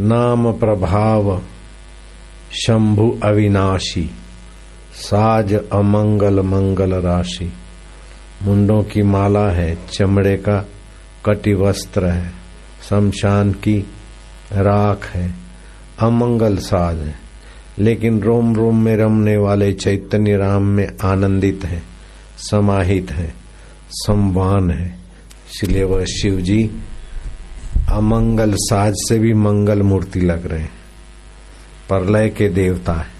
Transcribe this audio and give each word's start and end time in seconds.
नाम 0.00 0.52
प्रभाव 0.52 1.42
शंभु 2.52 3.18
अविनाशी, 3.24 4.10
साज 4.94 5.54
अमंगल 5.54 6.40
मंगल 6.40 6.94
राशि। 6.94 7.52
मुंडों 8.42 8.82
की 8.82 9.02
माला 9.02 9.50
है, 9.50 9.78
चमड़े 9.92 10.36
का 10.36 10.68
कटि 11.26 11.54
वस्त्र 11.54 12.06
है। 12.06 12.32
शमशान 12.88 13.52
की 13.52 13.86
राख 14.52 15.06
है, 15.06 15.34
अमंगल 15.98 16.56
साज 16.56 16.98
है। 16.98 17.14
लेकिन 17.78 18.20
रोम 18.20 18.56
रोम 18.56 18.82
में 18.82 18.96
रमने 18.96 19.36
वाले 19.36 19.72
चैतन्य 19.72 20.36
राम 20.36 20.62
में 20.62 20.88
आनंदित 21.04 21.60
है, 21.64 21.82
समाहित 22.38 23.10
है, 23.10 23.34
संवान 23.90 24.70
है। 24.70 24.98
इसलिए 25.54 25.84
वह 25.84 26.04
शिव 26.04 26.40
जी 26.40 26.70
अमंगल 27.88 28.54
साज 28.54 28.94
से 28.96 29.18
भी 29.18 29.34
मंगल 29.34 29.82
मूर्ति 29.82 30.20
लग 30.20 30.46
रहे 30.46 30.60
हैं। 30.60 30.72
परलय 31.90 32.28
के 32.28 32.48
देवता 32.48 32.92
है। 32.92 33.18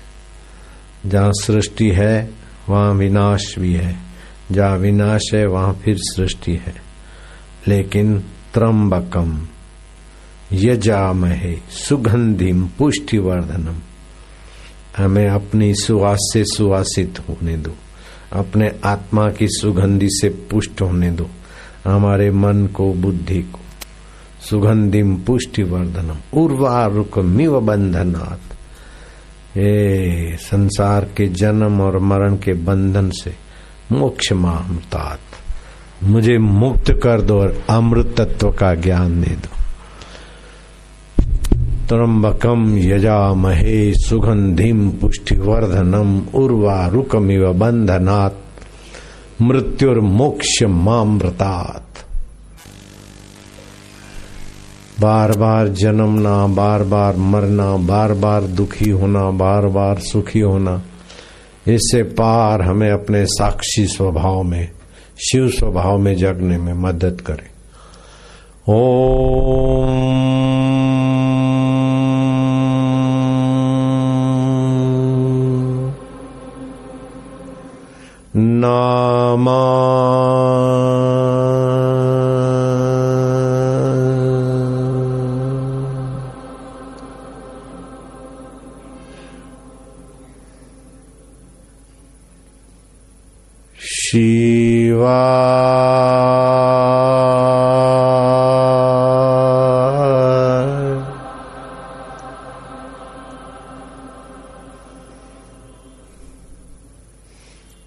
जहाँ 1.07 1.33
सृष्टि 1.33 1.91
है, 1.91 2.31
वहाँ 2.69 2.93
विनाश 2.93 3.59
भी 3.59 3.75
है। 3.75 3.99
जहाँ 4.53 4.79
विनाश 4.79 5.23
है, 5.35 5.47
वहाँ 5.47 5.73
फिर 5.85 5.97
सृष्टि 5.99 6.53
है। 6.53 6.75
लेकिन 7.69 8.21
त्रम्बकम 8.55 9.49
यजामहे 10.53 11.57
सुगंधिम 11.71 12.69
पुष्टिवर्धनम। 12.79 13.77
हमें 15.05 15.29
अपनी 15.29 15.75
सुवास 15.75 16.19
से 16.21 16.45
सुवासित 16.45 17.19
होने 17.29 17.57
दो। 17.57 17.75
अपने 18.33 18.73
आत्मा 18.85 19.31
की 19.31 19.49
सुगंधि 19.49 20.09
से 20.11 20.29
पुष्ट 20.29 20.83
होने 20.83 21.11
दो। 21.11 21.31
हमारे 21.85 22.31
मन 22.31 22.67
को, 22.67 22.95
बुद्धि 22.95 23.43
को। 23.43 23.61
सुगंधिम 24.41 25.17
पुष्टिवर्धनम। 25.17 26.41
उर्वारुक 26.41 27.19
मिव 27.19 27.61
बंधनात् 27.61 28.53
ये 29.59 30.37
संसार 30.37 31.05
के 31.17 31.27
जन्म 31.29 31.81
और 31.81 31.99
मरण 31.99 32.37
के 32.37 32.53
बंधन 32.53 33.11
से 33.11 33.35
मोक्ष 33.93 34.33
मामतात 34.33 35.21
मुझे 36.05 36.39
मुक्त 36.39 36.91
कर 37.03 37.21
दो 37.21 37.41
और 37.41 37.65
अमृत 37.71 38.15
तत्व 38.19 38.51
का 38.51 38.75
ज्ञान 38.75 39.21
दे 39.21 39.35
दो। 39.35 39.55
त्रम्बकम 41.89 42.79
यजामहे 42.79 43.93
सुगंधिम 43.95 44.91
पुष्टिवर्धनम। 44.91 46.19
उर्वारुकमिव 46.35 47.53
बंधनात् 47.53 49.43
मृत्युर्मोक्ष 49.43 50.63
मामृतात 50.63 51.88
बार 55.01 55.33
बार 55.33 55.69
जन्मना 55.69 56.47
बार 56.47 56.83
बार 56.83 57.17
मरना 57.17 57.77
बार 57.77 58.13
बार 58.13 58.43
दुखी 58.43 58.91
होना 58.91 59.31
बार 59.31 59.67
बार 59.67 59.99
सुखी 59.99 60.41
होना, 60.41 60.83
इससे 61.69 62.03
पार 62.03 62.63
हमें 62.63 62.91
अपने 62.91 63.25
साक्षी 63.27 63.87
स्वभाव 63.87 64.43
में, 64.43 64.69
शिव 65.21 65.49
स्वभाव 65.49 65.99
में 65.99 66.15
जगने 66.17 66.59
में 66.59 66.73
मदद 66.75 67.21
करे। 67.21 67.47
ओम 68.69 69.28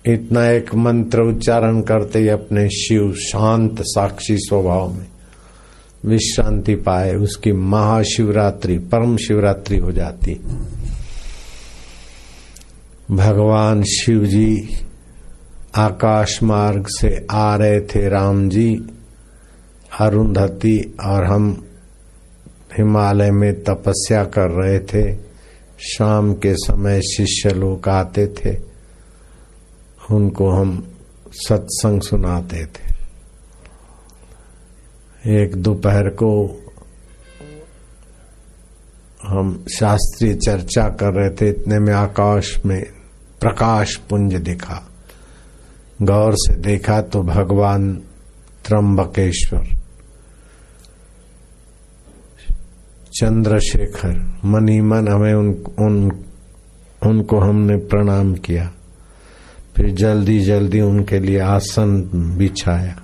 इतना 0.06 0.50
एक 0.50 0.76
मंत्र 0.76 1.22
उच्चारण 1.22 1.82
करते 1.82 2.20
ही 2.20 2.28
अपने 2.28 2.70
शिव 2.70 3.14
शांत 3.14 3.78
साक्षी 3.82 4.38
स्वभाव 4.38 4.94
में 4.94 5.06
विश्रांति 6.06 6.76
पाए, 6.76 7.16
उसकी 7.16 7.52
महाशिवरात्रि, 7.52 8.78
परम 8.78 9.18
शिवरात्रि 9.18 9.78
हो 9.78 9.92
जाती। 9.92 10.42
भगवान 13.12 13.84
शिव 13.84 14.26
जी 14.26 14.78
आकाश 15.76 16.44
मार्ग 16.44 16.86
से 16.88 17.28
आ 17.32 17.56
रहे 17.56 17.82
थे, 17.82 18.10
राम 18.10 18.50
जी, 18.50 18.86
अरुंधति 20.00 20.96
और 21.06 21.26
हम 21.26 21.66
हिमालय 22.78 23.32
में 23.32 23.64
तपस्या 23.64 24.24
कर 24.24 24.48
रहे 24.48 24.80
थे। 24.80 25.16
शाम 25.80 26.34
के 26.34 26.54
समय 26.54 27.02
शिष्य 27.02 27.50
लोग 27.50 27.90
आते 27.90 28.28
थे। 28.28 28.71
उनको 30.12 30.50
हम 30.50 30.96
सत्संग 31.32 32.02
सुनाते 32.02 32.66
थे। 32.66 32.90
एक 35.44 35.56
दोपहर 35.56 36.10
को 36.10 36.32
हम 39.28 39.66
शास्त्रीय 39.74 40.34
चर्चा 40.34 40.90
कर 40.90 41.14
रहे 41.14 41.30
थे 41.30 41.50
इतने 41.50 41.80
में 41.80 41.94
आकाश 41.94 42.66
में 42.66 42.82
प्रकाश 43.40 43.96
पुंज 43.96 44.36
दिखा। 44.36 44.82
गौर 46.02 46.34
से 46.34 46.56
देखा 46.56 47.02
तो 47.02 47.24
भगवान 47.24 47.94
त्रंबकेश्वर 48.66 49.68
चंद्रशेखर 53.16 54.42
मनी 54.46 54.82
मन 54.82 55.08
हमें 55.08 55.34
उन, 55.34 55.50
उन 55.80 56.26
उनको 57.06 57.40
हमने 57.40 57.76
प्रणाम 57.78 58.34
किया। 58.36 58.72
फिर 59.82 59.92
जल्दी 59.92 60.40
जल्दी 60.40 60.82
उनके 60.82 61.20
लिए 61.20 61.40
आसन 61.40 62.02
बिछाया 62.38 63.02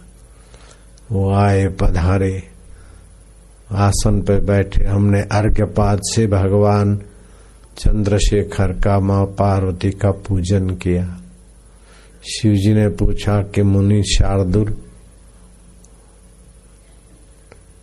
वो 1.12 1.34
आए 1.34 1.68
पधारे। 1.68 2.44
आसन 3.72 4.22
पर 4.22 4.42
बैठे। 4.42 4.84
हमने 4.86 5.22
अर्घ्यपात 5.22 6.02
से 6.04 6.28
भगवान 6.28 6.96
चंद्रशेखर 7.78 8.72
का 8.74 9.00
माँ 9.00 9.26
पार्वती 9.26 9.92
का 9.92 10.12
पूजन 10.12 10.70
किया। 10.70 11.22
शिव 12.24 12.54
जी 12.54 12.74
ने 12.74 12.88
पूछा 12.90 13.42
कि 13.42 13.62
मुनि 13.62 14.04
शार्दुल, 14.04 14.78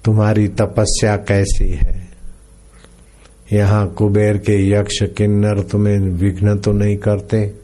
तुम्हारी 0.04 0.48
तपस्या 0.48 1.16
कैसी 1.16 1.70
है? 1.70 2.08
यहाँ 3.52 3.86
कुबेर 3.88 4.38
के 4.38 4.70
यक्ष 4.70 5.02
किन्नर 5.02 5.62
तुम्हें 5.62 5.98
विघ्न 5.98 6.58
तो 6.58 6.72
नहीं 6.72 6.96
करते? 6.96 7.63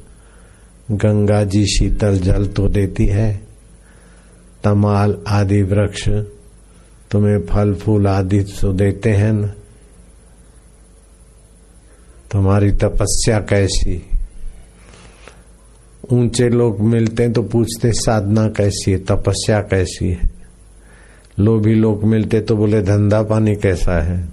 गंगा 0.90 1.44
जी 1.44 1.64
शीतल 1.66 2.18
जल 2.18 2.46
तो 2.46 2.68
देती 2.68 3.06
है, 3.06 3.40
तमाल 4.64 5.16
आदि 5.28 5.62
वृक्ष 5.62 6.08
तुम्हें 7.10 7.46
फल 7.46 7.74
फूल 7.74 8.06
आदि 8.06 8.40
तो 8.60 8.72
देते 8.72 9.10
हैं 9.10 9.32
न। 9.32 9.52
तुम्हारी 12.32 12.70
तपस्या 12.72 13.38
कैसी? 13.40 14.02
ऊँचे 16.12 16.48
लोग 16.48 16.80
मिलते 16.80 17.22
हैं 17.22 17.32
तो 17.32 17.42
पूछते 17.42 17.92
साधना 17.92 18.48
कैसी 18.48 18.92
है, 18.92 18.98
तपस्या 18.98 19.60
कैसी 19.60 20.08
है? 20.08 20.30
लोभी 21.38 21.74
लोग 21.74 22.04
मिलते 22.04 22.40
तो 22.40 22.56
बोले, 22.56 22.82
धंधा 22.82 23.22
पानी 23.22 23.56
कैसा 23.56 24.02
है? 24.02 24.28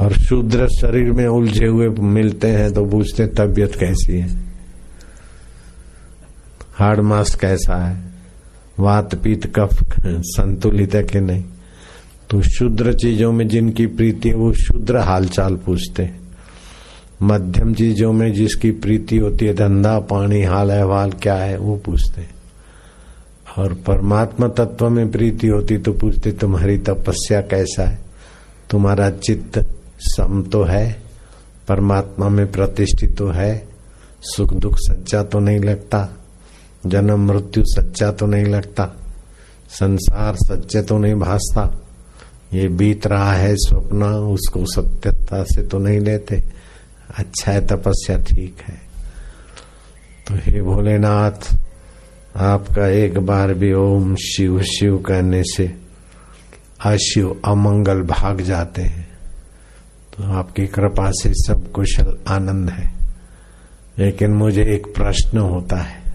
और 0.00 0.12
शूद्र 0.12 0.68
शरीर 0.68 1.12
में 1.12 1.26
उलझे 1.26 1.66
हुए 1.66 1.88
मिलते 1.88 2.48
हैं 2.48 2.72
तो 2.72 2.84
पूछते 2.86 3.26
तबीयत 3.26 3.74
कैसी 3.74 4.18
है? 4.18 4.45
हार्ड 6.78 7.00
मास 7.00 7.34
कैसा 7.34 7.86
है? 7.86 7.96
वात 8.78 9.14
पीत 9.14 9.46
कफ 9.46 9.82
संतुलित 10.06 10.94
है 10.94 11.02
कि 11.02 11.20
नहीं? 11.20 11.44
तो 12.30 12.40
शुद्र 12.42 12.92
चीज़ों 12.92 13.32
में 13.32 13.48
जिनकी 13.48 13.86
प्रीति 13.86 14.28
है, 14.28 14.34
वो 14.34 14.52
शुद्र 14.52 14.98
हालचाल 14.98 15.56
पूछते 15.56 16.10
मध्यम 17.22 17.74
चीज़ों 17.74 18.12
में 18.12 18.32
जिसकी 18.32 18.70
प्रीति 18.70 19.18
होती 19.18 19.46
है, 19.46 19.54
धंधा, 19.54 19.98
पानी, 20.00 20.42
हाल 20.42 20.70
अहवाल 20.70 21.12
क्या 21.12 21.34
है, 21.34 21.58
वो 21.58 21.76
पूछते 21.76 22.26
और 23.58 23.72
परमात्मा 23.74 24.48
तत्व 24.48 24.88
में 24.88 25.10
प्रीति 25.10 25.46
होती 25.46 25.78
तो 25.78 25.92
पूछते 25.92 26.32
तुम्हारी 26.32 26.78
तपस्या 26.78 27.40
कैसा 27.40 27.88
है? 27.88 27.98
तुम्हारा 28.70 29.10
चित्त 29.10 29.58
सम 30.00 30.42
तो 30.42 30.62
है, 30.64 31.02
परमात्मा 31.68 32.28
में 32.28 32.52
प्रतिष्ठित 32.52 33.16
तो 33.18 33.28
है, 33.28 33.68
सुख 34.22 34.54
दुख 34.54 34.74
सच्चा 34.76 35.22
तो 35.22 35.38
नहीं 35.38 35.60
लगता। 35.60 36.08
जन्म 36.88 37.32
मृत्यु 37.32 37.64
सच्चा 37.66 38.12
तो 38.12 38.26
नहीं 38.26 38.44
लगता, 38.44 38.96
संसार 39.70 40.36
सच्चे 40.36 40.82
तो 40.82 40.98
नहीं 40.98 41.14
भासता। 41.14 41.80
ये 42.54 42.68
बीत 42.68 43.06
रहा 43.06 43.32
है 43.32 43.56
स्वप्न, 43.56 44.02
उसको 44.02 44.64
सत्यता 44.66 45.42
से 45.42 45.62
तो 45.62 45.78
नहीं 45.78 46.00
लेते। 46.00 46.44
अच्छा 47.18 47.52
है, 47.52 47.66
तपस्या 47.66 48.18
ठीक 48.18 48.56
है। 48.60 48.80
तो 50.28 50.34
हे 50.34 50.62
भोलेनाथ, 50.62 51.56
आपका 52.36 52.88
एक 52.88 53.18
बार 53.18 53.54
भी 53.54 53.72
ओम 53.72 54.14
शिव 54.14 54.62
शिव 54.62 54.98
कहने 54.98 55.42
से 55.42 55.74
अशिव 56.84 57.40
अमंगल 57.44 58.02
भाग 58.02 58.40
जाते 58.40 58.82
हैं। 58.82 59.08
तो 60.16 60.32
आपकी 60.32 60.66
कृपा 60.66 61.10
से 61.10 61.32
सब 61.34 61.72
कुशल 61.72 62.18
आनंद 62.28 62.70
है। 62.70 62.96
लेकिन 63.98 64.30
मुझे 64.30 64.62
एक 64.62 64.86
प्रश्न 64.86 65.38
होता 65.38 65.76
है। 65.76 66.05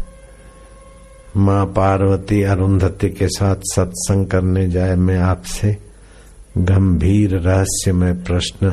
माँ 1.37 1.65
पार्वती 1.65 2.41
अरुंधति 2.43 3.09
के 3.09 3.27
साथ 3.27 3.55
सत्संग 3.55 4.27
करने 4.27 4.67
जाए 4.69 4.95
मैं 4.95 5.17
आपसे 5.17 5.77
गंभीर 6.57 7.39
रहस्यमय 7.39 8.13
प्रश्न 8.13 8.69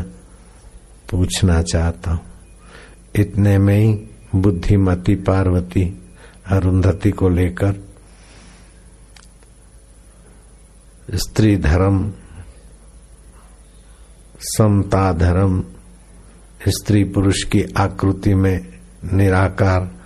पूछना 1.11 1.63
चाहता 1.63 2.11
हूँ। 2.11 2.21
इतने 3.17 3.59
में 3.59 3.79
ही 3.79 4.09
बुद्धिमती 4.35 5.15
पार्वती 5.15 5.85
अरुंधति 6.47 7.11
को 7.11 7.29
लेकर 7.29 7.85
स्त्री 11.15 11.57
धर्म 11.57 12.13
समता 14.41 15.13
धर्म 15.13 15.65
स्त्री 16.69 17.05
पुरुष 17.05 17.43
की 17.43 17.63
आकृति 17.77 18.35
में 18.35 18.67
निराकार 19.13 19.98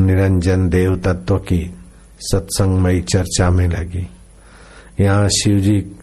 निरंजन 0.00 0.68
देव 0.68 0.96
तत्व 0.96 1.38
की 1.38 1.74
सत्संगमयी 2.20 3.00
चर्चा 3.00 3.50
में 3.50 3.68
लगी। 3.68 4.08
यहाँ 5.00 5.28
शिव 5.28 5.58
जी 5.58 5.96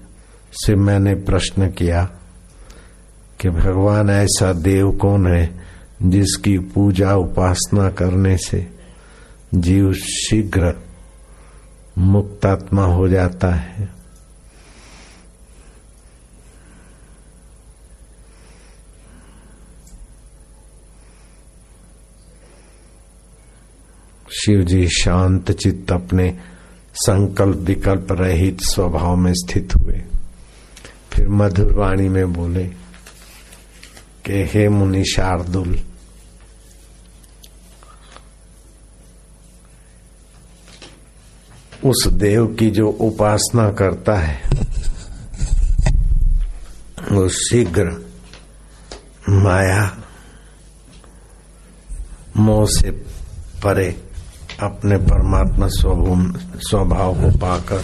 से 0.53 0.75
मैंने 0.75 1.15
प्रश्न 1.15 1.69
किया 1.69 2.09
कि 3.41 3.49
भगवान 3.49 4.09
ऐसा 4.09 4.53
देव 4.53 4.91
कौन 4.91 5.27
है 5.27 5.61
जिसकी 6.03 6.57
पूजा 6.57 7.15
उपासना 7.15 7.89
करने 7.89 8.37
से 8.37 8.67
जीव 9.55 9.93
शीघ्र 9.93 10.73
मुक्तात्मा 11.97 12.85
हो 12.85 13.07
जाता 13.07 13.55
है? 13.55 13.96
शिव 24.37 24.61
जी 24.61 24.87
शांत 24.87 25.51
चित्त 25.51 25.91
अपने 25.91 26.37
संकल्प 26.93 27.57
विकल्प 27.57 28.07
रहित 28.11 28.61
स्वभाव 28.61 29.15
में 29.15 29.33
स्थित 29.33 29.75
हुए। 29.75 30.01
फिर 31.13 31.27
मधुर 31.29 31.73
वाणी 31.73 32.09
में 32.09 32.33
बोले, 32.33 32.63
कि 34.25 34.43
हे 34.53 34.69
मुनि 34.69 35.03
शार्दुल, 35.05 35.79
उस 41.85 42.07
देव 42.07 42.47
की 42.47 42.69
जो 42.69 42.87
उपासना 42.89 43.71
करता 43.71 44.15
है, 44.19 44.41
वो 47.11 47.29
शीघ्र 47.29 47.85
माया, 49.29 49.97
मोह 52.37 52.65
से 52.69 52.91
परे 53.63 54.06
अपने 54.59 54.97
परमात्मा 54.97 55.67
स्वभाव 56.59 57.13
को 57.13 57.37
पाकर 57.37 57.83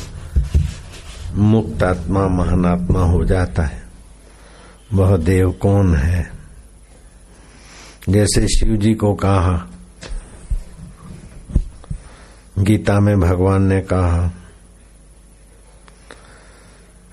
मुक्त 1.36 1.84
आत्मा 1.84 2.28
महानात्मा 2.28 3.00
हो 3.00 3.24
जाता 3.25 3.64
है। 3.64 3.84
वह 4.94 5.18
देव 5.18 5.52
कौन 5.52 5.96
है? 5.96 6.31
जैसे 8.10 8.48
शिव 8.48 8.75
जी 8.78 8.94
को 8.94 9.14
कहा, 9.14 9.68
गीता 12.60 13.00
में 13.00 13.20
भगवान 13.20 13.64
ने 13.64 13.80
कहा, 13.81 14.31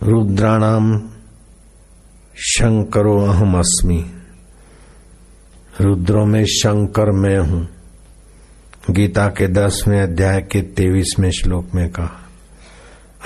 रुद्राणाम 0.02 1.10
शंकरो 2.36 3.18
अहम 3.26 3.58
अस्मी 3.58 4.00
रुद्रों 5.80 6.26
में 6.26 6.44
शंकर 6.44 7.10
मैं 7.10 7.38
हूँ। 7.38 7.68
गीता 8.90 9.28
के 9.28 9.48
दसवें 9.48 10.00
अध्याय 10.02 10.40
के 10.40 10.62
तेईसवें 10.62 11.30
श्लोक 11.30 11.74
में 11.74 11.90
कहा, 11.90 12.30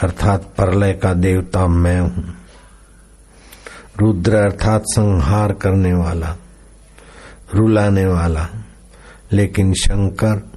अर्थात 0.03 0.43
परलय 0.59 0.93
का 0.93 1.13
देवता 1.15 1.67
मैं 1.67 2.01
हूँ। 2.01 2.35
रुद्र 4.01 4.35
अर्थात 4.35 4.83
संहार 4.87 5.53
करने 5.53 5.93
वाला, 5.93 6.37
रुलाने 7.55 8.07
वाला, 8.07 8.49
लेकिन 9.33 9.73
शंकर 9.75 10.51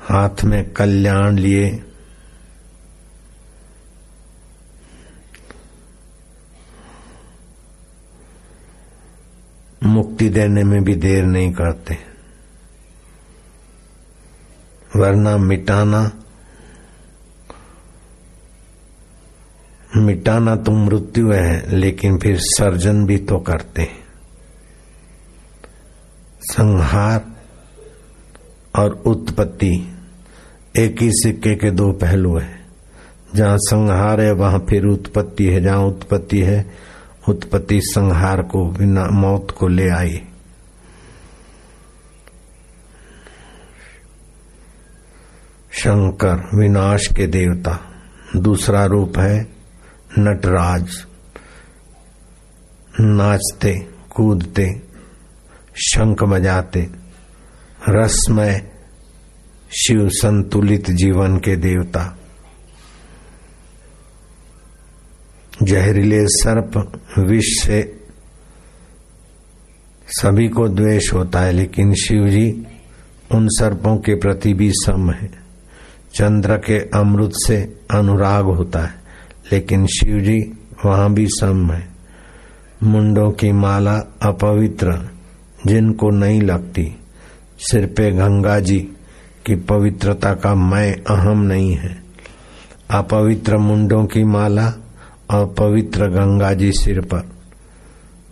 हाथ 0.00 0.44
में 0.44 0.70
कल्याण 0.70 1.38
लिए 1.38 1.84
मुक्ति 9.84 10.28
देने 10.28 10.64
में 10.64 10.84
भी 10.84 10.94
देर 10.94 11.24
नहीं 11.24 11.52
करते। 11.52 12.11
वरना 14.96 15.36
मिटाना 15.36 16.10
मिटाना 19.96 20.56
तो 20.56 20.72
मृत्यु 20.72 21.32
है, 21.32 21.76
लेकिन 21.76 22.18
फिर 22.18 22.38
सर्जन 22.38 23.06
भी 23.06 23.18
तो 23.18 23.38
करते 23.38 23.82
हैं। 23.82 23.98
संहार 26.40 27.24
और 28.76 29.02
उत्पत्ति 29.06 29.94
एक 30.76 31.02
ही 31.02 31.10
सिक्के 31.12 31.54
के 31.54 31.70
दो 31.70 31.92
पहलू 31.92 32.38
है। 32.38 32.60
जहाँ 33.34 33.56
संहार 33.58 34.20
है, 34.20 34.32
वहाँ 34.32 34.58
फिर 34.58 34.84
उत्पत्ति 34.84 35.44
है। 35.44 35.60
जहाँ 35.60 35.84
उत्पत्ति 35.84 36.40
है, 36.40 36.72
उत्पत्ति 37.28 37.80
संहार 37.82 38.42
को 38.42 38.64
बिना 38.70 39.04
मौत 39.04 39.50
को 39.50 39.68
ले 39.68 39.88
आई 39.88 40.22
शंकर, 45.72 46.56
विनाश 46.56 47.06
के 47.06 47.26
देवता। 47.26 47.92
दूसरा 48.36 48.84
रूप 48.84 49.18
है 49.18 49.52
नटराज। 50.18 51.04
नाचते, 53.00 53.86
कूदते, 54.10 54.82
शंख 55.76 56.22
बजाते। 56.22 56.90
रसमय 57.88 58.72
शिव 59.72 60.08
संतुलित 60.08 60.90
जीवन 60.90 61.36
के 61.36 61.56
देवता। 61.56 62.18
जहरीले 65.62 66.18
सर्प, 66.20 67.02
विष 67.18 67.62
से 67.62 68.06
सभी 70.06 70.48
को 70.48 70.68
द्वेष 70.68 71.12
होता 71.12 71.40
है, 71.40 71.52
लेकिन 71.52 71.94
शिव 71.94 72.28
जी 72.28 72.66
उन 73.34 73.48
सर्पों 73.48 73.96
के 73.96 74.14
प्रति 74.14 74.54
भी 74.54 74.70
सम 74.72 75.10
है। 75.10 75.41
चंद्र 76.14 76.56
के 76.56 76.78
अमृत 76.78 77.32
से 77.46 77.80
अनुराग 77.90 78.44
होता 78.44 78.80
है, 78.80 78.94
लेकिन 79.52 79.86
शिव 79.86 80.20
जी 80.20 80.58
वहाँ 80.84 81.12
भी 81.12 81.26
सम 81.26 81.72
है। 81.72 81.88
मुंडों 82.82 83.30
की 83.30 83.52
माला 83.52 83.96
अपवित्र, 84.22 85.08
जिनको 85.66 86.10
नहीं 86.10 86.42
लगती। 86.42 86.96
सिर 87.58 87.86
पे 87.86 88.10
गंगा 88.10 88.60
जी 88.60 88.78
की 89.46 89.54
पवित्रता 89.54 90.34
का 90.34 90.54
मैं 90.54 90.94
अहम 90.94 91.42
नहीं 91.42 91.76
है। 91.76 92.02
अपवित्र 92.90 93.56
मुंडों 93.56 94.06
की 94.06 94.24
माला 94.24 94.72
और 95.30 95.54
पवित्र 95.58 96.06
गंगा 96.06 96.52
जी 96.52 96.72
सिर 96.72 97.00
पर। 97.00 97.28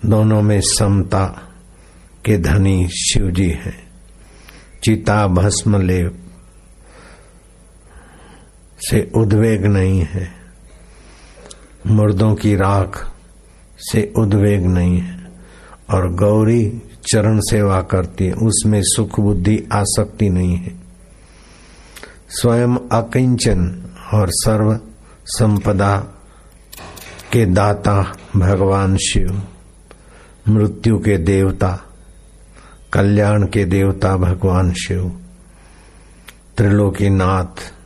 दोनों 0.07 0.43
में 0.43 0.61
समता 0.61 1.25
के 2.25 2.39
धनी 2.39 2.89
शिव 2.89 3.31
जी 3.31 3.49
हैं। 3.49 3.91
चिता 4.85 5.27
भस्म 5.27 5.83
ले 5.83 6.20
से 8.81 9.11
उद्वेग 9.17 9.67
नहीं 9.67 10.01
है। 10.01 10.33
मुर्दों 11.87 12.35
की 12.35 12.57
राख 12.57 13.13
से 13.79 14.13
उद्वेग 14.19 14.67
नहीं 14.67 15.01
है। 15.01 15.21
और 15.91 16.13
गौरी 16.13 16.83
चरण 17.13 17.41
सेवा 17.41 17.83
करती 17.83 18.27
है, 18.27 18.33
उसमें 18.33 18.81
सुख 18.85 19.21
बुद्धि 19.21 19.69
आसक्ति 19.73 20.31
नहीं 20.31 20.57
है। 20.57 20.75
स्वयं 22.29 22.77
अकिंचन 22.77 23.91
और 24.15 24.29
सर्व 24.31 24.81
संपदा 25.27 25.97
के 27.33 27.47
दाता 27.47 28.17
भगवान 28.37 28.97
शिव, 28.97 29.43
मृत्यु 30.49 30.99
के 30.99 31.19
देवता, 31.19 31.81
कल्याण 32.93 33.47
के 33.47 33.65
देवता 33.65 34.17
भगवान 34.17 34.73
शिव 34.73 35.21
त्रिलोकीनाथ 36.57 37.80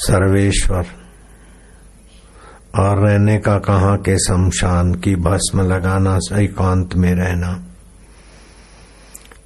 सर्वेश्वर। 0.00 0.86
और 2.78 2.98
रहने 2.98 3.38
का 3.38 3.58
कहा 3.58 3.96
के 3.96 4.18
शमशान 4.18 4.94
की 4.94 5.16
भस्म 5.16 5.60
लगाना, 5.60 6.18
एकांत 6.32 6.94
में 6.94 7.14
रहना। 7.14 7.64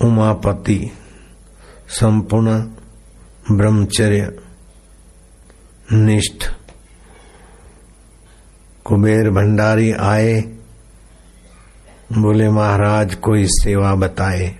उमापति, 0.00 0.90
संपूर्ण 1.88 2.60
ब्रह्मचर्य, 3.50 4.38
निष्ठ। 5.92 6.50
कुबेर 8.84 9.30
भंडारी 9.30 9.92
आए, 9.92 10.40
बोले, 12.12 12.50
महाराज, 12.50 13.14
कोई 13.14 13.46
सेवा 13.46 13.94
बताए, 13.94 14.56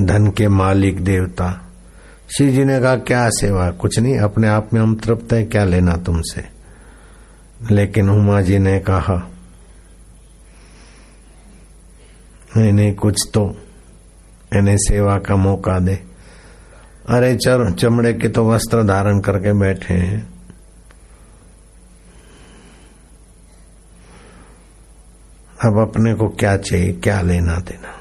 धन 0.00 0.30
के 0.30 0.48
मालिक 0.48 1.04
देवता। 1.04 1.65
श्री 2.30 2.52
जी 2.52 2.64
ने 2.64 2.80
कहा, 2.80 2.96
क्या 2.96 3.28
सेवा? 3.28 3.70
कुछ 3.70 3.98
नहीं, 3.98 4.18
अपने 4.18 4.48
आप 4.48 4.74
में 4.74 4.80
हम 4.80 4.96
तृप्त 4.96 5.32
है, 5.32 5.44
क्या 5.44 5.64
लेना 5.64 5.92
तुमसे? 5.92 6.44
लेकिन 7.70 8.10
उमा 8.10 8.40
जी 8.40 8.58
ने 8.58 8.78
कहा, 8.78 9.30
नहीं 12.56 12.72
नहीं, 12.72 12.94
कुछ 12.94 13.16
तो 13.34 13.60
इन्हें 14.56 14.76
सेवा 14.76 15.18
का 15.18 15.36
मौका 15.36 15.78
दे। 15.78 15.94
अरे 17.08 17.36
चल 17.36 17.72
चमड़े 17.72 18.12
के 18.14 18.28
तो 18.28 18.50
वस्त्र 18.50 18.82
धारण 18.82 19.20
करके 19.20 19.52
बैठे 19.52 19.94
हैं। 19.94 20.36
अब 25.64 25.78
अपने 25.78 26.14
को 26.14 26.28
क्या 26.28 26.56
चाहिए, 26.56 26.92
क्या 26.92 27.20
लेना 27.20 27.56
देना? 27.56 27.95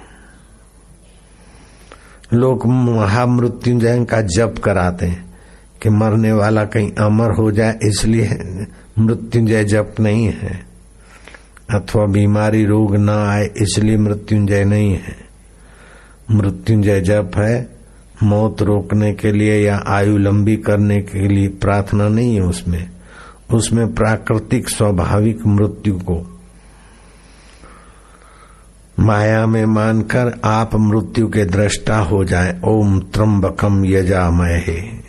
लोग 2.35 2.67
महामृत्युंजय 2.67 4.05
का 4.05 4.21
जप 4.21 4.55
कराते 4.63 5.05
हैं 5.05 5.35
कि 5.81 5.89
मरने 5.89 6.31
वाला 6.31 6.65
कहीं 6.65 6.91
अमर 6.91 7.31
हो 7.31 7.51
जाए, 7.51 7.79
इसलिए 7.83 8.39
मृत्युंजय 8.99 9.63
जप 9.63 9.95
नहीं 9.99 10.25
है। 10.25 10.65
अथवा 11.73 12.05
बीमारी 12.05 12.65
रोग 12.65 12.95
ना 12.95 13.29
आए, 13.29 13.45
इसलिए 13.45 13.97
मृत्युंजय 13.97 14.65
नहीं 14.65 14.91
है। 14.91 15.15
मृत्युंजय 16.31 17.01
जप 17.01 17.31
है, 17.37 17.69
मौत 18.23 18.61
रोकने 18.61 19.13
के 19.13 19.31
लिए 19.31 19.65
या 19.65 19.83
आयु 19.87 20.17
लंबी 20.17 20.55
करने 20.57 21.01
के 21.01 21.27
लिए 21.27 21.47
प्रार्थना 21.47 22.07
नहीं 22.09 22.35
है 22.35 22.41
उसमें। 22.41 22.89
उसमें 23.53 23.93
प्राकृतिक 23.93 24.69
स्वाभाविक 24.69 25.45
मृत्यु 25.45 25.99
को 25.99 26.34
माया 28.99 29.45
में 29.45 29.65
मानकर 29.65 30.41
आप 30.43 30.75
मृत्यु 30.75 31.27
के 31.27 31.45
दृष्टा 31.45 31.97
हो 31.97 32.23
जाए। 32.23 32.61
ओम 32.65 32.99
त्रम्बकम 32.99 33.85
यजामय 33.85 34.63
हे 34.67 35.05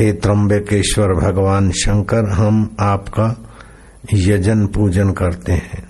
हे 0.00 0.12
त्रम्बकेश्वर 0.12 1.08
भगवान 1.14 1.70
शंकर, 1.70 2.28
हम 2.28 2.76
आपका 2.80 3.46
यजन 4.14 4.66
पूजन 4.66 5.10
करते 5.10 5.52
हैं। 5.52 5.88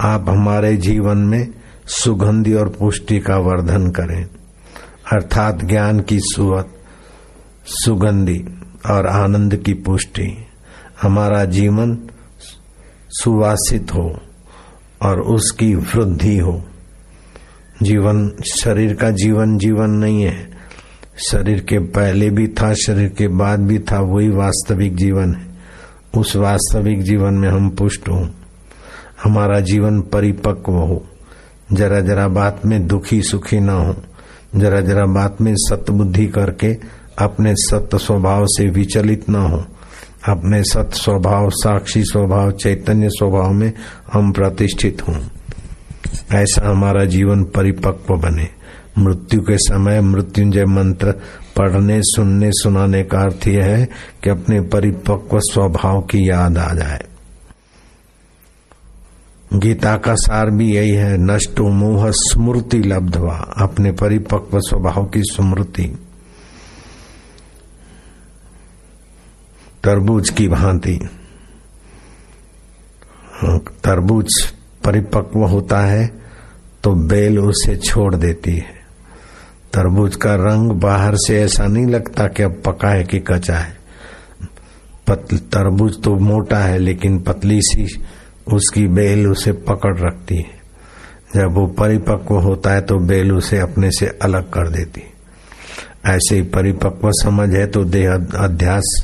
आप 0.00 0.28
हमारे 0.28 0.76
जीवन 0.76 1.18
में 1.18 1.48
सुगंधि 1.86 2.54
और 2.54 2.68
पुष्टि 2.68 3.20
का 3.20 3.36
वर्धन 3.36 3.90
करें। 3.90 4.24
अर्थात 5.12 5.64
ज्ञान 5.64 6.00
की 6.00 6.18
सुवत, 6.20 6.68
सुगंधि 7.66 8.62
और 8.90 9.06
आनंद 9.06 9.56
की 9.56 9.74
पुष्टि। 9.74 10.46
हमारा 11.02 11.44
जीवन 11.44 11.98
सुवासित 13.10 13.94
हो। 13.94 14.20
और 15.02 15.20
उसकी 15.20 15.74
वृद्धि 15.74 16.38
हो। 16.38 16.64
जीवन, 17.82 18.30
शरीर 18.60 18.94
का 18.94 19.10
जीवन 19.10 19.58
जीवन 19.58 19.90
नहीं 19.90 20.22
है। 20.22 20.50
शरीर 21.30 21.60
के 21.60 21.78
पहले 21.78 22.30
भी 22.30 22.48
था, 22.48 22.74
शरीर 22.74 23.08
के 23.08 23.28
बाद 23.28 23.60
भी 23.60 23.78
था, 23.78 24.00
वही 24.00 24.28
वास्तविक 24.28 24.96
जीवन 24.96 25.34
है। 25.34 25.46
उस 26.20 26.36
वास्तविक 26.36 27.02
जीवन 27.02 27.34
में 27.34 27.48
हम 27.48 27.70
पुष्ट 27.70 28.08
हो। 28.08 28.30
हमारा 29.24 29.60
जीवन 29.60 30.00
परिपक्व 30.00 30.72
हो। 30.72 31.06
जरा 31.72 32.00
जरा 32.00 32.28
बात 32.28 32.60
में 32.66 32.86
दुखी 32.86 33.22
सुखी 33.22 33.60
ना 33.60 33.72
हो। 33.72 33.96
जरा 34.56 34.80
जरा 34.80 35.06
बात 35.06 35.40
में 35.40 35.54
सतबुद्धि 35.56 36.26
करके 36.26 36.76
अपने 37.18 37.54
सत्य 37.56 37.98
स्वभाव 37.98 38.46
से 38.46 38.70
विचलित 38.70 39.28
ना 39.28 39.40
हो। 39.40 39.64
अपने 40.28 40.62
सत 40.62 40.90
स्वभाव, 40.94 41.50
साक्षी 41.50 42.02
स्वभाव, 42.02 42.50
चैतन्य 42.50 43.08
स्वभाव 43.08 43.52
में 43.52 43.72
हम 44.12 44.32
प्रतिष्ठित 44.32 45.08
हों। 45.08 45.20
ऐसा 46.34 46.70
हमारा 46.70 47.04
जीवन 47.04 47.44
परिपक्व 47.44 48.14
बने। 48.14 48.48
मृत्यु 48.98 49.40
के 49.40 49.58
समय 49.58 50.00
मृत्युंजय 50.00 50.64
मंत्र 50.64 51.12
पढ़ने, 51.56 52.00
सुनने, 52.02 52.50
सुनाने 52.52 53.02
का 53.02 53.18
अर्थ 53.18 53.48
यह 53.48 53.64
है 53.64 53.88
कि 54.24 54.30
अपने 54.30 54.60
परिपक्व 54.60 55.38
स्वभाव 55.38 56.00
की 56.00 56.30
याद 56.30 56.58
आ 56.58 56.74
जाए। 56.74 57.02
गीता 59.54 59.96
का 59.96 60.14
सार 60.14 60.50
भी 60.50 60.76
यही 60.76 60.90
है, 60.90 61.18
नष्टो 61.18 61.68
मोह 61.68 62.10
स्मृति 62.10 62.78
लब्धवा। 62.78 63.54
अपने 63.60 63.92
परिपक्व 63.92 64.60
स्वभाव 64.60 65.04
की 65.04 65.22
स्मृति। 65.22 65.98
तरबूज 69.86 70.30
की 70.30 70.46
भांति। 70.48 70.98
तरबूज 73.84 74.28
परिपक्व 74.84 75.44
होता 75.44 75.80
है 75.80 76.06
तो 76.84 76.94
बेल 77.08 77.38
उसे 77.38 77.76
छोड़ 77.76 78.14
देती 78.14 78.52
है। 78.52 78.74
तरबूज 79.74 80.16
का 80.16 80.34
रंग 80.34 80.70
बाहर 80.80 81.16
से 81.16 81.40
ऐसा 81.42 81.66
नहीं 81.66 81.86
लगता 81.86 82.26
कि 82.26 82.42
अब 82.42 82.60
पका 82.66 82.88
है 82.88 83.04
कि 83.04 83.18
कचा 83.20 83.58
है। 83.58 83.76
तरबूज 85.08 86.02
तो 86.04 86.14
मोटा 86.20 86.58
है, 86.58 86.78
लेकिन 86.78 87.18
पतली 87.22 87.60
सी 87.62 87.86
उसकी 88.52 88.86
बेल 88.88 89.26
उसे 89.26 89.52
पकड़ 89.64 89.96
रखती 89.98 90.36
है। 90.36 90.54
जब 91.36 91.54
वो 91.54 91.66
परिपक्व 91.78 92.38
होता 92.40 92.72
है 92.72 92.80
तो 92.80 92.98
बेल 92.98 93.32
उसे 93.32 93.58
अपने 93.60 93.90
से 93.90 94.06
अलग 94.22 94.50
कर 94.50 94.68
देती 94.68 95.00
है। 95.00 95.14
ऐसे 96.06 96.34
ही 96.34 96.42
परिपक्व 96.50 97.10
समझ 97.14 97.48
है 97.50 97.66
तो 97.66 97.84
देह 97.84 98.12
अध्यास 98.38 98.94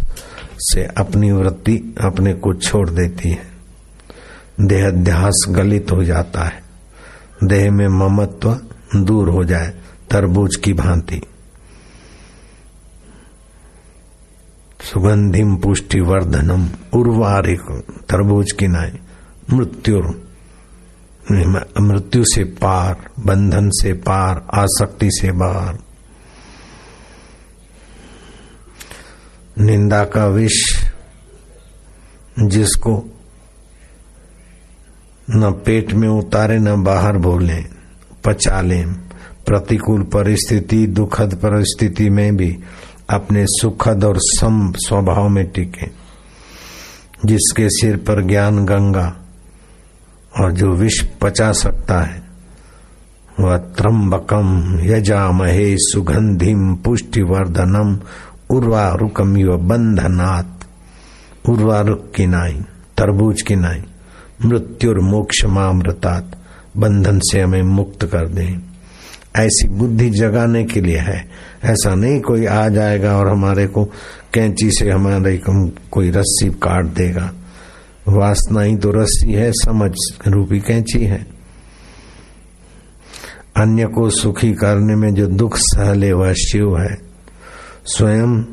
से 0.62 0.85
अपनी 0.85 1.33
वृत्ति 1.33 1.95
अपने 2.00 2.35
को 2.35 2.54
छोड़ 2.54 2.90
देती 2.90 3.31
है। 3.31 3.52
देह 4.61 4.87
अध्यास 4.87 5.47
गलित 5.49 5.92
हो 5.92 6.04
जाता 6.04 6.45
है। 6.45 6.62
देह 7.45 7.71
में 7.71 7.88
ममत्व 7.88 8.61
दूर 8.97 9.28
हो 9.28 9.45
जाए, 9.45 9.75
तरबूज 10.11 10.57
की 10.57 10.73
भांति। 10.73 11.23
सुगंधिम 14.81 15.57
पुष्टि 15.57 16.00
वर्धनम 16.00 16.69
उर्वारिक 16.92 17.61
तरबूज 18.09 18.52
की 18.52 18.66
नाई, 18.66 18.99
मृत्यु। 19.57 20.00
मृत्यु 21.81 22.25
से 22.25 22.45
पार, 22.45 22.97
बंधन 23.19 23.71
से 23.71 23.92
पार, 23.92 24.47
आसक्ति 24.54 25.09
से 25.12 25.33
बाहर। 25.33 25.78
निंदा 29.59 30.04
का 30.04 30.26
विष 30.26 30.87
जिसको 32.42 33.04
न 35.30 35.52
पेट 35.52 35.92
में 35.92 36.09
उतारे, 36.09 36.59
न 36.59 36.82
बाहर 36.82 37.16
बोले, 37.16 37.62
पचा 38.25 38.61
ले। 38.61 38.85
प्रतिकूल 39.47 40.02
परिस्थिति, 40.02 40.87
दुखद 40.87 41.35
परिस्थिति 41.35 42.11
में 42.11 42.37
भी 42.37 42.59
अपने 43.11 43.44
सुखद 43.49 44.04
और 44.04 44.14
सम 44.18 44.73
स्वभाव 44.76 45.28
में 45.28 45.47
टिके, 45.47 45.87
जिसके 47.25 47.68
सिर 47.68 47.97
पर 47.97 48.26
ज्ञान 48.26 48.64
गंगा 48.64 49.16
और 50.40 50.52
जो 50.52 50.73
विष 50.73 51.04
पचा 51.23 51.52
सकता 51.52 52.02
है, 52.02 52.23
वह 53.40 53.56
त्रम्बकम 53.56 54.78
यजा 54.80 54.97
यजामहे 54.97 55.76
सुगंधिम 55.78 56.75
पुष्टिवर्धनम 56.75 58.00
उर्वारुकम 58.52 59.37
युव 59.37 59.56
बंधनात् 59.56 60.64
उर्वारुक 61.50 62.12
की 62.16 62.26
नाई 62.26 62.52
तरबूज 62.99 63.42
की 63.42 63.56
नाई 63.56 63.82
मृत्युर 64.44 65.00
मोक्ष 65.00 65.44
मामृतात 65.44 66.37
बंधन 66.76 67.18
से 67.18 67.40
हमें 67.40 67.62
मुक्त 67.62 68.04
कर 68.04 68.28
दे। 68.28 68.73
ऐसी 69.37 69.68
बुद्धि 69.68 70.11
जगाने 70.11 70.64
के 70.64 70.80
लिए 70.80 70.99
है। 70.99 71.28
ऐसा 71.64 71.94
नहीं 71.94 72.21
कोई 72.21 72.47
आ 72.47 72.68
जाएगा 72.68 73.16
और 73.16 73.28
हमारे 73.28 73.66
को 73.66 73.85
कैंची 74.35 74.71
से 74.71 74.90
हमारे 74.90 75.37
को 75.37 75.71
कोई 75.90 76.11
रस्सी 76.11 76.50
काट 76.50 76.85
देगा। 76.85 77.32
वासना 78.09 78.61
ही 78.61 78.76
तो 78.76 78.90
रस्सी 78.90 79.32
है, 79.32 79.52
समझ 79.52 79.92
रूपी 80.26 80.61
कैंची 80.61 81.04
है। 81.04 81.26
अन्य 83.56 83.87
को 83.87 84.11
सुखी 84.11 84.52
करने 84.52 84.97
में 84.97 85.14
जो 85.14 85.26
दुख 85.26 85.56
सहले 85.56 86.12
वह 86.12 86.32
शिव 86.32 86.78
है। 86.78 87.12
स्वयं 87.86 88.44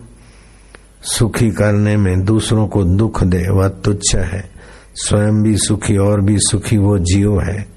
सुखी 1.03 1.51
करने 1.51 1.97
में 1.97 2.25
दूसरों 2.25 2.67
को 2.67 2.83
दुख 2.83 3.23
दे, 3.23 3.49
वह 3.49 3.67
तुच्छ 3.67 4.15
है। 4.15 4.49
स्वयं 4.95 5.43
भी 5.43 5.57
सुखी 5.57 5.97
और 5.97 6.21
भी 6.21 6.35
सुखी 6.39 6.77
वो 6.77 6.97
जीव 6.97 7.41
है। 7.41 7.67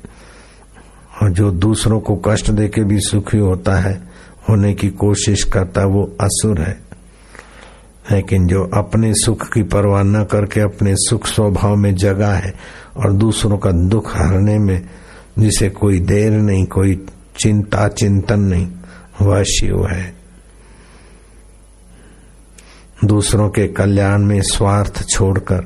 और 1.23 1.31
जो 1.31 1.51
दूसरों 1.51 2.01
को 2.01 2.17
कष्ट 2.17 2.51
दे 2.51 2.69
के 2.69 2.85
भी 2.85 3.01
सुखी 3.01 3.39
होता 3.39 3.75
है, 3.75 4.03
होने 4.49 4.75
की 4.75 4.89
कोशिश 4.89 5.43
करता 5.43 5.85
वो 5.85 6.17
असुर 6.21 6.61
है। 6.61 6.81
लेकिन 8.13 8.47
जो 8.47 8.71
अपने 8.75 9.13
सुख 9.15 9.53
की 9.53 9.63
परवाह 9.63 10.03
न 10.03 10.25
करके 10.25 10.61
अपने 10.61 10.95
सुख 10.97 11.27
स्वभाव 11.27 11.77
में 11.77 11.95
जगा 11.95 12.35
है 12.35 12.55
और 12.97 13.13
दूसरों 13.13 13.59
का 13.59 13.71
दुख 13.71 14.17
हरने 14.17 14.59
में 14.59 14.87
जिसे 15.39 15.71
कोई 15.71 16.01
देर 16.01 16.33
नहीं, 16.33 16.65
कोई 16.65 17.07
चिंता 17.41 17.89
चिंतन 17.89 18.41
नहीं, 18.41 18.69
वह 19.23 19.43
शिव 19.43 19.87
है। 19.87 20.22
दूसरों 23.05 23.49
के 23.49 23.69
कल्याण 23.69 24.19
में 24.19 24.43
स्वार्थ 24.43 25.09
छोड़कर, 25.09 25.61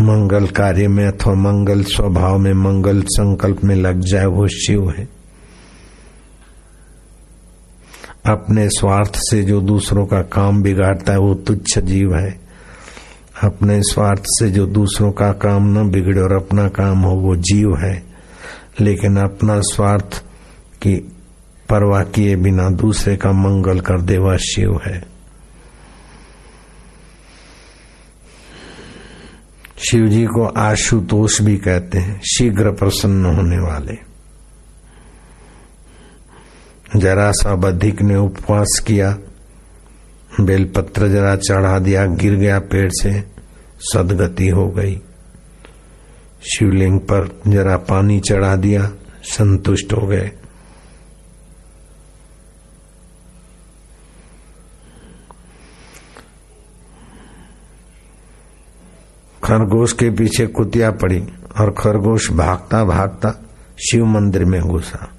मंगल 0.00 0.46
कार्य 0.46 0.88
में 0.88 1.06
अथवा 1.06 1.34
मंगल 1.34 1.82
स्वभाव 1.82 2.38
में, 2.38 2.52
मंगल 2.52 3.02
संकल्प 3.02 3.64
में 3.64 3.76
लग 3.76 4.00
जाए 4.00 4.26
वो 4.26 4.48
शिव 4.48 4.90
है। 4.98 5.08
अपने 8.26 8.68
स्वार्थ 8.68 9.12
से 9.14 9.42
जो 9.42 9.60
दूसरों 9.60 10.06
का 10.06 10.22
काम 10.22 10.62
बिगाड़ता 10.62 11.12
है, 11.12 11.18
वो 11.18 11.34
तुच्छ 11.34 11.78
जीव 11.78 12.14
है। 12.14 12.40
अपने 13.42 13.82
स्वार्थ 13.82 14.22
से 14.26 14.50
जो 14.50 14.66
दूसरों 14.66 15.12
का 15.12 15.32
काम 15.32 15.78
न 15.78 15.90
बिगड़े 15.90 16.20
और 16.20 16.32
अपना 16.32 16.68
काम 16.68 16.98
हो, 16.98 17.14
वो 17.14 17.36
जीव 17.36 17.76
है। 17.76 18.02
लेकिन 18.80 19.16
अपना 19.16 19.60
स्वार्थ 19.60 20.24
की 20.82 20.96
परवाह 21.68 22.02
किए 22.04 22.36
बिना 22.36 22.70
दूसरे 22.70 23.16
का 23.16 23.32
मंगल 23.32 23.80
कर 23.80 24.00
दे 24.00 24.18
वह 24.18 24.36
शिव 24.36 24.80
है। 24.86 25.09
शिव 29.88 30.06
जी 30.06 30.26
को 30.26 30.46
आशुतोष 30.46 31.40
भी 31.42 31.56
कहते 31.56 31.98
हैं, 31.98 32.20
शीघ्र 32.20 32.70
प्रसन्न 32.70 33.24
होने 33.24 33.58
वाले। 33.58 34.10
जरा 36.96 37.30
सा 37.30 37.54
बधिक 37.54 38.02
ने 38.02 38.16
उपवास 38.16 38.82
किया, 38.86 39.18
बेलपत्र 40.40 41.08
जरा 41.08 41.36
चढ़ा 41.36 41.78
दिया, 41.78 42.06
गिर 42.06 42.34
गया 42.34 42.58
पेड़ 42.58 42.90
से, 42.92 43.24
सदगति 43.78 44.48
हो 44.48 44.68
गई। 44.68 45.00
शिवलिंग 46.54 47.00
पर 47.00 47.40
जरा 47.48 47.76
पानी 47.76 48.20
चढ़ा 48.20 48.56
दिया, 48.56 48.92
संतुष्ट 49.22 49.92
हो 49.92 50.06
गए। 50.06 50.30
खरगोश 59.50 59.92
के 59.92 60.10
पीछे 60.10 60.46
कुतिया 60.46 60.90
पड़ी 60.90 61.28
और 61.60 61.74
खरगोश 61.78 62.30
भागता 62.30 62.84
भागता 62.84 63.30
शिव 63.78 64.04
मंदिर 64.04 64.44
में 64.44 64.60
घुसा। 64.60 65.10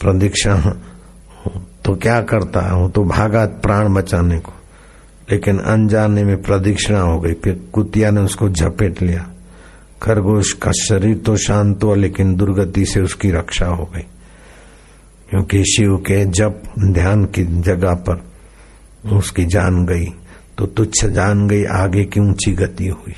प्रदीक्षा 0.00 0.56
तो 1.84 1.96
क्या 1.96 2.22
करता 2.22 2.60
है? 2.60 2.74
वो 2.74 2.88
तो 2.88 3.04
भागा 3.04 3.46
प्राण 3.46 3.94
बचाने 3.94 4.38
को। 4.38 4.52
लेकिन 5.32 5.58
अनजाने 5.58 6.24
में 6.24 6.42
प्रदीक्षिणा 6.42 7.00
हो 7.00 7.20
गई, 7.20 7.32
फिर 7.32 7.66
कुतिया 7.72 8.10
ने 8.10 8.20
उसको 8.20 8.48
झपेट 8.48 9.02
लिया। 9.02 9.30
खरगोश 10.02 10.52
का 10.52 10.72
शरीर 10.72 11.18
तो 11.18 11.36
शांत 11.36 11.84
हुआ, 11.84 11.94
लेकिन 11.94 12.34
दुर्गति 12.34 12.84
से 12.84 13.00
उसकी 13.00 13.30
रक्षा 13.30 13.66
हो 13.66 13.84
गई। 13.84 14.06
क्योंकि 15.30 15.64
शिव 15.64 15.96
के 15.96 16.24
जप 16.24 16.62
ध्यान 16.78 17.24
की 17.24 17.44
जगह 17.44 17.94
पर 17.94 18.24
उसकी 19.12 19.44
जान 19.44 19.86
गई। 19.86 20.14
तो 20.60 20.66
तुच्छ 20.66 21.04
जान 21.04 21.48
गई, 21.48 21.64
आगे 21.64 22.04
की 22.04 22.20
ऊँची 22.20 22.52
गति 22.52 22.86
हुई? 22.86 23.14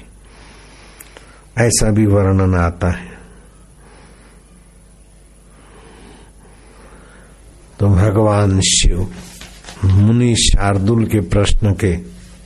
ऐसा 1.59 1.91
भी 1.91 2.07
वर्णन 2.07 2.55
आता 2.55 2.91
है। 2.91 3.19
तो 7.81 7.89
भगवान 7.89 8.61
शिव, 8.61 9.15
मुनि 9.85 10.37
शार्दुल 10.37 11.07
के 11.07 11.21
प्रश्न 11.21 11.75
के 11.75 11.99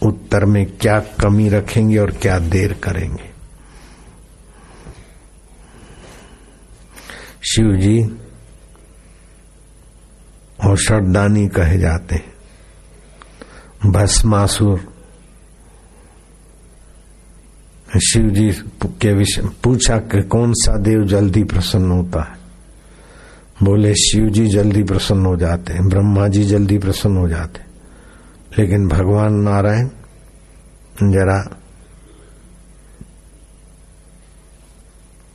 उत्तर 0.02 0.44
में 0.44 0.78
क्या 0.78 1.00
कमी 1.00 1.48
रखेंगे 1.48 1.98
और 1.98 2.10
क्या 2.10 2.38
देर 2.38 2.72
करेंगे? 2.72 3.30
शिव 7.52 7.76
जी 7.76 8.04
और 10.64 10.76
श्रद्धानी 10.76 11.48
कहे 11.48 11.78
जाते 11.78 12.14
हैं 12.14 12.35
भस्मासुर। 13.86 14.96
शिव 17.98 18.28
जी 18.28 18.50
के 18.84 19.12
विषय 19.12 19.42
पूछा 19.64 19.96
कि 19.96 20.22
कौन 20.22 20.52
सा 20.52 20.76
देव 20.76 21.04
जल्दी 21.04 21.44
प्रसन्न 21.44 21.90
होता 21.90 22.22
है? 22.22 22.36
बोले 23.62 23.94
शिव 23.94 24.28
जी 24.28 24.46
जल्दी 24.46 24.82
प्रसन्न 24.82 25.26
हो 25.26 25.36
जाते 25.36 25.72
हैं 25.72 25.88
ब्रह्मा 25.88 26.28
जी 26.28 26.44
जल्दी 26.44 26.78
प्रसन्न 26.78 27.16
हो 27.16 27.28
जाते 27.28 27.60
हैं। 27.60 27.66
लेकिन 28.58 28.88
भगवान 28.88 29.34
नारायण, 29.34 29.88
जरा 31.02 31.56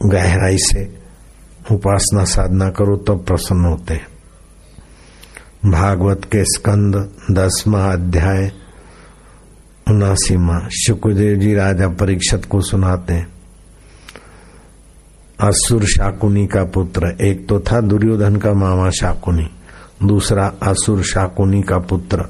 गहराई 0.06 0.58
से 0.58 1.00
उपासना 1.72 2.24
साधना 2.24 2.70
करो, 2.70 2.98
तब 2.98 3.08
तो 3.08 3.16
प्रसन्न 3.16 3.66
होते 3.66 3.94
हैं। 3.94 4.11
भागवत 5.66 6.22
के 6.26 6.44
स्कंद, 6.44 6.96
दसवा 7.32 7.92
अध्याय 7.94 8.52
उनासीमा 9.90 10.70
शुक्रदेव 10.86 11.36
जी 11.38 11.54
राजा 11.54 11.88
परीक्षत 11.88 12.42
को 12.50 12.62
सुनाते 12.62 13.14
हैं। 13.14 13.28
असुर 15.40 15.84
शाकुनी 15.84 16.48
का 16.48 16.64
पुत्र, 16.64 17.18
एक 17.22 17.48
तो 17.50 17.60
था 17.60 17.82
दुर्योधन 17.82 18.36
का 18.36 18.54
मामा 18.54 18.90
शाकुनी, 18.90 19.48
दूसरा 20.04 20.48
असुर 20.64 21.04
शाकुनी 21.04 21.62
का 21.62 21.78
पुत्र, 21.78 22.26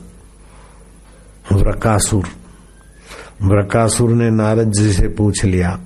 व्रकासुर। 1.52 2.24
व्रकासुर 3.42 4.10
ने 4.10 4.30
नारद 4.30 4.72
जी 4.72 4.94
से 4.94 5.08
पूछ 5.08 5.46
लिया 5.46 5.80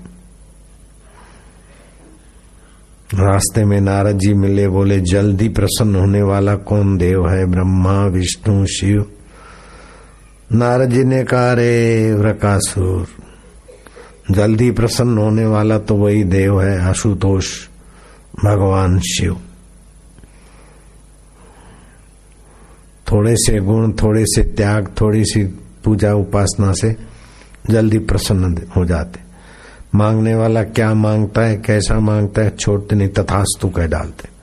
रास्ते 3.15 3.63
में 3.65 3.80
नारद 3.82 4.17
जी 4.17 4.34
मिले, 4.34 4.67
बोले, 4.67 4.99
जल्दी 5.01 5.49
प्रसन्न 5.49 5.95
होने 5.95 6.21
वाला 6.21 6.56
कौन 6.56 6.97
देव 6.97 7.28
है? 7.30 7.45
ब्रह्मा, 7.45 8.06
विष्णु, 8.06 8.65
शिव। 8.65 9.06
नारद 10.51 10.89
जी 10.89 11.04
ने 11.04 11.23
कहा 11.23 11.54
रे 11.54 12.13
व्रकासुर, 12.13 13.08
जल्दी 14.32 14.71
प्रसन्न 14.71 15.17
होने 15.17 15.45
वाला 15.45 15.78
तो 15.80 15.95
वही 15.95 16.23
देव 16.23 16.62
है, 16.62 16.80
आशुतोष, 16.82 17.51
भगवान 18.45 18.99
शिव। 18.99 19.38
थोड़े 23.12 23.36
से 23.36 23.60
गुण, 23.60 23.91
थोड़े 23.93 24.23
से 24.25 24.43
त्याग, 24.43 24.93
थोड़ी 25.01 25.23
सी 25.25 25.43
पूजा 25.84 26.13
उपासना 26.13 26.71
से 26.73 26.95
जल्दी 27.69 27.99
प्रसन्न 27.99 28.58
हो 28.78 28.86
जाते। 28.86 29.24
मांगने 29.95 30.36
वाला 30.36 30.63
क्या 30.63 30.93
माँगता 30.93 31.41
है, 31.41 31.58
कैसा 31.58 31.99
माँगता 31.99 32.41
है, 32.41 32.49
छोड़ते 32.49 32.95
नहीं, 32.95 33.10
तथास्तु 33.10 33.69
कह 33.69 33.88
डालते। 33.88 34.36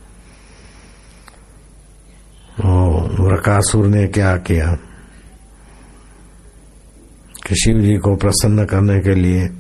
वृकासुर 3.23 3.87
ने 3.87 4.07
क्या 4.07 4.37
किया? 4.37 4.79
कि 7.47 7.55
शिव 7.55 7.81
जी 7.81 7.97
को 7.97 8.17
प्रसन्न 8.17 8.65
करने 8.65 9.01
के 9.01 9.15
लिए 9.15 9.51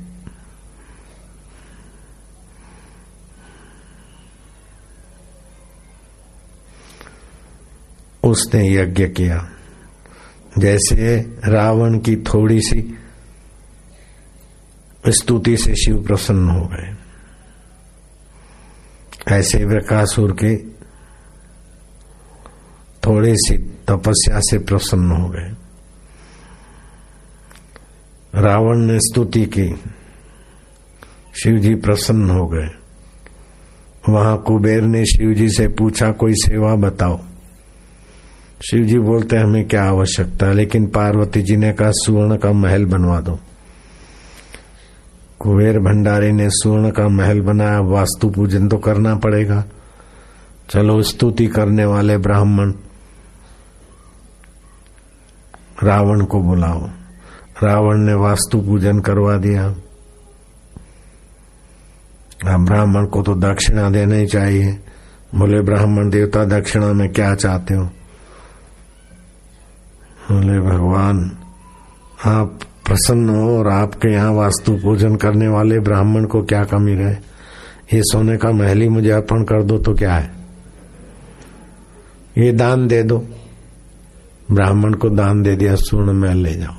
उसने 8.24 8.74
यज्ञ 8.74 9.09
किया। 9.09 9.48
जैसे 10.59 11.16
रावण 11.44 11.98
की 11.98 12.16
थोड़ी 12.16 12.61
सी 12.61 12.98
स्तुति 15.09 15.57
से 15.57 15.75
शिव 15.75 16.05
प्रसन्न 16.07 16.51
हो 16.51 16.67
गए। 16.67 16.97
ऐसे 19.29 19.65
वृकासुर 19.65 20.33
के 20.33 20.57
थोड़ी 23.07 23.35
सी 23.37 23.59
तपस्या 23.59 24.41
से 24.41 24.59
प्रसन्न 24.59 25.11
हो 25.11 25.29
गए। 25.29 25.55
रावण 28.35 28.79
ने 28.79 28.99
स्तुति 28.99 29.47
की। 29.47 29.75
शिव 31.43 31.57
जी 31.59 31.75
प्रसन्न 31.75 32.31
हो 32.31 32.47
गए। 32.47 32.69
वहाँ 34.09 34.43
कुबेर 34.43 34.83
ने 34.83 35.05
शिव 35.07 35.35
जी 35.35 35.49
से 35.49 35.69
पूछा, 35.69 36.11
कोई 36.11 36.33
सेवा 36.35 36.75
बताओ? 36.75 37.21
शिव 38.71 38.85
जी 38.85 38.99
बोलते, 38.99 39.37
हमें 39.37 39.69
क्या 39.69 39.85
आवश्यकता 39.85 40.53
लेकिन 40.53 40.87
पार्वती 40.87 41.43
जी 41.43 41.57
ने 41.57 41.73
कहा, 41.73 41.91
सुवर्ण 41.91 42.37
का 42.37 42.53
महल 42.53 42.85
बनवा 42.85 43.21
दो। 43.21 43.41
कुबेर 45.42 45.78
भंडारी 45.78 46.33
ने 46.33 46.50
सुवर्ण 46.50 46.90
का 46.90 47.09
महल 47.09 47.40
बनाया, 47.40 47.81
वास्तु 47.81 48.31
पूजन 48.31 48.68
तो 48.68 48.78
करना 48.78 49.14
पड़ेगा। 49.14 49.64
चलो 50.70 51.02
स्तुति 51.02 51.46
करने 51.46 51.85
वाले 51.85 52.18
ब्राह्मण, 52.18 52.72
रावण 55.83 56.24
को 56.24 56.40
बुलाओ। 56.40 56.87
रावण 57.62 57.96
ने 57.96 58.14
वास्तु 58.14 58.61
पूजन 58.61 59.00
करवा 59.00 59.37
दिया। 59.37 59.68
ब्राह्मण 62.59 63.07
को 63.07 63.22
तो 63.22 63.35
दक्षिणा 63.35 63.90
देना 63.90 64.14
ही 64.14 64.26
चाहिए। 64.26 64.81
बोले, 65.35 65.61
ब्राह्मण 65.61 66.11
देवता, 66.11 66.44
दक्षिणा 66.44 66.92
में 66.92 67.12
क्या 67.12 67.35
चाहते 67.35 67.74
हो? 67.74 67.85
बोले, 70.31 70.61
भगवान, 70.61 71.38
आप 72.24 72.59
प्रसन्न 72.87 73.29
हो 73.29 73.59
और 73.59 73.68
आपके 73.68 74.09
यहाँ 74.09 74.33
वास्तु 74.33 74.73
पूजन 74.73 75.16
करने 75.16 75.49
वाले 75.49 75.81
ब्राह्मण 75.81 76.25
को 76.25 76.42
क्या 76.42 76.64
कमी 76.64 76.95
रहे? 76.95 77.14
ये 77.95 78.03
सोने 78.03 78.37
का 78.37 78.51
महल 78.51 78.81
ही 78.81 78.88
मुझे 78.88 79.11
अर्पण 79.11 79.45
कर 79.45 79.62
दो 79.62 79.79
तो 79.79 79.95
क्या 79.95 80.14
है? 80.14 80.31
ये 82.38 82.53
दान 82.53 82.87
दे 82.88 83.03
दो। 83.03 83.27
ब्राह्मण 84.53 84.95
को 84.95 85.09
दान 85.11 85.42
दे 85.42 85.57
दिया, 85.57 85.75
स्वर्ण 85.75 86.12
महल 86.12 86.37
ले 86.37 86.55
जाओ। 86.55 86.75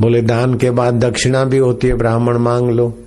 बोले, 0.00 0.22
दान 0.22 0.54
के 0.54 0.70
बाद 0.70 0.94
दक्षिणा 0.94 1.44
भी 1.44 1.58
होती 1.58 1.86
है, 1.86 1.94
ब्राह्मण 1.94 2.38
मांग 2.38 2.70
लो। 2.70 2.98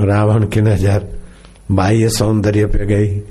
रावण 0.00 0.46
की 0.46 0.60
नज़र 0.60 1.18
बाह्य 1.70 2.08
सौंदर्य 2.08 2.66
पे 2.66 2.86
गई। 2.86 3.22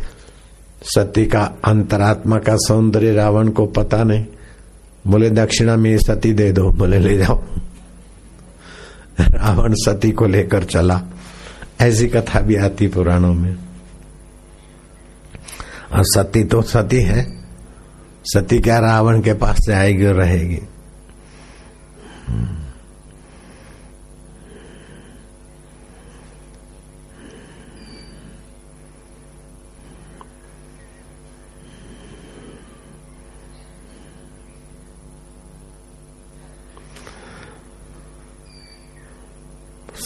सती 0.84 1.26
का 1.26 1.43
अंतरात्मा 1.43 2.38
का 2.38 2.56
सौंदर्य 2.56 3.12
रावण 3.13 3.48
को 3.48 3.65
पता 3.65 4.04
नहीं। 4.04 4.26
बोले, 5.08 5.30
दक्षिणा 5.30 5.76
में 5.76 5.98
सती 5.98 6.34
दे 6.34 6.52
दो। 6.52 6.72
बोले, 6.72 7.00
ले 7.00 7.17
जाओ। 7.17 7.43
रावण 9.19 9.74
सती 9.74 10.12
को 10.12 10.26
लेकर 10.26 10.63
चला। 10.63 11.02
ऐसी 11.82 12.08
कथा 12.08 12.39
भी 12.39 12.56
आती 12.56 12.88
पुराणों 12.88 13.34
में। 13.34 13.56
और 15.93 16.04
सती 16.04 16.43
तो 16.43 16.62
सती 16.62 17.02
है। 17.02 17.43
सती 18.24 18.60
क्या 18.60 18.80
रावण 18.80 19.22
के 19.22 19.34
पास 19.34 19.58
से 19.58 19.74
आएगी 19.74 20.06
और 20.06 20.13
रहेगी? 20.13 20.60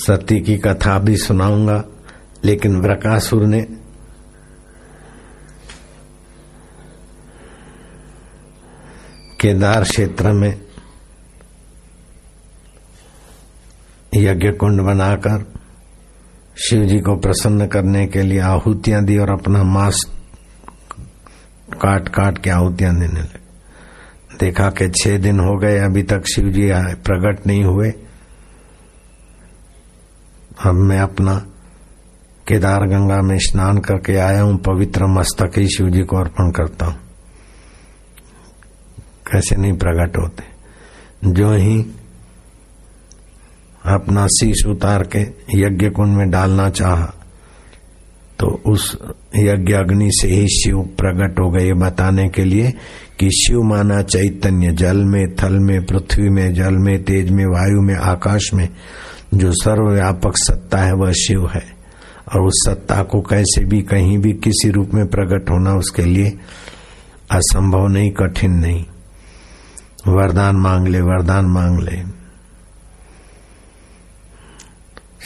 सती 0.07 0.39
की 0.41 0.57
कथा 0.57 0.97
भी 0.99 1.15
सुनाऊँगा, 1.17 1.83
लेकिन 2.45 2.75
व्रकासुर 2.81 3.45
ने 3.45 3.61
केदार 9.41 9.83
क्षेत्र 9.83 10.31
में 10.31 10.61
यज्ञ 14.15 14.51
कुंड 14.51 14.81
बनाकर 14.81 15.45
शिव 16.57 16.85
जी 16.85 16.99
को 16.99 17.15
प्रसन्न 17.15 17.67
करने 17.67 18.05
के 18.07 18.21
लिए 18.21 18.39
आहुतियाँ 18.39 19.03
दी 19.03 19.17
और 19.17 19.29
अपना 19.29 19.63
मांस 19.63 20.03
काट 21.73 22.07
काट 22.09 22.37
के 22.37 22.49
आहुतियाँ 22.49 22.95
देने 22.95 23.19
लगे। 23.19 23.45
देखा 24.39 24.69
कि 24.69 24.89
छह 24.89 25.17
दिन 25.17 25.39
हो 25.39 25.57
गए, 25.57 25.77
अभी 25.77 26.03
तक 26.03 26.23
शिव 26.35 26.49
जी 26.49 26.69
प्रकट 27.03 27.47
नहीं 27.47 27.63
हुए। 27.63 27.93
अब 30.65 30.75
मैं 30.83 30.99
अपना 30.99 31.35
केदार 32.47 32.85
गंगा 32.87 33.21
में 33.21 33.37
स्नान 33.39 33.77
करके 33.77 34.15
आया 34.17 34.41
हूँ, 34.41 34.57
पवित्र 34.57 35.05
मस्तक 35.07 35.57
ही 35.57 35.67
शिव 35.67 35.89
जी 35.89 36.01
को 36.01 36.17
अर्पण 36.17 36.51
करता 36.51 36.85
हूँ। 36.85 36.95
कैसे 39.27 39.55
नहीं 39.55 39.73
प्रकट 39.73 40.17
होते? 40.17 40.43
जो 41.31 41.51
ही 41.53 41.79
अपना 43.85 44.25
शीश 44.27 44.65
उतार 44.67 45.03
के 45.15 45.19
यज्ञ 45.59 45.89
कुंड 45.89 46.17
में 46.17 46.29
डालना 46.29 46.69
चाहा 46.69 47.13
तो 48.39 48.47
उस 48.71 48.97
यज्ञ 49.35 49.73
अग्नि 49.73 50.09
से 50.11 50.27
ही 50.27 50.47
शिव 50.47 50.81
प्रकट 50.97 51.39
हो 51.39 51.49
गए। 51.51 51.71
बताने 51.73 52.27
के 52.29 52.43
लिए 52.43 52.71
कि 53.19 53.29
शिव 53.31 53.61
माना 53.63 54.01
चैतन्य, 54.01 54.71
जल 54.71 54.97
में, 55.05 55.35
थल 55.35 55.59
में, 55.59 55.85
पृथ्वी 55.85 56.29
में, 56.29 56.53
जल 56.53 56.75
में, 56.77 57.03
तेज 57.03 57.31
में, 57.31 57.45
वायु 57.45 57.81
में, 57.81 57.95
आकाश 57.95 58.49
में 58.53 58.67
जो 59.33 59.51
सर्वव्यापक 59.51 60.33
सत्ता 60.35 60.77
है, 60.77 60.93
वह 60.93 61.11
शिव 61.11 61.47
है। 61.47 61.77
और 62.35 62.41
उस 62.41 62.63
सत्ता 62.67 63.03
को 63.03 63.21
कैसे 63.21 63.65
भी, 63.65 63.81
कहीं 63.81 64.17
भी 64.17 64.33
किसी 64.33 64.69
रूप 64.69 64.89
में 64.93 65.07
प्रकट 65.07 65.49
होना 65.49 65.73
उसके 65.73 66.01
लिए 66.01 66.39
असंभव 67.31 67.87
नहीं, 67.87 68.11
कठिन 68.11 68.51
नहीं। 68.51 68.85
वरदान 70.07 70.55
मांग 70.55 70.87
ले, 70.87 71.01
वरदान 71.01 71.45
मांग 71.45 71.79
ले। 71.79 72.03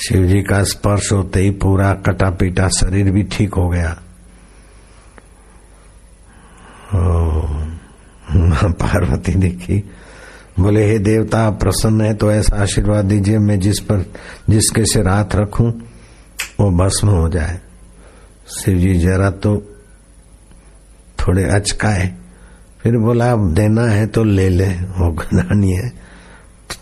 शिव 0.07 0.25
जी 0.25 0.41
का 0.41 0.63
स्पर्श 0.63 1.11
होते 1.11 1.39
ही 1.39 1.51
पूरा 1.51 1.93
कटा 1.93 2.29
पीटा 2.29 2.67
शरीर 2.67 3.11
भी 3.11 3.23
ठीक 3.23 3.53
हो 3.53 3.69
गया। 3.69 3.97
पार्वती 8.63 9.31
देखी 9.31 9.91
बोले, 10.59 10.85
हे 10.85 10.99
देवता, 10.99 11.39
आप 11.39 11.59
प्रसन्न 11.59 12.01
है 12.01 12.13
तो 12.13 12.31
ऐसा 12.31 12.61
आशीर्वाद 12.61 13.05
दीजिए, 13.05 13.37
मैं 13.37 13.59
जिस 13.59 13.79
पर, 13.79 14.05
जिसके 14.49 14.85
सिर 14.85 15.07
हाथ 15.07 15.35
रखूँ, 15.35 15.69
वो 16.59 16.85
भस्म 16.85 17.07
हो 17.07 17.29
जाए। 17.29 17.61
शिव 18.47 18.77
जी 18.77 18.95
जरा 18.95 19.29
तो 19.29 19.75
थोड़े 21.19 21.43
अचकाए। 21.43 22.13
फिर 22.83 22.97
बोला, 22.97 23.31
अब 23.31 23.53
देना 23.53 23.85
है 23.85 24.07
तो 24.07 24.23
ले 24.23 24.49
ले, 24.49 24.69
वो 24.69 25.11
गदानी 25.11 25.71
है 25.71 25.89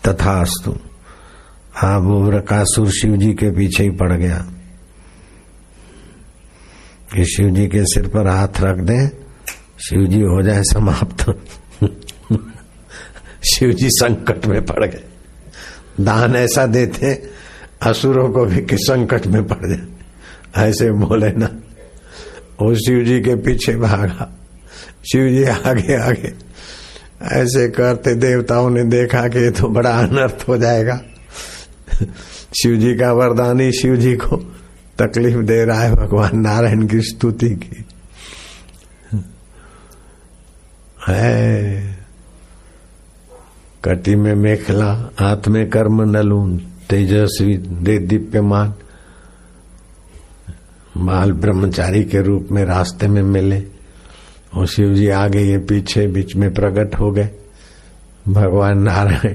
तथा 0.08 0.40
अस्तु 0.40 0.76
हाँ 1.74 1.98
वो 1.98 2.30
रकासुर 2.30 2.90
शिव 2.90 3.16
जी 3.16 3.32
के 3.32 3.50
पीछे 3.50 3.82
ही 3.82 3.90
पड़ 3.90 4.12
गया। 4.12 4.46
कि 7.14 7.24
शिव 7.24 7.50
जी 7.50 7.66
के 7.66 7.84
सिर 7.84 8.08
पर 8.08 8.26
हाथ 8.26 8.60
रख 8.60 8.78
दे, 8.78 9.06
शिव 9.88 10.06
जी 10.06 10.20
हो 10.20 10.42
जाए 10.42 10.62
समाप्त। 10.62 11.30
शिव 13.44 13.72
जी 13.72 13.88
संकट 13.90 14.46
में 14.46 14.66
पड़ 14.66 14.86
गए। 14.86 15.04
दान 16.00 16.36
ऐसा 16.36 16.66
देते, 16.66 17.22
असुरों 17.82 18.32
को 18.32 18.44
भी 18.44 18.60
कि 18.60 18.76
संकट 18.76 19.26
में 19.26 19.48
पड़ 19.48 19.66
जाए। 19.68 19.86
ऐसे 20.68 20.90
बोले 20.90 21.32
ना 21.32 21.46
वो 22.62 22.74
शिव 22.74 23.04
जी 23.04 23.20
के 23.20 23.34
पीछे 23.34 23.76
भागा। 23.76 24.38
शिव 25.12 25.28
जी 25.28 25.44
आगे 25.44 25.96
आगे। 25.96 26.32
ऐसे 27.22 27.68
करते 27.68 28.14
देवताओं 28.14 28.70
ने 28.70 28.84
देखा 28.84 29.28
कि 29.28 29.50
तो 29.50 29.68
बड़ा 29.68 29.90
अनर्थ 29.90 30.44
हो 30.48 30.58
जाएगा। 30.58 31.00
शिव 32.62 32.76
जी 32.76 32.94
का 32.94 33.12
वरदान 33.12 33.60
ही 33.60 33.72
शिव 33.72 33.96
जी 33.96 34.16
को 34.16 34.36
तकलीफ़ 34.98 35.38
दे 35.38 35.64
रहा 35.64 35.80
है 35.80 35.94
भगवान 35.94 36.30
नारायण 36.34 36.86
की 36.86 37.00
स्तुति 37.00 37.50
की। 37.50 37.84
है। 41.08 41.99
कटी 43.84 44.14
में 44.14 44.34
मेखला, 44.34 45.10
हाथ 45.18 45.48
में 45.48 45.70
कर्म 45.70 46.16
नलून, 46.16 46.58
तेजस्वी 46.90 47.56
दे 47.56 47.98
दीप्यमान। 47.98 48.74
बाल 50.96 51.32
ब्रह्मचारी 51.32 52.04
के 52.04 52.22
रूप 52.22 52.48
में 52.52 52.64
रास्ते 52.64 53.08
में 53.08 53.22
मिले। 53.22 53.62
और 54.54 54.66
शिव 54.66 54.94
जी 54.94 55.08
आगे 55.08 55.40
ये 55.40 55.58
पीछे 55.58 56.06
बीच 56.06 56.36
में 56.36 56.54
प्रकट 56.54 56.94
हो 56.94 57.10
गए। 57.10 57.30
भगवान 58.28 58.78
नारायण, 58.78 59.34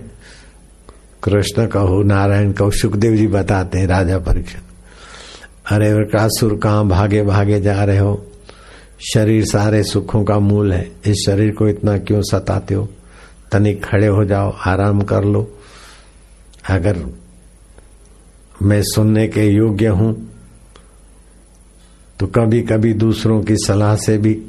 कृष्ण 1.23 1.67
कहो, 1.67 2.03
नारायण 2.03 2.51
कहो, 2.51 2.71
सुखदेव 2.71 3.15
जी 3.15 3.27
बताते 3.27 3.79
हैं 3.79 3.87
राजा 3.87 4.17
परीक्षण 4.19 4.59
अरे 5.71 5.93
वृकासुर 5.93 6.57
कहाँ 6.57 6.87
भागे 6.87 7.23
भागे 7.23 7.61
जा 7.61 7.83
रहे 7.83 7.97
हो? 7.97 8.25
शरीर 9.13 9.45
सारे 9.45 9.83
सुखों 9.83 10.23
का 10.23 10.39
मूल 10.39 10.73
है। 10.73 10.91
इस 11.05 11.23
शरीर 11.25 11.51
को 11.51 11.67
इतना 11.67 11.97
क्यों 11.97 12.21
सताते 12.21 12.73
हो? 12.73 12.89
तनिक 13.55 13.83
खड़े 13.85 14.07
हो 14.07 14.23
जाओ, 14.25 14.51
आराम 14.67 15.01
कर 15.01 15.23
लो। 15.23 15.47
अगर 16.69 16.97
मैं 18.61 18.81
सुनने 18.83 19.27
के 19.27 19.45
योग्य 19.45 19.87
हूँ 19.87 20.13
तो 22.19 22.27
कभी 22.27 22.61
कभी 22.61 22.93
दूसरों 22.93 23.41
की 23.43 23.55
सलाह 23.57 23.95
से 23.95 24.17
भी 24.17 24.41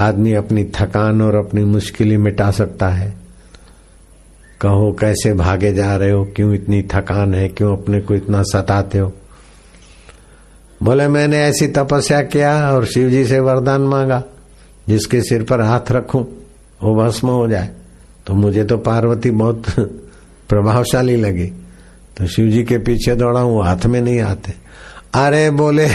आदमी 0.00 0.32
अपनी 0.32 0.64
थकान 0.64 1.22
और 1.22 1.34
अपनी 1.34 1.64
मुश्किलें 1.64 2.16
मिटा 2.18 2.50
सकता 2.50 2.88
है। 2.88 3.12
कहो, 4.60 4.96
कैसे 5.00 5.32
भागे 5.34 5.72
जा 5.72 5.96
रहे 5.96 6.10
हो? 6.10 6.24
क्यों 6.24 6.54
इतनी 6.54 6.82
थकान 6.82 7.34
है? 7.34 7.48
क्यों 7.48 7.76
अपने 7.76 8.00
को 8.00 8.14
इतना 8.14 8.42
सताते 8.42 8.98
हो? 8.98 9.12
बोले, 10.82 11.08
मैंने 11.08 11.42
ऐसी 11.42 11.66
तपस्या 11.68 12.22
किया 12.22 12.70
और 12.72 12.86
शिव 12.86 13.10
जी 13.10 13.24
से 13.24 13.40
वरदान 13.40 13.80
मांगा, 13.80 14.22
जिसके 14.88 15.22
सिर 15.22 15.42
पर 15.42 15.60
हाथ 15.60 15.92
रखूँ, 15.92 16.22
वो 16.82 16.94
भस्म 16.94 17.28
हो 17.28 17.48
जाए। 17.48 17.70
तो 18.26 18.34
मुझे 18.34 18.64
तो 18.64 18.76
पार्वती 18.76 19.30
बहुत 19.30 19.62
प्रभावशाली 20.48 21.16
लगी। 21.16 21.46
तो 22.16 22.26
शिव 22.26 22.50
जी 22.50 22.64
के 22.64 22.78
पीछे 22.78 23.14
दौड़ा 23.14 23.40
हूँ 23.40 23.64
हाथ 23.64 23.86
में 23.86 24.00
नहीं 24.00 24.20
आते। 24.20 24.52
अरे 25.14 25.50
बोले, 25.50 25.88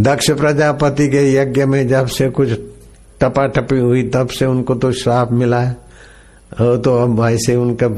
दक्ष 0.00 0.30
प्रजापति 0.30 1.08
के 1.08 1.34
यज्ञ 1.34 1.64
में 1.64 1.88
जब 1.88 2.06
से 2.06 2.30
कुछ 2.30 2.48
टपा 3.20 3.46
टपी 3.46 3.78
हुई, 3.78 4.02
तब 4.02 4.28
से 4.28 4.46
उनको 4.46 4.74
तो 4.74 4.92
श्राप 4.92 5.32
मिला 5.32 5.60
है। 5.60 5.76
वो 6.60 6.76
तो 6.76 6.96
अब 6.96 7.28
ऐसे 7.30 7.56
उनका 7.56 7.88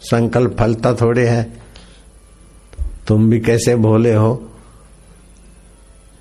संकल्प 0.00 0.56
फलता 0.60 0.94
थोड़े 0.94 1.26
है। 1.26 1.52
तुम 3.08 3.30
भी 3.30 3.40
कैसे 3.40 3.76
भोले 3.76 4.14
हो? 4.14 4.50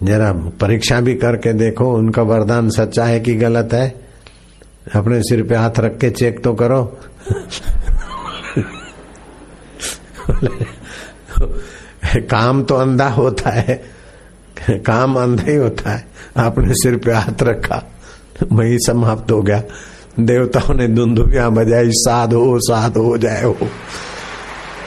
जरा 0.03 0.32
परीक्षा 0.34 1.01
भी 1.01 1.15
करके 1.15 1.53
देखो, 1.53 1.93
उनका 1.93 2.21
वरदान 2.21 2.69
सच्चा 2.69 3.06
है 3.06 3.19
कि 3.19 3.36
गलत 3.36 3.69
है? 3.73 4.03
अपने 4.96 5.19
सिर 5.22 5.43
पे 5.43 5.56
हाथ 5.56 5.80
रख 5.80 5.98
के 5.98 6.10
चेक 6.10 6.43
तो 6.43 6.54
करो। 6.54 6.84
काम 12.15 12.63
तो 12.63 12.76
अंधा 12.76 13.08
होता 13.10 13.50
है। 13.50 13.82
काम 14.69 15.15
अंधा 15.15 15.43
ही 15.43 15.56
होता 15.56 15.91
है। 15.91 16.06
आपने 16.38 16.74
सिर 16.74 16.98
पे 16.98 17.12
हाथ 17.12 17.43
रखा, 17.43 17.82
वही 18.52 18.78
समाप्त 18.80 19.32
हो 19.32 19.41
गया। 19.41 19.62
देवताओं 20.19 20.74
ने 20.74 20.88
धुंधुबिया 20.88 21.50
बजाई, 21.50 21.89
साध 21.91 22.34
हो 22.34 22.60
साध 22.60 22.98
हो 22.98 23.17
जय 23.17 23.41
हो। 23.46 23.58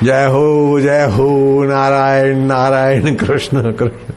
जय 0.03 0.27
हो 0.27 0.81
जय 0.81 1.05
हो, 1.07 1.29
नारायण 1.65 2.39
नारायण, 2.39 3.15
कृष्ण 3.15 3.73
कृष्ण। 3.73 4.13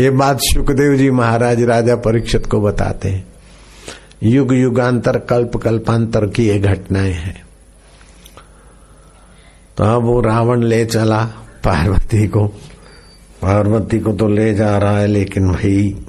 ये 0.00 0.10
बात 0.10 0.38
सुखदेव 0.40 0.96
जी 0.96 1.10
महाराज 1.10 1.62
राजा 1.62 1.96
परीक्षित 1.96 2.46
को 2.46 2.60
बताते 2.60 3.08
हैं। 3.08 3.24
युग 4.22 4.54
युगांतर 4.54 5.18
कल्प 5.18 5.56
कल्पांतर 5.56 6.26
की 6.26 6.46
ये 6.46 6.58
घटनाएँ 6.58 7.12
हैं। 7.12 7.46
तो 9.76 9.84
अब 9.84 10.02
वो 10.02 10.20
रावण 10.20 10.62
ले 10.62 10.86
चला 10.86 11.24
पार्वती 11.64 12.28
को। 12.28 12.46
पार्वती 13.42 14.00
को 14.00 14.12
तो 14.12 14.28
ले 14.28 14.54
जा 14.54 14.78
रहा 14.78 14.98
है, 14.98 15.06
लेकिन 15.06 15.52
भाई 15.52 16.04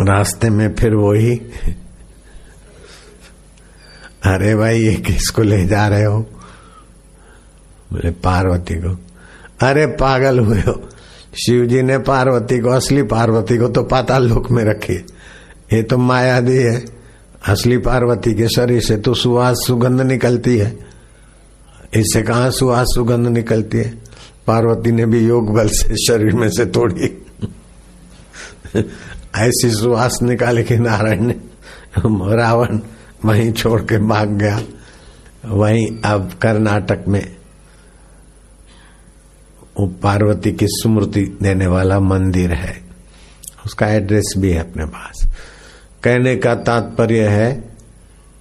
रास्ते 0.00 0.50
में 0.50 0.74
फिर 0.74 0.94
वही, 0.94 1.36
अरे 4.22 4.56
भाई, 4.56 4.80
ये 4.80 4.94
किसको 4.94 5.42
ले 5.42 5.64
जा 5.64 5.88
रहे 5.88 6.04
हो? 6.04 6.20
बोले, 7.92 8.10
पार्वती 8.10 8.74
को। 8.74 8.98
अरे 9.66 9.86
पागल 9.86 10.38
हुए 10.38 10.60
हो। 10.60 10.88
शिव 11.34 11.66
जी 11.66 11.82
ने 11.82 11.98
पार्वती 11.98 12.58
को, 12.58 12.70
असली 12.70 13.02
पार्वती 13.02 13.58
को 13.58 13.68
तो 13.68 13.82
पाताल 13.82 14.28
लोक 14.28 14.50
में 14.50 14.64
रखी। 14.64 14.94
ये 15.72 15.82
तो 15.82 15.98
माया 15.98 16.40
दी 16.40 16.56
है। 16.56 16.84
असली 17.48 17.78
पार्वती 17.78 18.34
के 18.34 18.48
शरीर 18.48 18.80
से 18.80 18.96
तो 18.96 19.14
सुहास 19.14 19.64
सुगंध 19.66 20.00
निकलती 20.00 20.58
है। 20.58 20.78
इससे 21.94 22.22
कहा 22.22 22.50
सुहास 22.50 22.86
सुगंध 22.94 23.26
निकलती 23.26 23.78
है? 23.78 24.02
पार्वती 24.46 24.92
ने 24.92 25.06
भी 25.06 25.26
योग 25.26 25.54
बल 25.54 25.68
से 25.68 25.94
शरीर 25.96 26.34
में 26.34 26.48
से 26.50 26.66
तोड़ी। 26.66 27.26
ऐसी 29.36 29.70
सुहास 29.70 30.18
निकाले 30.22 30.62
कि 30.62 30.76
नारायण 30.76 31.24
ने 31.24 31.34
रावण 32.36 32.80
वहीं 33.24 33.52
छोड़ 33.52 33.80
के 33.80 33.98
भाग 33.98 34.28
गया। 34.28 34.62
वहीं 35.46 35.86
अब 36.04 36.30
कर्नाटक 36.42 37.04
में 37.08 37.36
वो 39.80 39.86
पार्वती 40.02 40.52
की 40.52 40.66
स्मृति 40.68 41.24
देने 41.42 41.66
वाला 41.66 41.98
मंदिर 42.00 42.52
है। 42.52 42.74
उसका 43.66 43.88
एड्रेस 43.88 44.34
भी 44.38 44.50
है 44.50 44.60
अपने 44.60 44.84
पास। 44.86 45.26
कहने 46.04 46.36
का 46.36 46.54
तात्पर्य 46.54 47.26
है 47.28 47.52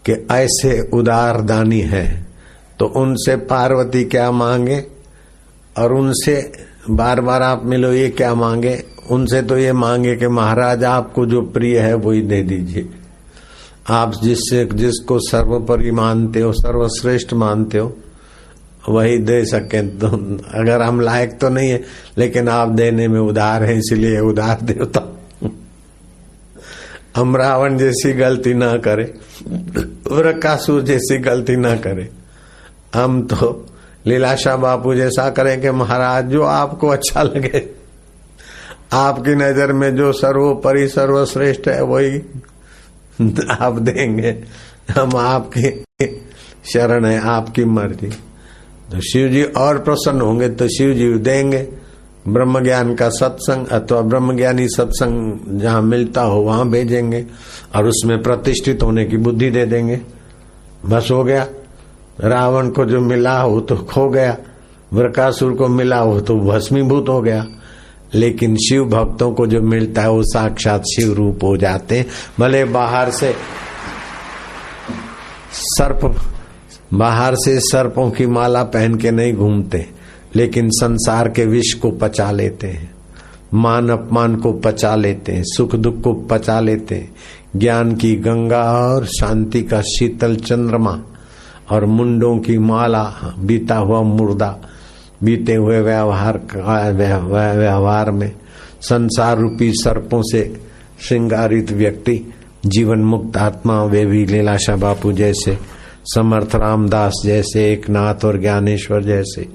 कि 0.06 0.14
ऐसे 0.32 0.80
उदार 0.94 1.42
दानी 1.42 1.82
है 1.82 2.06
तो 2.80 2.86
उनसे 2.86 3.36
पार्वती 3.36 4.04
क्या 4.04 4.32
मांगे? 4.32 4.84
और 5.78 5.94
उनसे 5.94 6.52
बार 6.90 7.22
बार 7.22 7.42
आप 7.42 7.66
मिलो, 7.66 7.92
ये 7.92 8.10
क्या 8.10 8.34
मांगे? 8.36 8.84
उनसे 9.12 9.42
तो 9.42 9.58
ये 9.58 9.74
मांगे 9.74 10.16
कि 10.16 10.28
महाराज, 10.28 10.84
आपको 10.84 11.26
जो 11.26 11.42
प्रिय 11.42 11.80
है 11.80 11.94
वही 11.94 12.22
दे 12.22 12.42
दीजिए। 12.44 12.90
आप 13.90 14.14
जिससे, 14.24 14.66
जिसको 14.74 15.20
सर्वोपरि 15.20 15.92
मानते 15.92 16.42
हो, 16.42 16.52
सर्वश्रेष्ठ 16.54 17.34
मानते 17.34 17.78
हो 17.78 17.98
वही 18.90 19.18
दे 19.20 19.44
सके 19.46 19.82
तो 19.98 20.08
अगर 20.54 20.82
हम 20.82 21.02
लायक 21.02 21.38
तो 21.42 21.50
नहीं 21.50 21.70
है, 21.70 21.82
लेकिन 22.18 22.50
आप 22.50 22.70
देने 22.70 23.08
में 23.08 23.20
उदार 23.20 23.64
है, 23.64 23.78
इसलिए 23.78 24.20
उदार 24.22 24.62
देवता। 24.62 25.08
हम 27.16 27.36
रावण 27.38 27.78
जैसी 27.78 28.14
गलती 28.14 28.54
ना 28.54 28.76
करे 28.78 29.04
वृकासुर 30.12 30.82
जैसी 30.84 31.18
गलती 31.20 31.56
ना 31.56 31.76
करे। 31.78 32.10
हम 32.96 33.22
तो 33.28 33.68
लीलाशाह 34.08 34.56
बापू 34.58 34.94
जैसा 34.96 35.30
करें 35.30 35.62
कि 35.62 35.72
महाराज, 35.72 36.26
जो 36.26 36.44
आपको 36.44 36.88
अच्छा 36.88 37.24
लगे। 37.24 37.68
आपकी 38.94 39.36
नज़र 39.36 39.74
में 39.74 39.96
जो 39.96 40.12
सर्वोपरि 40.14 40.88
सर्वश्रेष्ठ 40.88 41.68
है, 41.68 41.82
वही 41.84 42.18
आप 43.52 43.80
देंगे। 43.80 44.36
हम 44.92 45.16
आपकी 45.18 45.70
शरण 46.66 47.06
है, 47.06 47.20
आपकी 47.20 47.66
मर्ज़ी। 47.68 48.12
तो 48.92 49.00
शिव 49.00 49.28
जी 49.30 49.44
और 49.44 49.78
प्रसन्न 49.78 50.22
होंगे 50.22 50.50
तो 50.50 50.68
शिव 50.68 50.94
जी 50.94 51.14
देंगे। 51.14 51.68
ब्रह्म 52.28 52.64
ज्ञान 52.64 52.96
का 52.96 53.10
सत्संग 53.10 53.68
अथवा 53.68 54.02
ब्रह्म 54.02 54.36
ज्ञानी 54.38 54.68
सत्संग 54.68 55.60
जहाँ 55.60 55.82
मिलता 55.82 56.22
हो 56.22 56.42
वहाँ 56.42 56.70
भेजेंगे 56.70 57.26
और 57.76 57.88
उसमें 57.88 58.22
प्रतिष्ठित 58.24 58.84
होने 58.84 59.06
की 59.06 59.18
बुद्धि 59.18 59.50
दे 59.50 59.66
देंगे। 59.66 60.02
बस 60.86 61.08
हो 61.12 61.24
गया। 61.24 61.48
रावण 62.22 62.70
को 62.70 62.86
जो 62.86 63.00
मिला 63.00 63.40
हो 63.42 63.60
तो 63.60 63.76
खो 63.76 64.10
गया। 64.10 64.38
वृकासुर 64.94 65.54
को 65.54 65.68
मिला 65.68 65.98
हो 65.98 66.20
तो 66.22 66.36
भस्मीभूत 66.36 67.10
हो 67.10 67.22
गया। 67.22 67.46
लेकिन 68.14 68.56
शिव 68.58 68.86
भक्तों 68.86 69.32
को 69.34 69.48
जो 69.48 69.62
मिलता 69.62 70.02
है 70.02 70.10
वो 70.10 70.24
साक्षात 70.24 70.82
शिव 70.82 71.14
रूप 71.14 71.44
हो 71.44 71.58
जाते 71.58 71.98
हैं। 71.98 72.06
भले 72.40 72.64
बाहर 72.66 73.10
से 73.10 73.36
सर्प 75.52 76.31
बाहर 76.94 77.36
से 77.36 77.60
सर्पों 77.60 78.10
की 78.12 78.26
माला 78.26 78.64
पहन 78.64 78.96
के 78.96 79.12
नहीं 79.12 79.34
घूमते, 79.34 79.86
लेकिन 80.36 80.70
संसार 80.70 81.30
के 81.30 81.46
विष 81.46 81.74
को 81.74 81.92
पचा 81.92 82.32
लेते 82.32 82.68
हैं। 82.68 82.92
मान 83.54 83.90
अपमान 83.90 84.36
को 84.36 84.52
पचा 84.54 84.96
लेते 84.96 85.32
हैं, 85.32 85.44
सुख 85.46 85.76
दुख 85.76 86.02
को 86.02 86.14
पचा 86.14 86.60
लेते 86.60 86.96
हैं। 86.96 87.16
ज्ञान 87.56 87.96
की 87.96 88.16
गंगा 88.16 88.64
और 88.88 89.06
शांति 89.06 89.62
का 89.64 89.82
शीतल 89.82 90.36
चंद्रमा 90.36 91.00
और 91.72 91.86
मुंडों 91.86 92.38
की 92.38 92.58
माला, 92.58 93.36
बीता 93.40 93.76
हुआ 93.76 94.02
मुर्दा, 94.02 94.58
बीते 95.24 95.56
हुए 95.56 95.80
व्यवहार 95.80 96.42
व्यवहार 97.58 98.12
में 98.12 98.32
संसार 98.82 99.38
रूपी 99.38 99.72
सर्पों 99.74 100.22
से 100.22 100.62
श्रृंगारित 101.02 101.72
व्यक्ति, 101.72 102.20
जीवन 102.66 103.00
मुक्त 103.00 103.38
आत्मा, 103.38 103.84
वे 103.84 104.06
भी 104.06 104.26
लीलाशा 104.26 104.76
बापू 104.76 105.12
जैसे 105.12 105.58
समर्थ 106.06 106.56
रामदास 106.56 107.22
जैसे 107.26 107.72
एक 107.74 107.90
नाथ 107.90 108.26
और 108.26 108.40
ज्ञानेश्वर 108.40 109.04
जैसे 109.04 109.48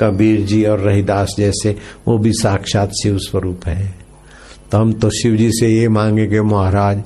कबीर 0.00 0.40
जी 0.40 0.64
और 0.64 0.80
रहीदास 0.80 1.34
जैसे 1.38 1.76
वो 2.08 2.18
भी 2.18 2.32
साक्षात 2.32 2.90
शिव 3.02 3.18
स्वरूप 3.18 3.66
है। 3.66 3.94
तो 4.72 4.78
हम 4.78 4.92
तो 4.92 5.10
शिव 5.10 5.36
जी 5.36 5.50
से 5.52 5.68
ये 5.68 5.88
मांगे 5.88 6.26
कि 6.26 6.40
महाराज 6.40 7.02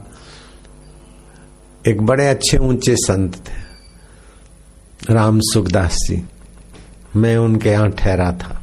एक 1.88 2.02
बड़े 2.02 2.26
अच्छे 2.28 2.58
ऊँचे 2.58 2.96
संत 2.96 3.36
थे। 3.36 5.14
राम 5.14 5.40
सुखदास 5.42 5.96
जी 6.10 6.22
मैं 7.16 7.36
उनके 7.36 7.70
यहाँ 7.70 7.90
ठहरा 7.90 8.32
था। 8.32 8.62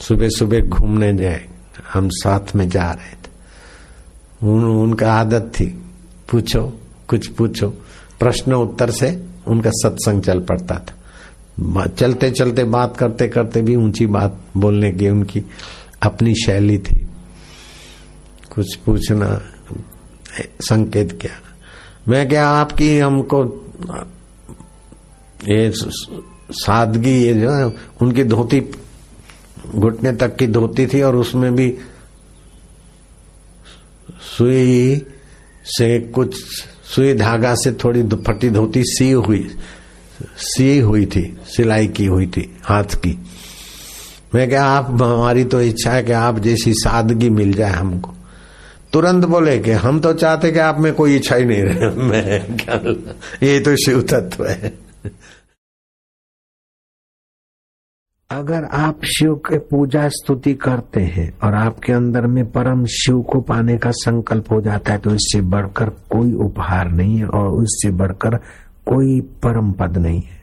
सुबह 0.00 0.28
सुबह 0.28 0.60
घूमने 0.60 1.12
जाए 1.14 1.44
हम 1.92 2.08
साथ 2.12 2.54
में 2.56 2.68
जा 2.68 2.90
रहे 2.90 3.12
थे। 3.12 3.32
उन, 4.46 4.64
उनका 4.64 5.12
आदत 5.12 5.52
थी 5.60 5.66
पूछो 6.30 6.80
कुछ 7.08 7.26
पूछो 7.28 7.68
प्रश्न 8.20 8.52
उत्तर 8.52 8.90
से 8.90 9.33
उनका 9.48 9.70
सत्संग 9.74 10.22
चल 10.22 10.40
पड़ता 10.40 10.74
था। 10.74 11.86
चलते 11.86 12.30
चलते, 12.30 12.64
बात 12.64 12.96
करते 12.96 13.28
करते 13.28 13.62
भी 13.62 13.76
ऊँची 13.76 14.06
बात 14.06 14.40
बोलने 14.56 14.90
की 14.92 15.08
उनकी 15.08 15.42
अपनी 16.02 16.34
शैली 16.34 16.78
थी। 16.78 17.06
कुछ 18.54 18.74
पूछना, 18.76 19.40
संकेत 20.60 21.18
क्या? 21.20 21.30
मैं 22.08 22.28
क्या 22.28 22.48
आपकी 22.48 22.98
हमको, 22.98 23.44
ये 25.48 25.72
सादगी, 26.50 27.16
ये 27.22 27.34
जो 27.34 27.72
उनकी 28.02 28.24
धोती, 28.24 28.60
घुटने 29.74 30.12
तक 30.12 30.36
की 30.36 30.46
धोती 30.46 30.86
थी 30.86 31.02
और 31.02 31.16
उसमें 31.16 31.54
भी 31.54 31.78
सुई 34.36 35.06
से 35.64 35.98
कुछ 36.00 36.36
सुई 36.94 37.14
धागा 37.14 37.54
से 37.54 37.72
थोड़ी 37.72 38.02
फटी 38.02 38.50
धोती 38.50 38.82
सी 38.84 39.10
हुई 39.10 39.50
सी 40.36 40.78
हुई 40.78 41.06
थी, 41.06 41.38
सिलाई 41.44 41.86
की 41.86 42.06
हुई 42.06 42.26
थी, 42.26 42.56
हाथ 42.62 42.84
की। 42.84 43.18
मैं 44.34 44.48
क्या 44.48 44.64
आप, 44.64 44.90
हमारी 44.90 45.44
तो 45.44 45.62
इच्छा 45.62 45.92
है 45.92 46.02
कि 46.02 46.12
आप 46.12 46.38
जैसी 46.38 46.72
सादगी 46.72 47.30
मिल 47.30 47.52
जाए 47.52 47.72
हमको। 47.72 48.14
तुरंत 48.92 49.24
बोले 49.24 49.58
कि, 49.58 49.70
हम 49.70 50.00
तो 50.00 50.12
चाहते 50.12 50.52
कि 50.52 50.58
आप 50.58 50.80
में 50.80 50.94
कोई 50.94 51.16
इच्छा 51.16 51.36
ही 51.36 51.44
नहीं 51.44 51.62
रहे। 51.62 51.90
मैं 51.96 52.56
क्या 52.56 52.74
ये 53.46 53.60
तो 53.60 53.76
शिव 53.76 54.02
तत्व 54.02 54.46
है। 54.46 54.78
अगर 58.30 58.64
आप 58.64 59.04
शिव 59.04 59.34
के 59.34 59.58
पूजा 59.58 60.08
स्तुति 60.08 60.54
करते 60.54 61.00
हैं 61.00 61.38
और 61.44 61.54
आपके 61.54 61.92
अंदर 61.92 62.26
में 62.26 62.44
परम 62.50 62.84
शिव 62.84 63.20
को 63.22 63.40
पाने 63.40 63.76
का 63.78 63.90
संकल्प 63.90 64.52
हो 64.52 64.60
जाता 64.60 64.92
है 64.92 64.98
तो 64.98 65.10
इससे 65.10 65.40
बढ़कर 65.40 65.88
कोई 65.88 66.32
उपहार 66.32 66.90
नहीं 66.90 67.16
है 67.16 67.26
और 67.26 67.48
उससे 67.48 67.90
बढ़कर 67.90 68.36
कोई 68.86 69.20
परम 69.20 69.72
पद 69.72 69.98
नहीं 69.98 70.20
है। 70.20 70.42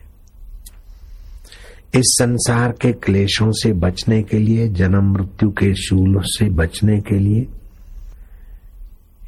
इस 1.94 2.14
संसार 2.20 2.72
के 2.72 2.92
क्लेशों 2.92 3.50
से 3.52 3.72
बचने 3.72 4.22
के 4.22 4.38
लिए, 4.38 4.68
जन्म 4.68 5.12
मृत्यु 5.12 5.50
के 5.50 5.74
शूल 5.74 6.20
से 6.24 6.48
बचने 6.50 7.00
के 7.00 7.18
लिए, 7.18 7.46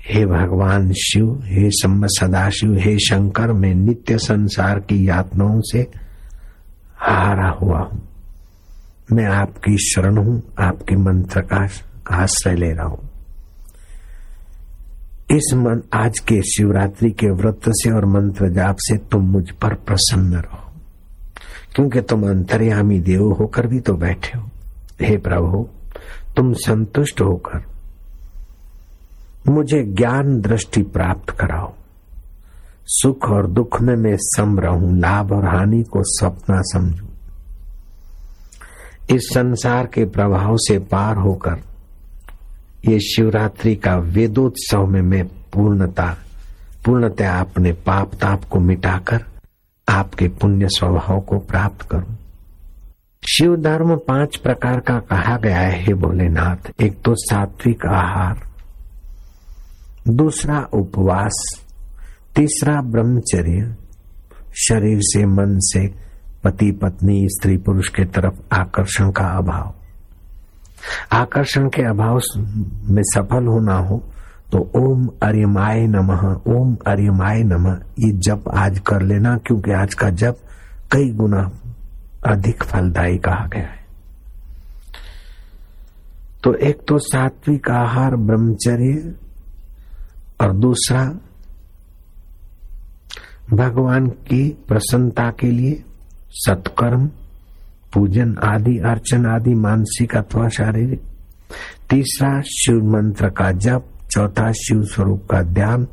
हे 0.07 0.25
भगवान 0.27 0.93
शिव, 0.93 1.43
हे 1.45 1.71
सदाशिव, 1.73 2.79
हे 2.79 2.99
शंकर, 2.99 3.53
मैं 3.53 3.75
नित्य 3.75 4.19
संसार 4.19 4.81
की 4.81 5.09
यातनाओं 5.09 5.61
से 5.61 5.87
हारा 6.97 7.51
हुआ 7.51 7.79
हूँ। 7.79 8.03
मैं 9.13 9.25
आपकी 9.25 9.77
शरण 9.79 10.17
हूँ, 10.17 10.43
आपके 10.59 10.97
मंत्र 10.97 11.41
का 11.41 11.69
आश्रय 12.11 12.55
ले 12.55 12.73
रहा 12.73 12.87
हूँ। 12.87 13.11
इस 15.31 15.51
मन, 15.55 15.83
आज 15.93 16.19
के 16.19 16.43
शिवरात्रि 16.43 17.11
के 17.11 17.31
व्रत 17.31 17.61
से 17.69 17.91
और 17.91 18.05
मंत्र 18.05 18.49
जाप 18.49 18.77
से 18.79 18.97
तुम 18.97 19.25
मुझ 19.25 19.51
पर 19.51 19.75
प्रसन्न 19.75 20.37
रहो। 20.37 20.73
क्योंकि 21.75 22.01
तुम 22.01 22.31
अंतर्यामी 22.31 23.01
देव 23.01 23.33
होकर 23.33 23.67
भी 23.67 23.81
तो 23.81 23.95
बैठे 23.95 24.39
हो। 24.39 24.51
हे 25.01 25.17
प्रभु, 25.17 25.69
तुम 26.37 26.53
संतुष्ट 26.53 27.21
होकर 27.21 27.65
मुझे 29.51 29.83
ज्ञान 29.83 30.41
दृष्टि 30.41 30.83
प्राप्त 30.83 31.31
कराओ। 31.31 31.75
सुख 32.87 33.25
और 33.25 33.47
दुख 33.47 33.81
में 33.81 33.97
मैं 33.97 34.17
सम 34.17 34.61
रहूँ 34.61 34.99
लाभ 34.99 35.33
और 35.33 35.45
हानि 35.45 35.83
को 35.83 36.03
सपना 36.03 36.61
समझू। 36.61 37.07
इस 39.11 39.23
संसार 39.35 39.87
के 39.87 40.05
प्रभाव 40.05 40.57
से 40.57 40.79
पार 40.79 41.17
होकर 41.17 41.57
ये 42.89 43.01
शिवरात्रि 43.01 43.77
का 43.77 43.97
वेदोत्सव 43.97 44.87
में 44.87 45.03
मैं 45.03 45.25
पूर्णता 45.25 46.17
पूर्णतः 46.85 47.41
अपने 47.41 47.73
पाप 47.73 48.15
ताप 48.15 48.45
को 48.45 48.61
मिटाकर 48.61 49.25
आपके 49.89 50.29
पुण्य 50.29 50.69
स्वभाव 50.69 51.21
को 51.21 51.39
प्राप्त 51.39 51.83
करूँ। 51.83 52.17
शिव 53.33 53.57
धर्म 53.57 53.97
पाँच 53.97 54.37
प्रकार 54.37 54.81
का 54.81 54.99
कहा 54.99 55.37
गया 55.37 55.59
है 55.59 55.95
भोलेनाथ। 55.95 56.83
एक 56.83 57.03
तो 57.03 57.15
सात्विक 57.17 57.87
आहार, 57.87 58.43
दूसरा 60.09 60.69
उपवास, 60.73 61.67
तीसरा 62.37 62.81
ब्रह्मचर्य, 62.83 63.77
शरीर 64.55 64.99
से, 65.03 65.27
मन 65.27 65.59
से 65.59 65.95
पति, 66.45 66.71
पत्नी, 66.73 67.29
स्त्री, 67.29 67.57
पुरुष 67.57 67.89
के 67.89 68.05
तरफ़ 68.05 68.55
आकर्षण 68.55 69.11
का 69.11 69.25
अभाव। 69.25 69.75
आकर्षण 71.13 71.69
के 71.69 71.83
अभाव 71.83 72.21
में 72.91 73.03
सफल 73.03 73.47
होना 73.47 73.75
हो 73.75 74.03
तो 74.53 74.59
ओम 74.77 75.07
अरिमाय 75.23 75.87
नमः, 75.87 76.23
ओम 76.53 76.77
अरिमाय 76.87 77.43
नमः, 77.43 77.75
ये 77.99 78.13
जप 78.13 78.45
आज 78.55 78.79
कर 78.79 79.03
लेना, 79.03 79.37
क्योंकि 79.37 79.71
आज 79.73 79.95
का 79.95 80.11
जप 80.11 80.37
कई 80.93 81.11
गुना 81.11 81.51
अधिक 82.27 82.63
फलदायी 82.63 83.19
कहा 83.19 83.47
गया 83.47 83.63
है। 83.63 83.85
तो 86.45 86.55
एक 86.55 86.81
तो 86.89 86.99
सात्विक 86.99 87.71
आहार, 87.71 88.17
ब्रह्मचर्य, 88.17 89.15
और 90.41 90.53
दूसरा, 90.53 91.05
भगवान 93.53 94.07
की 94.07 94.49
प्रसन्नता 94.69 95.31
के 95.31 95.51
लिए 95.51 95.85
सत्कर्म, 96.37 97.07
पूजन 97.95 98.37
आदि, 98.45 98.79
अर्चन 98.79 99.27
आदि, 99.27 99.55
मानसिक 99.55 100.17
अथवा 100.17 100.49
शारीरिक। 100.49 101.03
तीसरा 101.91 102.41
शिव 102.41 102.77
मंत्र 102.77 103.29
का 103.29 103.53
जप, 103.53 103.85
चौथा 104.11 104.53
शिव 104.53 104.83
स्वरूप 104.83 105.23
का 105.31 105.43
ध्यान 105.43 105.87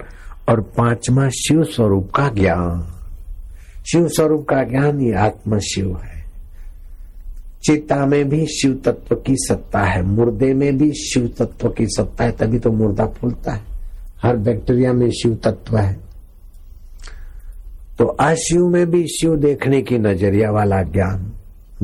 और 0.50 0.62
पांचवा 0.62 1.30
शिव 1.30 1.64
स्वरूप 1.64 2.12
का 2.16 2.30
ज्ञान। 2.30 2.94
शिव 3.92 4.08
स्वरूप 4.08 4.48
का 4.50 4.64
ज्ञान 4.64 5.02
ये 5.02 5.14
आत्म 5.14 5.60
शिव 5.60 6.00
है। 6.04 6.22
चिता 7.64 8.06
में 8.06 8.30
भी 8.30 8.46
शिव 8.46 8.82
तत्व 8.86 9.16
की 9.16 9.36
सत्ता 9.38 9.80
है। 9.80 10.04
मुर्दे 10.04 10.54
में 10.54 10.78
भी 10.78 10.92
शिव 10.92 11.34
तत्व 11.40 11.70
की 11.70 11.86
सत्ता 11.86 12.24
है, 12.24 12.32
तभी 12.32 12.60
तो 12.60 12.72
मुर्दा 12.72 13.06
फूलता 13.06 13.52
है। 13.52 13.62
हर 14.24 14.38
बैक्टीरिया 14.38 14.94
में 14.94 15.12
शिव 15.12 15.38
तत्व 15.44 15.78
है। 15.78 16.11
तो 17.98 18.06
अशिव 18.06 18.68
में 18.68 18.92
भी 18.92 19.08
शिव 19.08 19.36
देखने 19.36 19.82
की 19.82 19.98
नज़रिया 19.98 20.52
वाला 20.52 20.82
ज्ञान, 20.82 21.34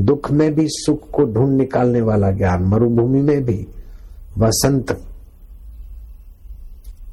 दुख 0.00 0.30
में 0.30 0.54
भी, 0.54 0.66
सुख 0.68 1.10
को 1.10 1.24
ढूंढ 1.24 1.56
निकालने 1.58 2.00
वाला 2.00 2.30
ज्ञान, 2.30 2.62
मरुभूमि 2.62 3.20
में 3.20 3.44
भी, 3.44 3.66
वसंत 4.38 5.00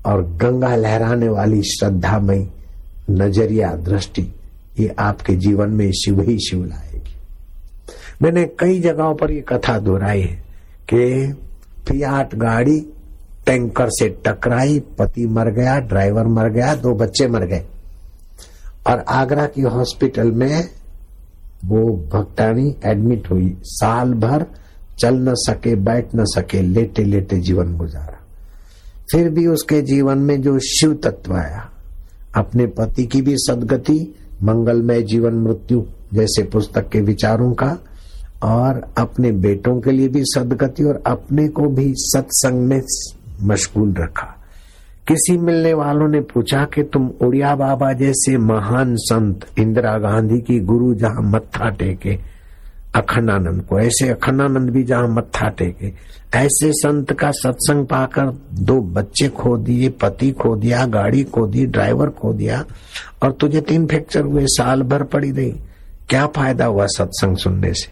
और 0.05 0.23
गंगा 0.23 0.75
लहराने 0.75 1.29
वाली 1.29 1.61
श्रद्धा 1.63 2.11
श्रद्धामयी 2.11 2.47
नज़रिया, 3.09 3.73
दृष्टि, 3.73 4.33
ये 4.79 4.95
आपके 4.99 5.35
जीवन 5.35 5.69
में 5.69 5.91
शिव 5.91 6.21
ही 6.21 6.39
शिव 6.39 6.65
लाएगी। 6.65 7.15
मैंने 8.21 8.45
कई 8.59 8.79
जगहों 8.79 9.15
पर 9.15 9.31
ये 9.31 9.41
कथा 9.41 9.79
दोहराई 9.79 10.21
है 10.21 10.45
कि 10.93 11.33
फियाट 11.87 12.35
गाड़ी 12.35 12.79
टैंकर 13.45 13.89
से 13.89 14.17
टकराई, 14.25 14.79
पति 14.79 15.25
मर 15.25 15.49
गया, 15.51 15.79
ड्राइवर 15.79 16.23
मर 16.27 16.49
गया, 16.49 16.75
दो 16.75 16.93
बच्चे 16.93 17.27
मर 17.27 17.45
गए। 17.45 17.65
और 18.87 18.99
आगरा 18.99 19.45
की 19.45 19.61
हॉस्पिटल 19.61 20.31
में 20.31 20.69
वो 21.65 22.09
भक्तानी 22.13 22.75
एडमिट 22.85 23.31
हुई। 23.31 23.57
साल 23.63 24.13
भर 24.13 24.45
चल 24.99 25.15
न 25.15 25.33
सके, 25.33 25.75
बैठ 25.75 26.05
न 26.15 26.25
सके 26.25 26.61
लेटे 26.61 27.03
लेटे 27.03 27.37
जीवन 27.37 27.77
गुजारा। 27.77 28.19
फिर 29.11 29.29
भी 29.29 29.47
उसके 29.47 29.81
जीवन 29.81 30.17
में 30.17 30.41
जो 30.41 30.59
शिव 30.59 30.93
तत्व 30.93 31.33
आया, 31.33 31.69
अपने 32.35 32.65
पति 32.65 33.05
की 33.05 33.21
भी 33.21 33.35
सदगति, 33.37 34.15
मंगलमय 34.43 35.01
जीवन 35.01 35.33
मृत्यु 35.33 35.83
जैसे 36.13 36.43
पुस्तक 36.43 36.89
के 36.89 37.01
विचारों 37.01 37.53
का, 37.53 37.77
और 38.43 38.93
अपने 38.97 39.31
बेटों 39.31 39.81
के 39.81 39.91
लिए 39.91 40.07
भी 40.07 40.21
सदगति 40.23 40.83
और 40.83 41.03
अपने 41.07 41.47
को 41.47 41.61
भी 41.61 41.93
सत्संग 41.97 42.59
में 42.59 42.81
मशगूल 43.41 43.93
रखा। 43.93 44.34
किसी 45.07 45.37
मिलने 45.37 45.73
वालों 45.73 46.07
ने 46.07 46.19
पूछा 46.21 46.65
कि 46.65 46.83
तुम 46.83 47.07
उड़िया 47.21 47.55
बाबा 47.55 47.93
जैसे 47.93 48.37
महान 48.37 48.95
संत 48.95 49.45
इंदिरा 49.59 49.97
गांधी 49.97 50.39
की 50.39 50.59
गुरु 50.59 50.93
जहाँ 50.95 51.21
मत्था 51.21 51.69
टेके, 51.69 52.17
अखंडानंद 52.95 53.61
को। 53.61 53.79
ऐसे 53.79 54.09
अखंडानंद 54.09 54.69
भी 54.69 54.83
जहाँ 54.83 55.07
मत्था 55.07 55.49
टेके। 55.49 55.91
ऐसे 56.37 56.71
संत 56.71 57.13
का 57.13 57.31
सत्संग 57.31 57.85
पाकर 57.85 58.25
दो 58.53 58.81
बच्चे 58.81 59.27
खो 59.27 59.57
दिए, 59.57 59.89
पति 59.89 60.31
खो 60.31 60.55
दिया, 60.55 60.85
गाड़ी 60.85 61.23
खो 61.23 61.47
दी, 61.47 61.65
ड्राइवर 61.65 62.09
खो 62.09 62.33
दिया, 62.33 62.65
और 63.23 63.31
तुझे 63.31 63.61
तीन 63.61 63.87
फ्रैक्चर 63.87 64.21
हुए, 64.21 64.45
साल 64.45 64.81
भर 64.81 65.03
पड़ी 65.03 65.31
रही। 65.31 65.55
क्या 66.09 66.27
फ़ायदा 66.27 66.65
हुआ 66.65 66.85
सत्संग 66.85 67.37
सुनने 67.37 67.73
से? 67.73 67.91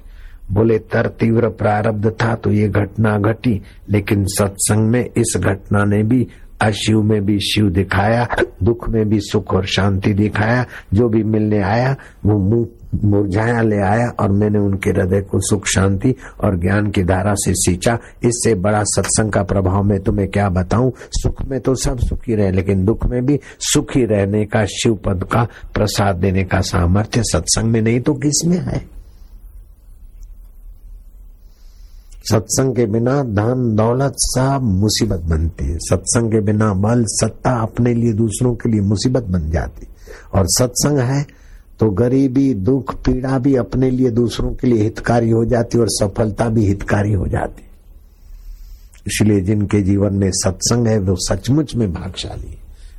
बोले, 0.53 0.79
तर 0.79 1.07
तीव्र 1.07 1.49
प्रारब्ध 1.49 2.09
था 2.09 2.35
तो 2.35 2.51
ये 2.51 2.67
घटना 2.67 3.17
घटी, 3.17 3.61
लेकिन 3.89 4.25
सत्संग 4.25 4.89
में 4.89 5.05
इस 5.05 5.33
घटना 5.37 5.83
ने 5.83 6.03
भी 6.03 6.27
अशिव 6.63 7.01
में 7.01 7.25
भी 7.25 7.39
शिव 7.39 7.69
दिखाया, 7.69 8.27
दुख 8.63 8.89
में 8.89 9.09
भी 9.09 9.19
सुख 9.19 9.53
और 9.53 9.65
शांति 9.65 10.13
दिखाया, 10.13 10.65
जो 10.93 11.09
भी 11.09 11.23
मिलने 11.23 11.61
आया, 11.61 11.95
वो 12.25 12.37
मुँह 12.37 12.67
मुरझाया, 13.03 13.61
ले 13.61 13.77
आया 13.77 14.07
और 14.19 14.31
मैंने 14.31 14.59
उनके 14.59 14.89
हृदय 14.89 15.21
को 15.21 15.39
सुख, 15.39 15.67
शांति 15.67 16.15
और 16.43 16.59
ज्ञान 16.59 16.91
की 16.91 17.03
धारा 17.03 17.33
से 17.33 17.53
सींचा। 17.53 17.93
इससे 18.23 18.55
बड़ा 18.55 18.83
सत्संग 18.83 19.31
का 19.31 19.43
प्रभाव 19.43 19.83
मैं 19.83 19.99
तुम्हें 19.99 20.27
क्या 20.27 20.49
बताऊँ? 20.49 20.91
सुख 20.97 21.45
में 21.45 21.59
तो 21.59 21.75
सब 21.75 21.97
सुखी 21.99 22.35
रहे, 22.35 22.51
लेकिन 22.51 22.85
दुख 22.85 23.05
में 23.05 23.25
भी 23.25 23.39
सुखी 23.59 24.05
रहने 24.05 24.45
का 24.45 24.65
शिव 24.65 24.95
पद 24.95 25.23
का 25.23 25.47
प्रसाद 25.73 26.15
देने 26.15 26.43
का 26.43 26.61
सामर्थ्य 26.61 27.21
सत्संग 27.23 27.71
में 27.71 27.81
नहीं 27.81 27.99
तो 27.99 28.13
किसमें 28.13 28.57
है? 28.57 29.02
सत्संग 32.31 32.75
के 32.75 32.85
बिना 32.85 33.23
धन 33.23 33.75
दौलत 33.75 34.13
सब 34.17 34.59
मुसीबत 34.63 35.19
बनती 35.19 35.65
है। 35.65 35.77
सत्संग 35.77 36.31
के 36.31 36.41
बिना 36.41 36.73
बल, 36.73 37.03
सत्ता 37.07 37.51
अपने 37.61 37.93
लिए 37.93 38.13
दूसरों 38.13 38.55
के 38.55 38.69
लिए 38.69 38.81
मुसीबत 38.81 39.23
बन 39.23 39.49
जाती। 39.49 39.87
और 40.33 40.45
सत्संग 40.47 40.97
है 40.97 41.25
तो 41.79 41.89
गरीबी, 41.89 42.53
दुख, 42.53 42.95
पीड़ा 42.95 43.39
भी 43.39 43.55
अपने 43.55 43.91
लिए 43.91 44.09
दूसरों 44.09 44.51
के 44.51 44.67
लिए 44.67 44.83
हितकारी 44.83 45.29
हो 45.29 45.45
जाती 45.45 45.77
और 45.77 45.85
सफलता 45.89 46.49
भी 46.49 46.65
हितकारी 46.65 47.13
हो 47.13 47.27
जाती। 47.27 47.63
इसलिए 49.07 49.41
जिनके 49.41 49.81
जीवन 49.81 50.13
में 50.13 50.31
सत्संग 50.33 50.87
है, 50.87 50.99
वो 50.99 51.15
सचमुच 51.19 51.75
में 51.75 51.93
भागशाली 51.93 52.49
है। 52.49 52.57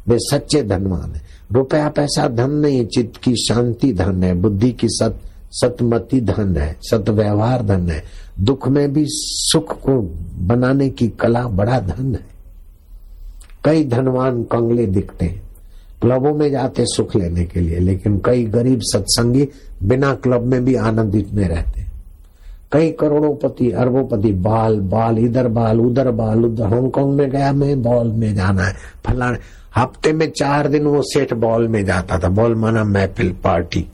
वे 0.08 0.16
सच्चे 0.20 0.62
धनवान 0.62 1.12
है। 1.14 1.22
रुपया, 1.52 1.88
पैसा, 1.88 2.28
धन 2.28 2.50
नहीं, 2.50 2.86
चित्त 2.86 3.20
की 3.22 3.34
शांति, 3.36 3.92
धन 3.92 4.22
है। 4.22 4.34
बुद्धि 4.34 4.72
की 4.72 4.88
सत 4.90 5.20
सतमति 5.54 6.20
धन 6.20 6.56
है 6.56 6.76
सत 6.82 7.10
व्यवहार 7.10 7.62
धन 7.62 7.90
है। 7.90 8.02
दुख 8.40 8.68
में 8.68 8.92
भी 8.92 9.04
सुख 9.08 9.80
को 9.80 10.10
बनाने 10.38 10.88
की 10.90 11.08
कला 11.08 11.42
बड़ा 11.48 11.80
धन 11.80 12.14
है। 12.14 12.34
कई 13.64 13.84
धनवान 13.84 14.42
कंगले 14.42 14.86
दिखते 14.86 15.26
हैं। 15.26 15.42
क्लबों 16.02 16.34
में 16.34 16.50
जाते 16.50 16.84
सुख 16.86 17.16
लेने 17.16 17.44
के 17.44 17.60
लिए, 17.60 17.78
लेकिन 17.78 18.20
कई 18.24 18.44
गरीब 18.44 18.80
सत्संगी 18.82 19.48
बिना 19.82 20.14
क्लब 20.14 20.42
में 20.42 20.64
भी 20.64 20.74
आनंदित 20.74 21.32
में 21.32 21.48
रहते 21.48 21.80
हैं। 21.80 21.92
कई 22.72 22.90
करोड़ोंपति, 22.90 23.70
अरबोपति, 23.70 24.32
बाल 24.32 24.80
बाल, 24.80 25.18
इधर 25.18 25.48
बाल, 25.48 25.80
उधर 25.80 26.10
बाल, 26.10 26.44
उधर, 26.44 26.64
हांगकांग 26.64 27.12
में 27.12 27.30
गया, 27.30 27.52
मैं 27.52 27.82
बॉल 27.82 28.08
में 28.08 28.34
जाना 28.34 28.62
है, 28.62 28.74
फलाने 29.04 29.38
हफ़्ते 29.76 30.12
में 30.12 30.30
चार 30.30 30.68
दिन 30.68 30.84
वो 30.84 31.02
सेठ 31.02 31.34
बॉल 31.34 31.68
में 31.68 31.84
जाता 31.84 32.18
था, 32.18 32.28
बॉल 32.28 32.54
माना 32.54 32.84
महफिल 32.84 33.32
पार्टी। 33.44 33.86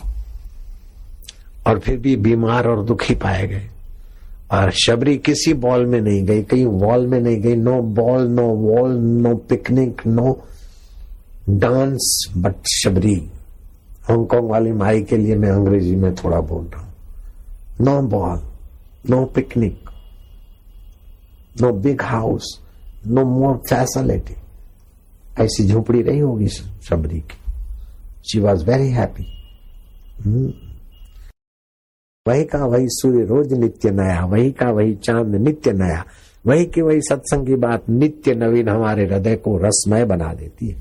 और 1.66 1.78
फिर 1.78 1.98
भी 1.98 2.16
बीमार 2.16 2.68
और 2.68 2.84
दुखी 2.84 3.14
पाए 3.14 3.46
गए। 3.46 3.66
और 4.52 4.70
शबरी 4.70 5.18
किसी 5.18 5.54
बॉल 5.54 5.86
में 5.86 6.00
नहीं 6.00 6.24
गई, 6.24 6.42
कहीं 6.42 6.66
वॉल 6.66 7.06
में 7.06 7.20
नहीं 7.20 7.36
गई। 7.36 7.56
No 7.56 7.82
ball, 7.82 8.28
no 8.28 8.42
wall, 8.42 8.90
no 8.92 9.34
picnic, 9.34 10.02
no 10.06 10.44
dance, 11.50 12.32
but 12.36 12.54
Shabari. 12.74 13.30
Hong Kong 14.02 14.50
वाली 14.50 14.72
माई 14.72 15.02
के 15.02 15.16
लिए 15.16 15.34
मैं 15.36 15.50
अंग्रेज़ी 15.50 15.96
में 15.96 16.14
थोड़ा 16.14 16.40
बोल 16.40 16.64
रहा 16.64 16.80
हूँ। 16.80 16.94
No 17.80 18.02
ball, 18.02 18.40
no 19.10 19.24
picnic, 19.24 19.90
no 21.62 21.72
big 21.72 22.02
house, 22.02 22.60
no 23.06 23.24
more 23.24 23.56
facility. 23.56 24.34
ऐसी 25.38 25.66
झोपड़ी 25.66 26.02
रही 26.02 26.18
होगी 26.18 26.48
शबरी 26.48 27.20
की। 27.20 27.52
शी 28.32 28.40
वॉज़ 28.40 28.64
वेरी 28.64 28.88
हैप्पी 28.88 29.24
वही 32.28 32.44
का 32.44 32.58
वही 32.64 32.86
सूर्य 32.88 33.24
रोज 33.24 33.52
नित्य 33.52 33.90
नया, 33.90 34.24
वही 34.24 34.50
का 34.52 34.70
वही 34.70 34.94
चाँद 34.94 35.34
नित्य 35.34 35.72
नया, 35.72 36.04
वही 36.46 36.66
की 36.66 36.82
वही 36.82 37.00
सत्संग 37.00 37.46
की 37.46 37.54
बात 37.54 37.88
नित्य 37.90 38.34
नवीन 38.34 38.68
हमारे 38.68 39.06
हृदय 39.06 39.36
को 39.36 39.56
रसमय 39.56 40.04
बना 40.04 40.32
देती 40.34 40.68
है। 40.68 40.80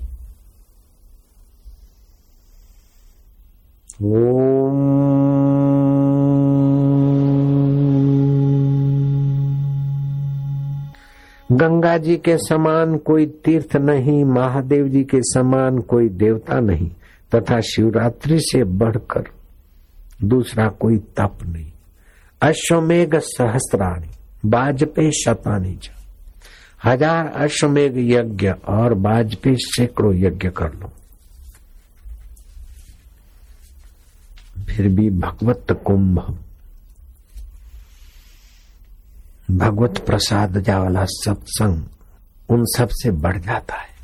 गंगा 11.52 11.98
जी 11.98 12.18
के 12.18 12.38
समान 12.38 12.98
कोई 12.98 13.26
तीर्थ 13.26 13.76
नहीं, 13.76 14.24
महादेव 14.26 14.88
जी 14.88 15.04
के 15.04 15.22
समान 15.24 15.80
कोई 15.80 16.10
देवता 16.10 16.60
नहीं, 16.60 16.90
तथा 17.36 17.60
शिवरात्रि 17.62 18.40
से 18.40 18.64
बढ़कर 18.64 19.39
दूसरा 20.20 20.68
कोई 20.80 20.98
तप 21.18 21.38
नहीं। 21.44 21.72
अश्वमेघ 22.42 23.16
सहस्त्राणी 23.16 24.10
बाजपेय 24.46 25.12
शतानी 25.14 25.78
हज़ार 26.86 27.28
अश्वमेघ 27.36 27.98
यज्ञ 27.98 28.50
और 28.70 28.94
बाजपेय 28.94 29.56
सैकड़ों 29.60 30.14
यज्ञ 30.16 30.50
कर 30.50 30.74
लो। 30.74 30.92
फिर 34.66 34.88
भी 34.88 35.10
भगवत 35.10 35.72
कुंभ। 35.86 36.20
भगवत 39.52 39.98
प्रसाद 39.98 40.60
जा 40.60 40.78
वाला 40.80 41.06
सत्संग 41.10 41.84
उन 42.50 42.66
सबसे 42.78 43.12
बढ़ 43.12 43.38
जाता 43.38 43.76
है। 43.76 43.99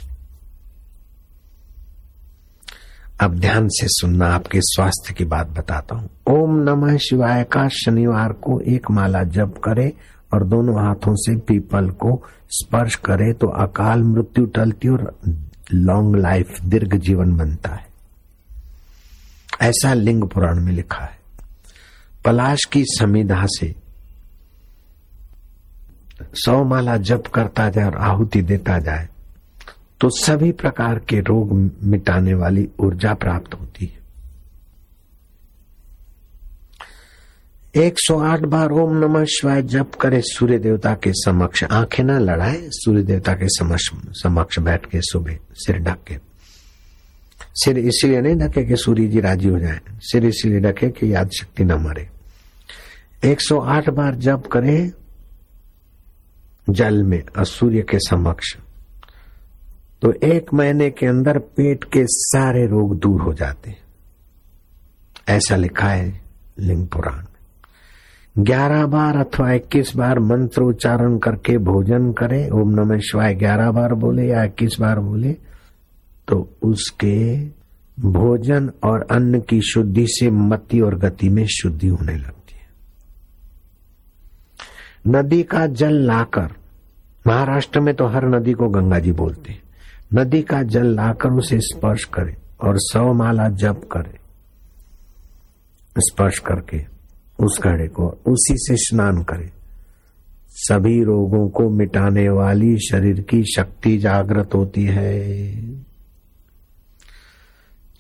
अब 3.22 3.36
ध्यान 3.40 3.68
से 3.68 3.88
सुनना, 3.88 4.28
आपके 4.28 4.60
स्वास्थ्य 4.62 5.14
की 5.14 5.26
बात 5.26 5.50
बताता 5.50 5.96
हूँ। 5.96 6.10
ओम 6.30 6.56
नमः 6.60 6.98
शिवाय 6.98 7.44
का 7.44 7.68
शनिवार 7.74 8.34
को 8.44 8.60
एक 8.68 8.90
माला 8.92 9.24
जप 9.24 9.62
करे 9.64 9.88
और 10.34 10.44
दोनों 10.44 10.76
हाथों 10.86 11.14
से 11.16 11.36
पीपल 11.48 11.90
को 12.02 12.22
स्पर्श 12.50 12.96
करे 12.96 13.32
तो 13.34 13.48
अकाल 13.64 14.04
मृत्यु 14.04 14.46
टलती 14.46 14.88
और 14.88 15.20
लॉन्ग 15.74 16.16
लाइफ 16.16 16.60
दीर्घ 16.62 16.96
जीवन 16.96 17.36
बनता 17.38 17.70
है। 17.70 17.88
ऐसा 19.62 19.94
लिंग 19.94 20.24
पुराण 20.30 20.60
में 20.60 20.72
लिखा 20.74 21.04
है। 21.04 21.18
पलाश 22.26 22.66
की 22.66 22.84
समिधा 22.90 23.46
से 23.50 23.74
सौ 26.36 26.64
माला 26.64 26.98
जप 26.98 27.24
करता 27.28 27.70
जाए 27.70 27.86
और 27.86 27.98
आहुति 27.98 28.42
देता 28.42 28.80
जाए 28.80 29.08
तो 30.06 30.10
सभी 30.10 30.52
प्रकार 30.52 31.00
के 31.00 31.20
रोग 31.20 31.72
मिटाने 31.84 32.34
वाली 32.34 32.70
ऊर्जा 32.80 33.14
प्राप्त 33.14 33.54
होती 33.54 33.86
है। 33.86 34.00
108 37.84 38.40
बार 38.40 38.72
ओम 38.72 38.98
नमः 38.98 39.26
शिवाय 39.26 39.62
जप 39.62 39.92
करे 40.02 40.22
सूर्य 40.22 40.60
देवता 40.60 40.94
के 40.94 41.12
समक्ष। 41.14 41.64
आँखें 41.64 42.04
ना 42.04 42.20
लड़ाए, 42.20 42.62
सूर्य 42.62 43.04
देवता 43.04 43.34
के 43.34 43.46
समक्ष 43.48 43.90
समक्ष 44.10 44.60
बैठ 44.60 44.86
के 44.86 45.02
सुबह 45.02 45.38
सिर 45.54 45.80
ढक 45.80 45.98
के। 46.08 46.18
सिर 47.42 47.78
इसलिए 47.78 48.22
नहीं 48.22 48.36
ढके 48.36 48.66
कि 48.66 48.76
सूर्य 48.76 49.08
जी 49.08 49.20
राज़ी 49.20 49.48
हो 49.48 49.60
जाए। 49.60 49.80
सिर 50.00 50.26
इसलिए 50.26 50.60
ढके 50.60 50.90
कि 50.90 51.14
याद 51.14 51.30
शक्ति 51.30 51.64
न 51.64 51.72
मरे। 51.72 52.10
108 53.24 53.90
बार 53.90 54.16
जप 54.16 54.44
करे, 54.52 54.92
जल 56.70 57.04
में 57.04 57.24
और 57.38 57.46
सूर्य 57.46 57.82
के 57.82 58.00
समक्ष। 58.00 58.58
तो 60.02 60.12
एक 60.24 60.54
महीने 60.54 60.90
के 60.90 61.06
अंदर 61.06 61.38
पेट 61.38 61.84
के 61.84 62.04
सारे 62.06 62.66
रोग 62.68 62.98
दूर 63.00 63.22
हो 63.22 63.34
जाते 63.34 63.70
हैं। 63.70 63.84
ऐसा 65.28 65.56
लिखा 65.56 65.88
है 65.88 66.22
लिंग 66.60 66.88
पुराण। 66.88 67.24
ग्यारह 68.36 68.86
बार 68.86 69.18
अथवा 69.18 69.52
इक्कीस 69.52 69.96
बार 69.96 70.20
मंत्र 70.20 70.62
उच्चारण 70.62 71.18
करके 71.18 71.58
भोजन 71.58 72.12
करे। 72.12 72.48
ओम 72.50 72.70
नमः 72.72 73.00
शिवाय, 73.02 73.34
ग्यारह 73.34 73.72
बार 73.72 73.94
बोले 73.94 74.28
या 74.28 74.44
इक्कीस 74.44 74.78
बार 74.80 75.00
बोले 75.00 75.32
तो 76.28 76.38
उसके 76.64 77.46
भोजन 77.98 78.70
और 78.84 79.08
अन्न 79.12 79.40
की 79.40 79.62
शुद्धि 79.62 80.06
से 80.10 80.30
मति 80.32 80.80
और 80.82 80.96
गति 80.96 81.30
में 81.30 81.46
शुद्धि 81.52 81.88
होने 81.88 82.16
लगती 82.16 82.56
है। 82.56 82.68
नदी 85.08 85.44
का 85.44 85.66
जल 85.68 85.94
लाकर, 86.02 86.50
महाराष्ट्र 87.28 87.80
में 87.80 87.94
तो 87.96 88.08
हर 88.08 88.28
नदी 88.30 88.54
को 88.54 88.70
गंगा 88.70 89.00
जी 89.00 89.12
बोलते 89.12 89.52
हैं। 89.52 89.62
नदी 90.14 90.42
का 90.42 90.64
जल 90.64 90.86
लाकर 90.86 91.30
उसे 91.30 91.60
स्पर्श 91.60 92.04
करे 92.04 92.38
और 92.62 92.74
सौ 92.78 93.14
माला 93.14 93.50
जप 93.50 93.82
करे। 93.92 94.20
स्पर्श 95.98 96.40
करके 96.40 96.86
उस 97.46 97.60
घड़े 97.64 97.88
को 97.88 98.08
उसी 98.08 98.54
से 98.58 98.76
स्नान 98.76 99.24
करे। 99.24 99.52
सभी 100.50 101.04
रोगों 101.04 101.50
को 101.50 101.70
मिटाने 101.70 102.30
वाली 102.30 102.78
शरीर 102.78 103.22
की 103.22 103.44
शक्ति 103.44 103.98
जागृत 103.98 104.50
होती 104.56 104.86
है। 104.86 105.56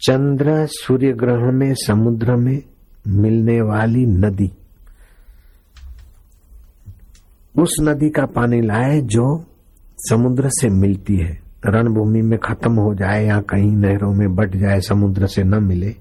चंद्र 0.01 0.67
सूर्य 0.71 1.13
ग्रह 1.13 1.51
में 1.51 1.73
समुद्र 1.73 2.35
में 2.35 2.63
मिलने 3.07 3.61
वाली 3.61 4.05
नदी। 4.05 4.51
उस 7.57 7.77
नदी 7.81 8.09
का 8.09 8.25
पानी 8.25 8.61
लाए 8.61 9.01
जो 9.01 9.45
समुद्र 9.97 10.49
से 10.49 10.69
मिलती 10.69 11.17
है। 11.17 11.44
रणभूमि 11.65 12.21
में 12.21 12.39
खत्म 12.39 12.73
हो 12.73 12.93
जाए 12.93 13.25
या 13.25 13.41
कहीं 13.41 13.71
नहरों 13.71 14.13
में 14.13 14.35
बट 14.35 14.55
जाए, 14.55 14.81
समुद्र 14.81 15.27
से 15.27 15.43
न 15.43 15.63
मिले, 15.63 15.95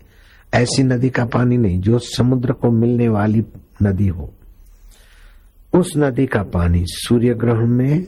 ऐसी 0.55 0.83
नदी 0.83 1.11
का 1.11 1.25
पानी 1.25 1.57
नहीं, 1.57 1.81
जो 1.81 1.99
समुद्र 1.99 2.53
को 2.53 2.71
मिलने 2.71 3.09
वाली 3.09 3.45
नदी 3.83 4.07
हो। 4.07 4.35
उस 5.75 5.93
नदी 5.97 6.27
का 6.27 6.43
पानी 6.43 6.85
सूर्य 6.87 7.35
ग्रहण 7.35 7.67
में 7.67 8.05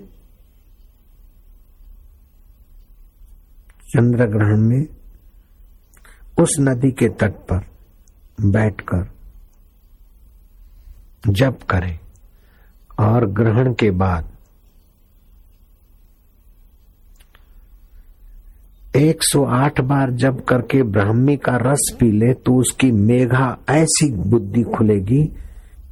चंद्र 3.90 4.26
ग्रहण 4.26 4.60
में, 4.60 4.86
उस 6.40 6.56
नदी 6.60 6.90
के 6.92 7.08
तट 7.08 7.32
पर 7.32 7.66
बैठकर 8.40 9.10
जप 11.28 11.58
करें 11.70 11.98
और 13.00 13.26
ग्रहण 13.26 13.74
के 13.74 13.90
बाद 13.90 14.35
108 18.96 19.80
बार 19.80 20.10
जब 20.10 20.44
करके 20.44 20.82
ब्राह्मी 20.82 21.36
का 21.36 21.56
रस 21.56 21.96
पी 22.00 22.06
ले 22.12 22.32
तो 22.34 22.54
उसकी 22.54 22.92
मेघा 22.92 23.58
ऐसी 23.70 24.12
बुद्धि 24.12 24.62
खुलेगी 24.62 25.24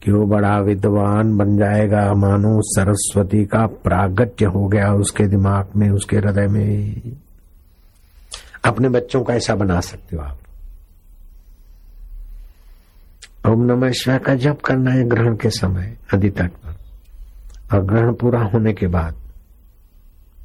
कि 0.04 0.12
वो 0.12 0.26
बड़ा 0.26 0.58
विद्वान 0.58 1.36
बन 1.36 1.56
जाएगा, 1.56 2.14
मानो 2.14 2.60
सरस्वती 2.62 3.44
का 3.44 3.66
प्रागट्य 3.66 4.44
हो 4.44 4.68
गया 4.68 4.92
उसके 4.92 5.24
दिमाग 5.24 5.68
में, 5.76 5.90
उसके 5.90 6.16
हृदय 6.16 6.46
में। 6.46 7.00
अपने 8.64 8.88
बच्चों 8.88 9.22
का 9.22 9.34
ऐसा 9.34 9.54
बना 9.54 9.80
सकते 9.80 10.16
हो 10.16 10.22
आप। 10.22 10.38
ओम 13.48 13.64
नमः 13.64 13.90
शिवाय 13.90 14.18
का 14.18 14.34
जप 14.34 14.60
करना 14.64 14.90
है 14.90 15.04
ग्रहण 15.04 15.36
के 15.36 15.50
समय 15.50 15.96
नदी 16.14 16.30
तट 16.30 16.50
पर। 16.50 16.76
और 17.76 17.84
ग्रहण 17.84 18.12
पूरा 18.14 18.40
होने 18.40 18.72
के 18.72 18.86
बाद 18.86 19.14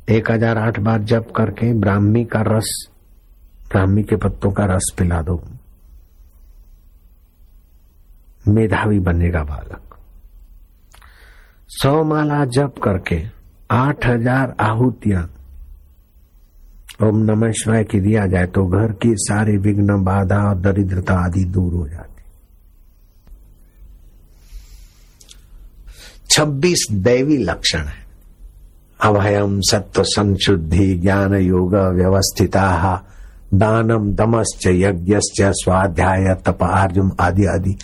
एक 0.10 0.32
हज़ार 0.32 0.58
आठ 0.58 0.80
बार 0.80 1.02
जप 1.04 1.32
करके 1.36 1.72
ब्राह्मी 1.80 2.24
का 2.26 2.42
रस, 2.48 2.70
ब्राह्मी 3.70 4.04
के 4.04 4.16
पत्तों 4.18 4.52
का 4.52 4.66
रस 4.66 4.92
पिला 4.98 5.22
दो। 5.22 5.42
मेधावी 8.48 9.00
बनेगा 9.00 9.44
बालक। 9.44 9.98
सौ 11.70 12.04
माला 12.04 12.44
जप 12.48 12.76
करके 12.84 13.22
आठ 13.72 14.06
हज़ार 14.06 14.56
आहुतियाँ। 14.62 15.24
ओम 17.04 17.18
नमः 17.24 17.52
शिवाय 17.54 17.84
की 17.84 18.00
दिया 18.00 18.26
जाए 18.28 18.48
तो 18.48 18.66
घर 18.68 18.92
की 18.94 19.14
सारी 19.20 19.58
विघ्न, 19.60 20.04
बाधा 20.04 20.44
और 20.50 20.58
दरिद्रता 20.58 21.14
आदि 21.26 21.44
दूर 21.46 21.74
हो 21.74 21.88
जाती। 21.88 22.24
छब्बीस 26.30 26.88
दैवी 26.94 27.38
लक्षण 27.40 27.84
है। 27.84 28.09
अभयम 29.04 29.62
सत्व 29.62 30.04
संशुद्धि 30.04 30.96
ज्ञान 30.96 31.34
योग 31.34 31.76
व्यवस्थिता। 31.76 33.04
दानम 33.54 34.12
दमश्च 34.12 34.68
यज्ञ 34.68 35.20
स्वाध्याय 35.40 36.36
तप 36.46 36.64
आर्जुम 36.64 37.12
आदि 37.20 37.46
आदि। 37.46 37.78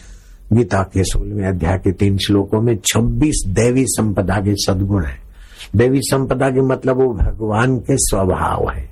गीता 0.53 0.83
के 0.83 1.03
सोलहवें 1.03 1.47
अध्याय 1.47 1.77
के 1.77 1.91
तीन 1.91 2.17
श्लोकों 2.17 2.61
में 2.61 2.77
26 2.85 3.43
देवी 3.47 3.85
संपदा 3.87 4.35
के 4.35 4.53
सदगुण 4.55 5.05
है। 5.05 5.17
देवी 5.75 5.99
संपदा 6.01 6.49
के 6.49 6.61
मतलब 6.61 6.95
वो 6.95 7.13
भगवान 7.13 7.77
के 7.77 7.97
स्वभाव 7.97 8.69
है। 8.69 8.89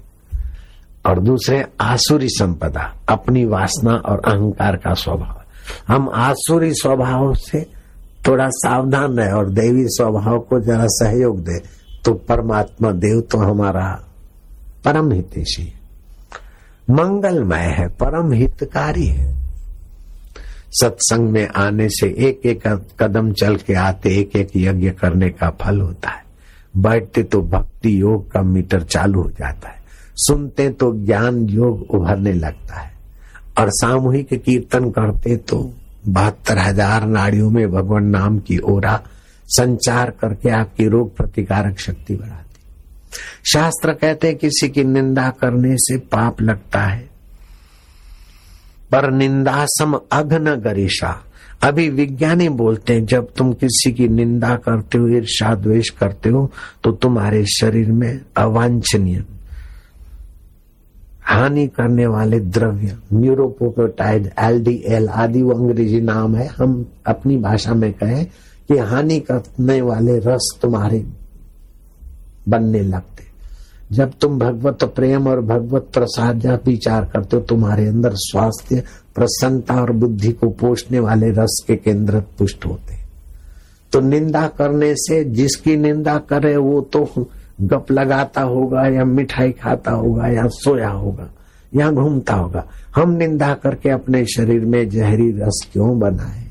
और 1.06 1.20
दूसरे 1.20 1.66
आसुरी 1.82 2.28
संपदा, 2.30 2.96
अपनी 3.10 3.46
वासना 3.46 3.92
और 3.92 4.22
अहंकार 4.26 4.76
का 4.76 4.94
स्वभाव। 4.94 5.42
हम 5.88 6.10
आसुरी 6.14 6.74
स्वभाव 6.74 7.34
से 7.34 7.68
थोड़ा 8.28 8.50
सावधान 8.50 9.18
रहे 9.18 9.32
और 9.32 9.50
देवी 9.50 9.84
स्वभाव 9.86 10.40
को 10.40 10.60
जरा 10.60 10.86
सहयोग 10.86 11.40
दे। 11.40 11.83
तो 12.06 12.14
परमात्मा 12.30 12.92
देव 12.94 13.20
तो 13.32 13.38
हमारा 13.40 13.88
परम 14.86 15.12
हितेशी 15.12 15.72
मंगलमय 16.88 17.66
है, 17.70 17.88
परम 17.90 18.32
हितकारी 18.32 19.06
है। 19.06 19.32
सत्संग 20.74 21.30
में 21.30 21.48
आने 21.48 21.88
से 21.90 22.08
एक 22.28 22.46
एक 22.46 22.68
कदम 23.00 23.32
चल 23.34 23.56
के 23.58 23.74
आते 23.76 24.16
एक 24.20 24.36
एक 24.36 24.52
यज्ञ 24.56 24.90
करने 24.92 25.30
का 25.30 25.50
फल 25.62 25.80
होता 25.82 26.10
है। 26.10 26.22
बैठते 26.78 27.24
तो 27.24 27.42
भक्ति 27.44 28.02
योग 28.02 28.32
का 28.32 28.42
मीटर 28.44 28.84
चालू 28.84 29.22
हो 29.22 29.30
जाता 29.30 29.70
है। 29.70 29.82
सुनते 30.18 30.70
तो 30.72 30.92
ज्ञान 31.06 31.40
योग 31.50 31.92
उभरने 31.92 32.34
लगता 32.34 32.80
है। 32.80 32.92
और 33.58 33.70
सामूहिक 33.72 34.34
कीर्तन 34.36 34.90
करते 34.92 35.36
तो 35.40 35.60
बहत्तर 36.08 36.58
हज़ार 36.58 37.06
नाड़ियों 37.08 37.50
में 37.50 37.72
भगवान 37.72 38.06
नाम 38.08 38.40
की 38.40 38.58
ओरा 38.66 39.02
संचार 39.48 40.10
करके 40.22 40.50
आपकी 40.52 40.88
रोग 40.88 41.16
प्रतिकारक 41.16 41.80
शक्ति 41.80 42.16
बढ़ाती। 42.16 42.62
शास्त्र 43.46 43.94
कहते 43.94 44.28
हैं, 44.28 44.38
किसी 44.38 44.70
की 44.70 44.84
निंदा 44.84 45.30
करने 45.42 45.76
से 45.78 45.98
पाप 46.08 46.42
लगता 46.42 46.82
है। 46.82 47.10
पर 48.92 49.12
निंदा 49.12 49.66
सम 49.70 50.00
अघन 50.12 50.54
गरिशा 50.56 51.20
अभी 51.64 51.88
विज्ञानी 51.90 52.48
बोलते 52.52 52.94
हैं, 52.94 53.06
जब 53.06 53.28
तुम 53.38 53.52
किसी 53.54 53.92
की 53.92 54.08
निंदा 54.08 54.56
करते 54.58 54.98
हो 54.98 55.08
ईर्षा 55.10 55.54
द्वेष 55.56 55.90
करते 55.90 56.30
हो 56.30 56.50
तो 56.84 56.92
तुम्हारे 56.94 57.44
शरीर 57.50 57.92
में 57.92 58.20
अवांछनीय, 58.38 59.24
हानि 61.24 61.68
करने 61.68 62.06
वाले 62.08 62.40
द्रव्य, 62.40 62.98
न्यूरोपोपेटाइड, 63.14 64.30
एलडीएल 64.40 65.08
आदि, 65.10 65.42
वो 65.42 65.54
अंग्रेज़ी 65.54 66.02
नाम 66.02 66.36
है, 66.36 66.48
हम 66.50 66.86
अपनी 67.08 67.38
भाषा 67.38 67.74
में 67.74 67.92
कहें 67.94 68.26
कि 68.68 68.78
हानि 68.78 69.20
करने 69.20 69.82
वाले 69.82 70.20
रस 70.20 70.58
तुम्हारे 70.62 71.06
बनने 72.50 72.82
लगते। 72.82 73.24
जब 73.96 74.12
तुम 74.22 74.40
भगवत 74.40 74.84
प्रेम 74.84 75.28
और 75.28 75.42
भगवत 75.42 75.88
प्रसाद 75.94 76.46
विचार 76.66 77.06
करते 77.06 77.38
हो, 77.38 77.42
तुम्हारे 77.42 77.88
अंदर 77.88 78.12
स्वास्थ्य, 78.14 78.84
प्रसन्नता 79.16 79.82
और 79.82 79.92
बुद्धि 79.92 80.32
को 80.32 80.50
पोषने 80.50 81.00
वाले 81.00 81.32
रस 81.32 81.64
के 81.68 81.76
केंद्र 81.76 82.20
पुष्ट 82.20 82.66
होते। 82.66 82.96
तो 83.92 84.00
निंदा 84.00 84.48
करने 84.48 84.96
से, 84.96 85.24
जिसकी 85.24 85.78
निंदा 85.78 86.18
करे 86.18 86.58
वो 86.58 86.82
तो 86.82 87.30
गप 87.62 87.92
लगाता 87.92 88.42
होगा 88.42 88.88
या 88.88 89.06
मिठाई 89.06 89.52
खाता 89.52 89.92
होगा 89.92 90.28
या 90.28 90.48
सोया 90.48 90.90
होगा 90.90 91.34
या 91.76 91.92
घूमता 91.92 92.36
होगा। 92.36 92.68
हम 92.96 93.12
निंदा 93.12 93.54
करके 93.54 93.90
अपने 93.90 94.26
शरीर 94.26 94.66
में 94.66 94.90
जहरी 94.90 95.32
रस 95.32 95.68
क्यों 95.74 96.00
बनाए? 96.00 96.43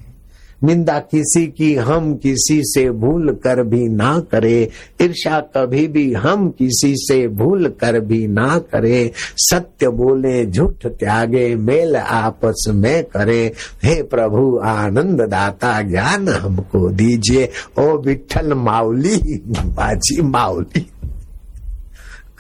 निंदा 0.64 0.98
किसी 0.98 1.46
की, 1.46 1.74
हम 1.74 2.14
किसी 2.14 2.60
से 2.64 2.90
भूल 2.90 3.32
कर 3.44 3.62
भी 3.62 3.88
ना 3.88 4.18
करे। 4.20 4.70
ईर्षा 5.02 5.40
कभी 5.40 5.86
भी 5.88 6.12
हम 6.12 6.48
किसी 6.50 6.94
से 6.96 7.28
भूल 7.28 7.68
कर 7.80 8.00
भी 8.00 8.26
ना 8.28 8.58
करे। 8.58 9.12
सत्य 9.16 9.88
बोले, 9.88 10.46
झूठ 10.46 10.86
त्यागे, 10.86 11.54
मेल 11.56 11.96
आपस 11.96 12.64
में 12.68 13.04
करे। 13.04 13.52
हे 13.84 14.02
प्रभु 14.02 14.60
आनंद 14.64 15.20
दाता 15.20 15.82
ज्ञान 15.82 16.28
हमको 16.28 16.88
दीजिए। 16.88 17.48
ओ 17.78 17.96
विठल 17.98 18.52
माउली 18.54 19.16
बाजी 19.48 20.22
माउली 20.22 20.86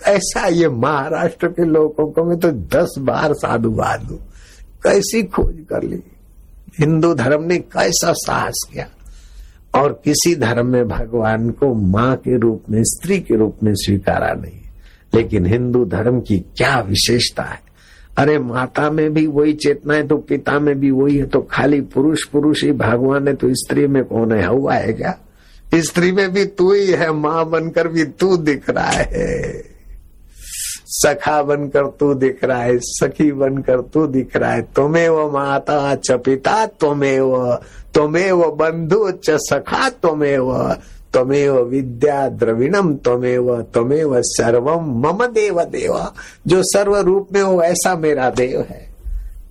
ऐसा 0.06 0.46
ये 0.46 0.68
महाराष्ट्र 0.68 1.48
के 1.48 1.64
लोगों 1.64 2.06
को 2.06 2.24
मैं 2.24 2.38
तो 2.38 2.50
दस 2.50 2.94
बार 2.98 3.32
साधुवाद 3.34 4.00
दू 4.00 4.14
कैसी 4.82 5.22
खोज 5.22 5.54
कर 5.70 5.82
ली? 5.82 6.02
हिंदू 6.78 7.14
धर्म 7.14 7.42
ने 7.42 7.58
कैसा 7.58 8.12
साहस 8.12 8.68
किया? 8.72 8.86
और 9.74 10.02
किसी 10.04 10.36
धर्म 10.36 10.66
में 10.66 10.88
भगवान 10.88 11.50
को 11.50 11.74
माँ 11.74 12.16
के 12.16 12.38
रूप 12.38 12.62
में, 12.70 12.82
स्त्री 12.84 13.20
के 13.20 13.36
रूप 13.36 13.56
में 13.62 13.72
स्वीकारा 13.74 14.32
नहीं। 14.32 14.60
लेकिन 15.14 15.46
हिंदू 15.46 15.84
धर्म 15.84 16.20
की 16.20 16.38
क्या 16.38 16.80
विशेषता 16.80 17.42
है? 17.42 17.60
अरे, 18.18 18.38
माता 18.38 18.90
में 18.90 19.14
भी 19.14 19.26
वही 19.26 19.52
चेतना 19.52 19.94
है 19.94 20.06
तो 20.08 20.16
पिता 20.16 20.58
में 20.58 20.80
भी 20.80 20.90
वही 20.90 21.16
है 21.16 21.26
तो 21.26 21.40
खाली 21.40 21.80
पुरुष 21.80 22.24
पुरुष 22.24 22.64
ही 22.64 22.72
भगवान 22.72 23.28
है 23.28 23.34
तो 23.34 23.48
स्त्री 23.54 23.86
में 23.86 24.04
कौन 24.04 24.32
है? 24.32 24.46
हुआ 24.46 24.74
है 24.74 24.92
क्या 24.92 25.18
स्त्री 25.74 26.12
में 26.12 26.32
भी 26.32 26.44
तू 26.44 26.72
ही 26.72 26.86
है, 26.86 27.12
माँ 27.12 27.50
बनकर 27.50 27.88
भी 27.88 28.04
तू 28.04 28.36
दिख 28.36 28.70
रहा 28.70 28.90
है। 28.90 29.64
सखा 30.94 31.42
बनकर 31.42 31.86
तू 31.86 32.14
दिख 32.14 32.44
रहा 32.44 32.62
है, 32.62 32.78
सखी 32.78 33.32
बनकर 33.32 33.80
तू 33.80 34.06
दिख 34.06 34.36
रहा 34.36 34.52
है। 34.52 34.62
तुम्हें 34.62 35.08
वो 35.08 35.30
माता 35.30 35.94
च 35.94 36.10
पिता 36.10 36.66
तुम्हें 36.66 37.20
वो 37.20 37.54
तुम्हें 37.94 38.32
वो 38.32 38.50
बंधु 38.52 39.10
च 39.10 39.30
सखा, 39.30 39.88
तुम्हें 39.88 40.38
वो 40.38 40.74
तुम्हें 41.14 41.48
वो 41.48 41.62
विद्या 41.64 42.28
द्रविणम, 42.28 42.94
तुम्हें 42.94 43.38
वो 43.38 43.62
तुम्हें 43.62 44.04
वो 44.04 44.16
सर्वम 44.18 44.84
मम 44.84 45.26
देव 45.26 45.62
देवा। 45.64 46.12
जो 46.46 46.62
सर्व 46.62 46.96
रूप 46.96 47.28
में 47.32 47.42
हो, 47.42 47.62
ऐसा 47.62 47.96
मेरा 47.96 48.30
देव 48.30 48.60
है। 48.60 48.86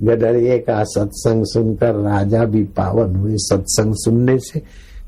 गडरिये 0.04 0.60
का 0.60 0.84
सत्संग 0.84 1.46
सुनकर 1.46 1.96
राजा 1.96 2.46
भी 2.46 2.64
पावन 2.64 3.16
हुए 3.16 3.34
सत्संग 3.36 3.94
सुनने 3.96 4.40
से। 4.40 4.60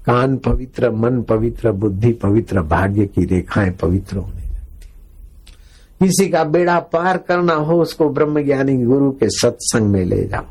कान 0.05 0.37
पवित्र, 0.37 0.91
मन 0.91 1.21
पवित्र, 1.21 1.71
बुद्धि 1.71 2.11
पवित्र, 2.13 2.61
भाग्य 2.61 3.05
की 3.05 3.25
रेखाएँ 3.25 3.71
पवित्र 3.71 4.17
होने 4.17 4.42
किसी 5.99 6.27
का 6.29 6.43
बेड़ा 6.43 6.79
पार 6.79 7.17
करना 7.17 7.53
हो, 7.53 7.81
उसको 7.81 8.09
ब्रह्म 8.09 8.43
ज्ञानी 8.43 8.75
गुरु 8.77 9.11
के 9.11 9.29
सत्संग 9.29 9.87
में 9.87 10.03
ले 10.05 10.23
जाओ। 10.23 10.45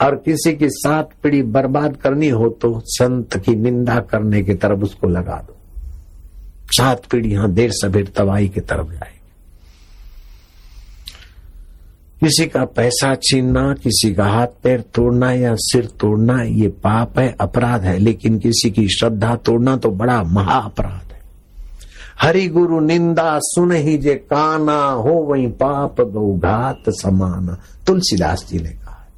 और 0.00 0.14
किसी 0.16 0.52
की 0.52 0.68
सात 0.70 1.10
पीढ़ी 1.22 1.42
बर्बाद 1.42 1.96
करनी 1.96 2.28
हो 2.28 2.48
तो 2.62 2.80
संत 2.86 3.36
की 3.36 3.54
निंदा 3.54 3.98
करने 4.00 4.42
की 4.42 4.54
तरफ़ 4.54 4.80
उसको 4.80 5.08
लगा 5.08 5.36
दो। 5.36 5.56
सात 6.72 7.04
पीढ़ी 7.06 7.32
यहाँ 7.32 7.50
देर 7.52 7.70
सबेर 7.72 8.12
तबाही 8.16 8.48
की 8.48 8.60
तरफ़ 8.60 8.90
जाएगी। 8.90 9.18
किसी 12.20 12.46
का 12.46 12.64
पैसा 12.64 13.14
छीनना, 13.14 13.72
किसी 13.74 14.14
का 14.14 14.24
हाथ 14.24 14.46
पैर 14.62 14.80
तोड़ना 14.94 15.32
या 15.32 15.54
सिर 15.58 15.86
तोड़ना, 16.00 16.42
ये 16.42 16.68
पाप 16.68 17.18
है, 17.18 17.34
अपराध 17.40 17.82
है, 17.82 17.98
लेकिन 17.98 18.38
किसी 18.38 18.70
की 18.70 18.88
श्रद्धा 18.88 19.34
तोड़ना 19.36 19.76
तो 19.76 19.90
बड़ा 19.90 20.22
महा 20.22 20.58
अपराध 20.60 21.09
हरि 22.22 22.46
गुरु 22.48 22.80
निंदा 22.80 23.38
सुन 23.42 23.72
ही 23.72 23.96
जे 23.98 24.14
काना, 24.14 24.82
हो 24.82 25.10
वही 25.10 25.46
पाप 25.46 26.00
गौघात 26.00 26.90
समान। 26.90 27.56
तुलसीदास 27.86 28.46
जी 28.50 28.58
ने 28.58 28.70
कहा 28.70 29.08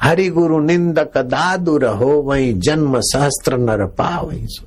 हरि 0.00 0.28
गुरु 0.28 0.60
निंदक 0.60 1.18
दादुर 1.18 1.84
हो, 1.84 2.06
वही 2.06 2.52
जन्म 2.52 3.00
सहस्त्र 3.00 3.56
नर 3.56 3.84
पा 3.86 4.20
वही 4.20 4.46
सो। 4.46 4.66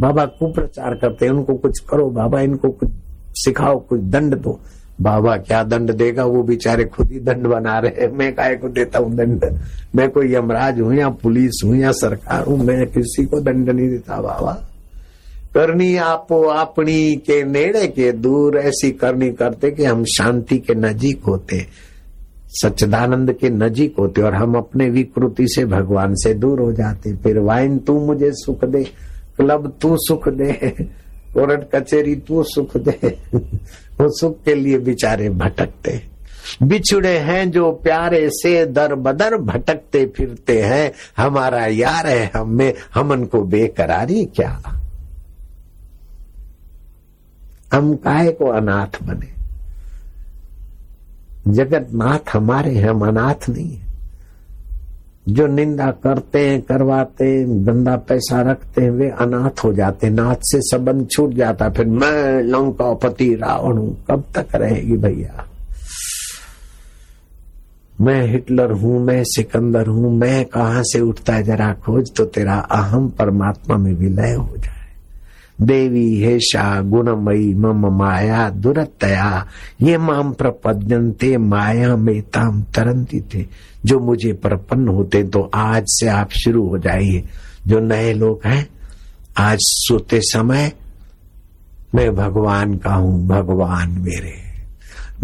बाबा 0.00 0.24
कुप्रचार 0.26 0.94
करते 0.94 1.28
उनको 1.28 1.54
कुछ 1.54 1.78
करो, 1.78 2.10
बाबा 2.10 2.40
इनको 2.40 2.68
कुछ 2.68 2.88
सिखाओ, 3.34 3.78
कुछ 3.78 4.00
दंड 4.00 4.34
दो। 4.34 4.60
बाबा, 5.00 5.36
क्या 5.36 5.62
दंड 5.62 5.92
देगा? 5.92 6.24
वो 6.24 6.42
बेचारे 6.42 6.84
खुद 6.84 7.10
ही 7.10 7.20
दंड 7.20 7.46
बना 7.46 7.78
रहे 7.78 8.08
मैं 8.08 8.34
काय 8.34 8.56
को 8.56 8.68
देता 8.68 8.98
हूँ 8.98 9.14
दंड? 9.16 9.60
मैं 9.94 10.10
कोई 10.10 10.34
यमराज 10.34 10.80
हूँ 10.80 10.94
या 10.94 11.08
पुलिस 11.08 11.60
हूँ 11.64 11.76
या 11.76 11.92
सरकार 11.92 12.44
हूँ? 12.44 12.58
मैं 12.58 12.86
किसी 12.86 13.24
को 13.24 13.40
दंड 13.40 13.70
नहीं 13.70 13.88
देता, 13.88 14.20
बाबा। 14.20 14.65
करनी 15.56 15.96
आपो 15.96 16.42
अपनी 16.42 17.16
के 17.16 17.44
नेड़े 17.44 17.86
के 17.86 18.12
दूर, 18.12 18.56
ऐसी 18.58 18.90
करनी 18.90 19.32
करते 19.32 19.70
कि 19.70 19.84
हम 19.84 20.04
शांति 20.04 20.58
के 20.58 20.74
नजीक 20.74 21.22
होते, 21.24 21.66
सच्चिदानंद 22.48 23.32
के 23.32 23.50
नजीक 23.50 23.94
होते, 23.98 24.22
और 24.22 24.34
हम 24.34 24.54
अपने 24.54 24.90
विकृति 24.90 25.46
से 25.48 25.64
भगवान 25.64 26.14
से 26.14 26.34
दूर 26.34 26.60
हो 26.60 26.72
जाते। 26.72 27.16
फिर 27.16 27.38
वाइन, 27.38 27.78
तू 27.78 28.06
मुझे 28.06 28.30
सुख 28.32 28.64
दे, 28.64 28.84
क्लब, 29.36 29.78
तू 29.80 29.96
सुख 29.98 30.28
दे, 30.28 30.52
कोर्ट 31.34 31.74
कचेरी, 31.74 32.16
तू 32.16 32.42
सुख 32.42 32.76
दे। 32.76 33.16
वो 34.00 34.18
सुख 34.18 34.42
के 34.44 34.54
लिए 34.54 34.78
बेचारे 34.78 35.28
भटकते। 35.30 36.00
बिछुड़े 36.62 37.18
हैं 37.18 37.50
जो 37.50 37.72
प्यारे 37.72 38.28
से 38.30 38.66
दर 38.66 38.94
बदर 38.94 39.36
भटकते 39.36 40.06
फिरते 40.06 40.62
हैं। 40.62 40.92
हमारा 41.16 41.66
यार 41.66 42.06
है 42.06 42.30
हमें, 42.34 42.74
हमन 42.94 43.24
को 43.24 43.42
बेकरारी 43.42 44.24
क्या? 44.24 44.82
हम 47.72 47.94
काय 47.94 48.32
को 48.32 48.46
अनाथ 48.46 49.02
बने? 49.02 49.36
जगत 51.52 51.88
नाथ 51.94 52.30
हमारे 52.32 52.74
हैं, 52.74 52.90
हम 52.90 53.08
अनाथ 53.08 53.48
नहीं 53.48 53.76
है। 53.76 53.86
जो 55.28 55.46
निंदा 55.46 55.90
करते 55.90 56.48
हैं, 56.48 56.62
करवाते 56.62 57.24
हैं, 57.24 57.66
गंदा 57.66 57.96
पैसा 57.96 58.42
रखते 58.42 58.82
हैं, 58.82 58.90
वे 58.90 59.10
अनाथ 59.10 59.64
हो 59.64 59.72
जाते 59.72 60.06
हैं। 60.06 60.14
नाथ 60.14 60.34
से 60.34 60.60
संबंध 60.60 61.08
छूट 61.10 61.30
जाता 61.32 61.70
फिर 61.70 61.86
मैं 61.86 62.42
लंका 62.42 62.94
पति 62.94 63.34
रावण 63.34 63.76
हूँ। 63.76 64.04
कब 64.10 64.24
तक 64.34 64.46
रहेगी 64.54 64.96
भैया? 64.96 65.46
मैं 68.00 68.26
हिटलर 68.26 68.70
हूँ, 68.70 69.00
मैं 69.00 69.24
सिकंदर 69.24 69.86
हूँ, 69.86 70.16
मैं 70.16 70.44
कहा 70.44 70.82
से 70.82 71.00
उठता 71.00 71.34
है? 71.34 71.42
जरा 71.42 71.72
खोज 71.72 72.14
तो 72.16 72.24
तेरा 72.24 72.58
अहम 72.58 73.08
परमात्मा 73.08 73.76
में 73.76 73.94
विलय 73.94 74.32
हो 74.32 74.56
जाए। 74.56 74.75
देवी 75.62 76.22
हेशा 76.22 76.80
गुणमयी 76.80 77.54
मम 77.54 77.86
माया 77.86 78.50
दुरतया। 78.50 79.46
ये 79.82 79.98
माम 79.98 80.32
प्रपद्यंते 80.32 81.36
माया 81.36 81.96
में 81.96 82.22
ताम 82.22 82.62
तरंती 82.62 83.20
थे। 83.20 83.44
जो 83.84 84.00
मुझे 84.00 84.32
प्रपन्न 84.32 84.88
होते 84.88 85.24
तो 85.24 85.50
आज 85.54 85.84
से 85.86 86.08
आप 86.08 86.30
शुरू 86.30 86.68
हो 86.68 86.78
जाइए। 86.78 87.24
जो 87.66 87.80
नए 87.80 88.12
लोग 88.12 88.40
हैं, 88.44 88.68
आज 89.38 89.58
सोते 89.60 90.20
समय 90.20 90.72
मैं 91.94 92.16
भगवान 92.16 92.74
का 92.74 92.94
हूँ, 92.94 93.26
भगवान 93.26 93.90
मेरे। 93.90 94.34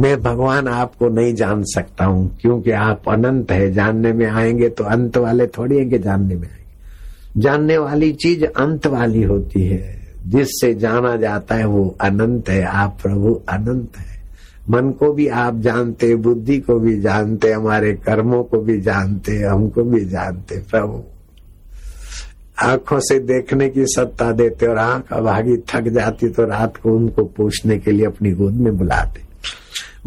मैं 0.00 0.20
भगवान 0.20 0.68
आपको 0.68 1.08
नहीं 1.08 1.34
जान 1.34 1.62
सकता 1.62 2.04
हूँ, 2.04 2.38
क्योंकि 2.40 2.70
आप 2.70 3.02
अनंत 3.08 3.52
है। 3.52 3.72
जानने 3.72 4.12
में 4.12 4.26
आएँगे 4.26 4.68
तो 4.68 4.84
अंत 4.84 5.16
वाले 5.16 5.46
थोड़ी 5.46 5.78
है 5.78 5.84
कि 5.84 5.98
जानने 5.98 6.34
में 6.34 6.48
आएँगे। 6.48 7.40
जानने 7.40 7.78
वाली 7.78 8.12
चीज़ 8.12 8.44
अंत 8.44 8.86
वाली 8.86 9.22
होती 9.22 9.66
है। 9.66 10.01
जिससे 10.26 10.74
जाना 10.74 11.16
जाता 11.16 11.54
है 11.54 11.66
वो 11.66 11.96
अनंत 12.00 12.48
है, 12.48 12.62
आप 12.62 12.98
प्रभु 13.02 13.34
अनंत 13.48 13.96
है। 13.96 14.20
मन 14.70 14.90
को 14.90 15.12
भी 15.12 15.28
आप 15.28 15.58
जानते 15.58 16.14
बुद्धि 16.16 16.58
को 16.58 16.78
भी 16.78 17.00
जानते 17.00 17.52
हमारे 17.52 17.92
कर्मों 17.92 18.42
को 18.44 18.58
भी 18.58 18.80
जानते 18.80 19.36
हमको 19.36 19.82
भी 19.82 20.04
जानते 20.04 20.58
प्रभु। 20.70 21.02
आँखों 22.62 23.00
से 23.00 23.18
देखने 23.18 23.68
की 23.68 23.84
सत्ता 23.86 24.32
देते 24.32 24.66
और 24.66 24.78
आँख 24.78 25.12
अभागी 25.12 25.56
थक 25.56 25.88
जाती 25.88 26.28
तो 26.28 26.44
रात 26.46 26.76
को 26.76 26.96
उनको 26.96 27.24
पूछने 27.24 27.78
के 27.78 27.90
लिए 27.90 28.06
अपनी 28.06 28.30
गोद 28.30 28.54
में 28.54 28.76
बुलाते 28.76 29.31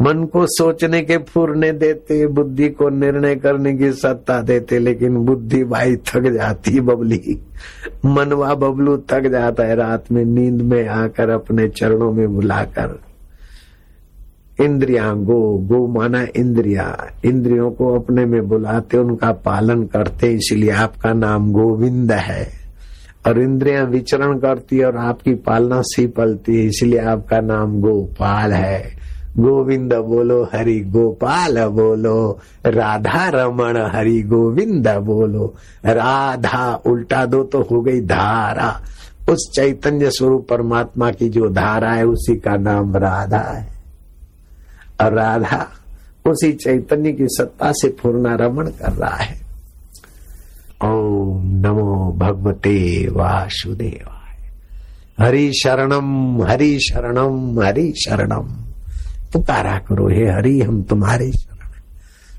मन 0.00 0.24
को 0.24 0.46
सोचने 0.46 1.02
के 1.02 1.18
फूरने 1.18 1.72
देते, 1.72 2.26
बुद्धि 2.26 2.68
को 2.68 2.88
निर्णय 2.88 3.36
करने 3.36 3.76
की 3.76 3.92
सत्ता 3.92 4.40
देते, 4.40 4.78
लेकिन 4.78 5.16
बुद्धि 5.16 5.64
भाई 5.64 5.96
थक 5.96 6.20
जाती 6.20 6.80
बबली। 6.80 7.42
मनवा 8.04 8.54
बबलू 8.54 8.96
थक 8.96 9.26
जाता 9.26 9.62
है 9.62 9.76
रात 9.76 10.04
में, 10.12 10.24
नींद 10.24 10.62
में 10.62 10.88
आकर 10.88 11.30
अपने 11.30 11.68
चरणों 11.68 12.12
में 12.12 12.34
बुलाकर। 12.34 13.00
इंद्रिया, 14.60 15.12
गो 15.12 15.58
गो 15.58 15.86
माना 15.86 16.26
इंद्रिया। 16.36 17.10
इंद्रियों 17.24 17.70
को 17.70 17.98
अपने 17.98 18.24
में 18.24 18.48
बुलाते, 18.48 18.98
उनका 18.98 19.32
पालन 19.32 19.82
करते, 19.82 20.26
इसलिए 20.26 20.70
आपका 20.70 21.12
नाम 21.12 21.52
गोविंद 21.52 22.12
है। 22.12 22.48
और 23.26 23.40
इंद्रिया 23.40 23.84
विचरण 23.84 24.38
करती 24.38 24.78
है 24.78 24.86
और 24.86 24.96
आपकी 24.96 25.34
पालना 25.34 25.80
सी 25.80 26.06
पलती 26.06 26.56
है 26.56 26.64
इसलिए 26.64 26.98
आपका 26.98 27.40
नाम 27.40 27.80
गोपाल 27.80 28.52
है। 28.52 29.05
गोविंद 29.38 29.94
बोलो, 29.94 30.44
हरि 30.44 30.80
गोपाल 30.80 31.64
बोलो, 31.64 32.38
राधा 32.66 33.28
रमण, 33.28 33.76
हरि 33.76 34.22
गोविंद 34.22 34.88
बोलो। 34.88 35.54
राधा 35.86 36.74
उल्टा 36.74 37.26
दो 37.26 37.42
तो 37.42 37.62
हो 37.62 37.80
गई 37.80 38.00
धारा। 38.00 38.82
उस 39.28 39.50
चैतन्य 39.54 40.10
स्वरूप 40.10 40.46
परमात्मा 40.50 41.10
की 41.10 41.28
जो 41.28 41.48
धारा 41.48 41.92
है, 41.92 42.06
उसी 42.06 42.36
का 42.36 42.56
नाम 42.56 42.96
राधा 42.96 43.38
है। 43.38 43.68
और 45.00 45.12
राधा 45.12 45.68
उसी 46.26 46.52
चैतन्य 46.52 47.12
की 47.12 47.24
सत्ता 47.26 47.72
से 47.72 47.88
पूर्णा 47.88 48.34
रमण 48.34 48.66
कर 48.66 48.92
रहा 48.92 49.16
है। 49.16 49.40
ओम 50.84 51.46
नमो 51.46 52.12
भगवते 52.16 53.08
वासुदेवाय। 53.10 54.50
हरि 55.20 55.52
शरणम 55.52 56.42
हरि 56.42 56.78
शरणम 56.80 57.60
हरि 57.60 57.94
शरणम 57.96 58.65
पुकारा 59.32 59.78
करो, 59.78 60.08
हे 60.08 60.26
हरि, 60.28 60.60
हम 60.60 60.82
तुम्हारे 60.82 61.30
शरण 61.32 61.54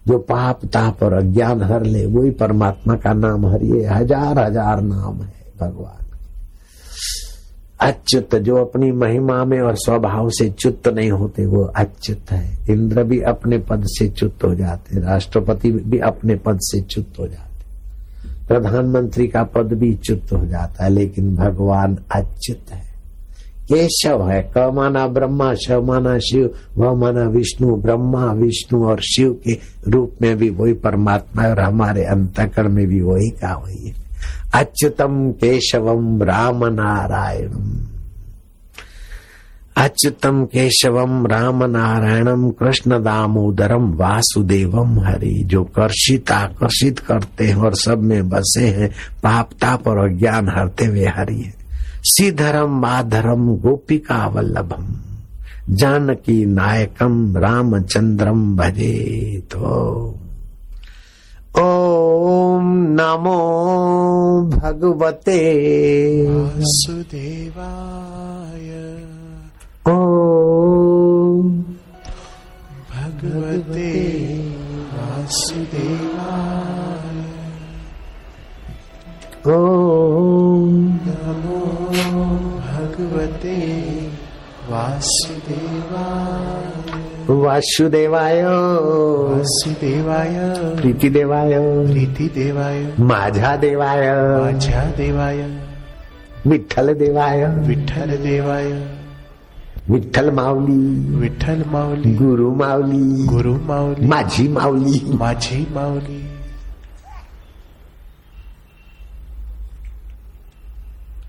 जो 0.07 0.17
पाप, 0.19 0.65
ताप 0.65 1.03
और 1.03 1.13
अज्ञान 1.13 1.63
हर 1.63 1.83
ले, 1.83 2.05
वही 2.05 2.31
परमात्मा 2.31 2.95
का 2.95 3.13
नाम 3.13 3.45
हरि 3.45 3.85
हज़ार 3.85 4.39
हज़ार 4.39 4.81
नाम 4.81 5.21
है 5.21 5.33
भगवान। 5.59 6.05
अच्युत, 7.81 8.35
जो 8.35 8.55
अपनी 8.55 8.91
महिमा 8.91 9.43
में 9.45 9.59
और 9.59 9.75
स्वभाव 9.75 10.29
से 10.29 10.49
च्युत 10.49 10.87
नहीं 10.87 11.11
होते, 11.11 11.45
वो 11.45 11.63
अच्युत 11.63 12.31
है। 12.31 12.57
इंद्र 12.69 13.03
भी 13.03 13.19
अपने 13.21 13.57
पद 13.59 13.83
से 13.87 14.07
च्युत 14.09 14.43
हो 14.43 14.53
जाते, 14.55 14.99
राष्ट्रपति 14.99 15.71
भी 15.71 15.99
अपने 15.99 16.35
पद 16.35 16.59
से 16.61 16.81
च्युत 16.81 17.19
हो 17.19 17.27
जाते। 17.27 17.45
प्रधानमंत्री 18.47 19.27
का 19.27 19.43
पद 19.43 19.73
भी 19.73 19.93
च्युत 19.95 20.31
हो 20.31 20.45
जाता 20.45 20.83
है, 20.83 20.89
लेकिन 20.89 21.35
भगवान 21.35 21.97
अच्युत 22.11 22.71
है। 22.71 22.86
केशव 23.71 24.29
है 24.29 24.41
क 24.57 24.71
माना 24.73 25.07
ब्रह्मा 25.07 25.53
श 25.53 25.71
माना 25.71 26.17
शिव 26.19 26.49
व 26.77 26.95
माना 26.95 27.23
विष्णु 27.29 27.75
ब्रह्मा 27.75 28.31
विष्णु 28.33 28.83
और 28.85 29.01
शिव 29.01 29.31
के 29.47 29.57
रूप 29.87 30.13
में 30.21 30.37
भी 30.37 30.49
वही 30.49 30.73
परमात्मा 30.73 31.43
है 31.43 31.51
और 31.51 31.59
हमारे 31.59 32.03
अंतकरण 32.03 32.73
में 32.73 32.87
भी 32.87 33.01
वही 33.01 33.29
का 33.29 33.53
वही 33.55 33.87
है 33.87 33.95
अच्युतम 34.53 35.31
केशवम 35.31 36.23
राम 36.23 36.65
नारायणम 36.65 37.87
अच्युतम 39.77 40.45
केशवम 40.45 41.25
राम 41.27 41.63
नारायणम 41.63 42.49
कृष्ण 42.49 43.03
दामोदरम 43.03 43.91
वासुदेवम 43.93 44.99
हरि 44.99 45.43
जो 45.45 45.63
कर्षित 45.63 46.31
आकर्षित 46.31 46.99
करते 46.99 47.47
हैं 47.47 47.55
और 47.55 47.75
सब 47.75 48.03
में 48.03 48.29
बसे 48.29 48.67
हैं 48.67 48.89
पाप 49.23 49.49
ताप 49.61 49.87
और 49.87 49.97
अज्ञान 49.97 50.49
हरते 50.49 50.85
हुए 50.85 51.05
हरि 51.05 51.35
है। 51.35 51.66
श्रीधरम 52.05 52.79
माधरम 52.81 53.47
गोपिका 53.55 54.27
वल्लभम 54.27 54.85
जानकी 55.75 56.45
नायकम 56.45 57.37
रामचंद्रम 57.37 58.57
भजे 58.57 58.95
तो 59.51 59.67
ओम 61.59 62.65
नमो 62.77 63.41
भगवते 64.53 65.39
वासुदेवाय। 66.29 67.49
ओम 69.89 71.49
भगवते 72.91 73.91
वासुदेवाय। 74.93 76.37
ओम 79.47 79.57
नमो 79.57 80.56
भगवते 82.99 84.09
वासुदेवाय। 84.69 87.29
वासुदेवाय। 87.29 88.43
वासुदेवाय। 89.33 90.55
प्रीती 90.81 91.09
देवाय 91.09 91.87
प्रीतिदेवाय। 91.87 92.93
माझा 92.99 93.55
देवाय 93.55 94.41
माझ्या 94.41 94.93
देवाय 94.97 95.59
विठ्ठल 96.45 96.93
देवाय 96.93 97.45
विठ्ठल 97.45 98.09
देवाय 98.09 98.91
विठ्ठल 99.89 100.29
माऊली। 100.29 101.15
विठ्ठल 101.15 101.63
माऊली। 101.67 102.13
गुरु 102.13 102.55
माऊली। 102.55 103.25
गुरु 103.25 103.53
माऊली। 103.53 104.07
माझी 104.07 104.47
माऊली। 104.47 105.09
माझी 105.13 105.67
माऊली। 105.71 106.26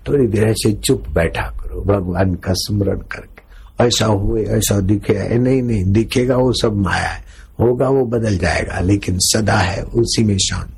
थोड़ी 0.08 0.26
देर 0.26 0.52
से 0.52 0.72
चुप 0.72 1.04
बैठा 1.08 1.42
करो, 1.42 1.80
भगवान 1.80 2.34
का 2.34 2.52
स्मरण 2.52 2.98
करके। 2.98 3.38
ऐसा 3.84 4.06
हुए, 4.06 4.44
ऐसा 4.44 4.80
दिखे 4.80 5.38
नहीं 5.38 5.62
नहीं, 5.62 5.84
दिखेगा 5.84 6.36
वो 6.36 6.52
सब 6.52 6.76
माया 6.76 7.08
है। 7.08 7.24
होगा 7.60 7.88
वो 7.88 8.04
बदल 8.04 8.38
जाएगा, 8.38 8.80
लेकिन 8.80 9.18
सदा 9.18 9.58
है, 9.58 9.82
उसी 9.82 10.24
में 10.24 10.38
शांत। 10.38 10.77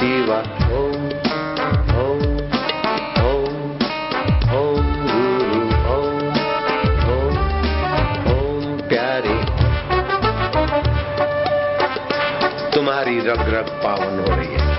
ओम 0.00 0.06
प्यारे। 8.88 9.34
तुम्हारी 12.74 13.18
रग 13.20 13.40
रग 13.40 13.68
पावन 13.84 14.24
हो 14.28 14.36
रही 14.36 14.52
है। 14.52 14.76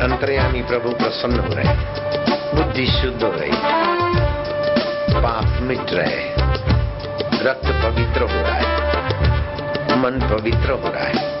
अंतर्यामी 0.00 0.62
प्रभु 0.62 0.90
प्रसन्न 0.90 1.40
हो 1.40 1.54
रहे 1.54 1.68
बुद्धि 2.54 2.86
शुद्ध 2.86 3.22
हो 3.22 3.32
रही 3.32 3.52
पाप 5.14 5.62
मिट 5.62 5.86
रहे 5.90 6.34
रक्त 7.42 7.66
पवित्र 7.66 8.22
हो 8.22 8.42
रहा 8.42 8.54
है। 8.54 8.66
मन 9.96 10.28
पवित्र 10.32 10.70
हो 10.70 10.88
रहा 10.88 11.04
है। 11.04 11.31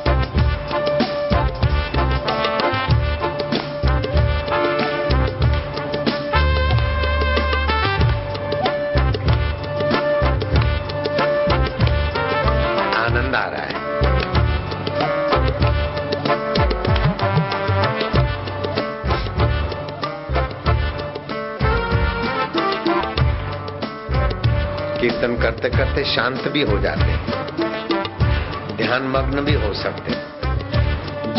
करते 25.62 25.76
करते 25.76 26.04
शांत 26.04 26.48
भी 26.48 26.62
हो 26.62 26.78
जाते 26.78 27.16
ध्यान 28.76 29.02
मग्न 29.02 29.40
भी 29.40 29.52
हो 29.52 29.74
सकते 29.74 30.12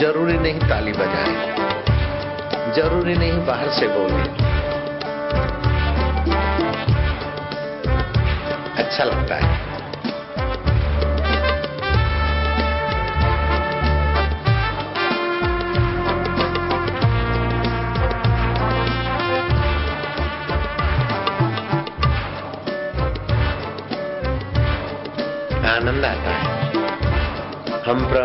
ज़रूरी 0.01 0.33
नहीं 0.33 0.59
ताली 0.59 0.91
बजाए। 0.91 1.53
ज़रूरी 2.75 3.15
नहीं 3.15 3.45
बाहर 3.45 3.69
से 3.69 3.87
बोले। 3.87 4.23
अच्छा 8.83 9.03
लगता 9.03 9.35
है। 9.35 9.62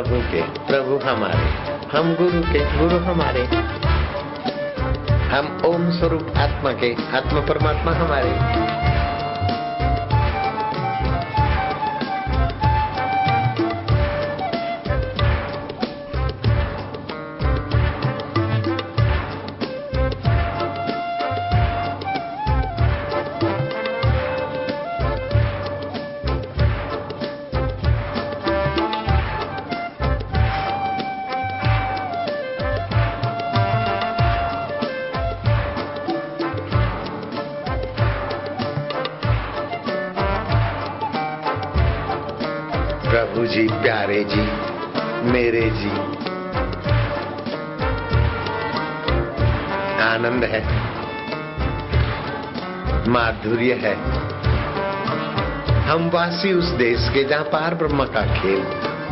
प्रभु 0.09 0.21
के, 0.21 0.43
प्रभु 0.43 1.09
हमारे। 1.09 1.45
हम 1.99 2.15
गुरु 2.15 2.43
के, 2.43 2.79
गुरु 2.79 2.99
हमारे। 2.99 3.45
हम 5.29 5.63
ओम 5.67 5.91
स्वरूप 5.91 6.33
आत्मा 6.37 6.73
के, 6.73 6.97
आत्मा 7.17 7.41
परमात्मा 7.41 7.93
हमारे। 7.93 8.68
माधुर्य 53.09 53.73
है। 53.73 53.95
हम 55.83 56.11
वासी 56.11 56.53
उस 56.53 56.65
देश 56.65 57.09
के 57.15 57.25
जहाँ 57.25 57.45
पार 57.45 57.75
ब्रह्म 57.75 58.05
का 58.05 58.23
खेल, 58.35 58.61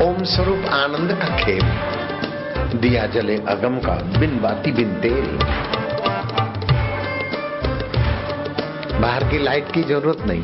ओम 0.03 0.25
स्वरूप 0.25 0.65
आनंद 0.65 1.13
का 1.13 1.37
खेल। 1.37 1.63
दिया 2.79 3.07
जले 3.07 3.37
अगम 3.49 3.79
का, 3.79 3.95
बिन 4.19 4.41
बाती 4.41 4.73
बिन 4.73 4.95
तेरी। 4.95 5.39
बाहर 8.99 9.25
की 9.25 9.39
लाइट 9.39 9.73
की 9.73 9.83
ज़रूरत 9.83 10.27
नहीं, 10.27 10.43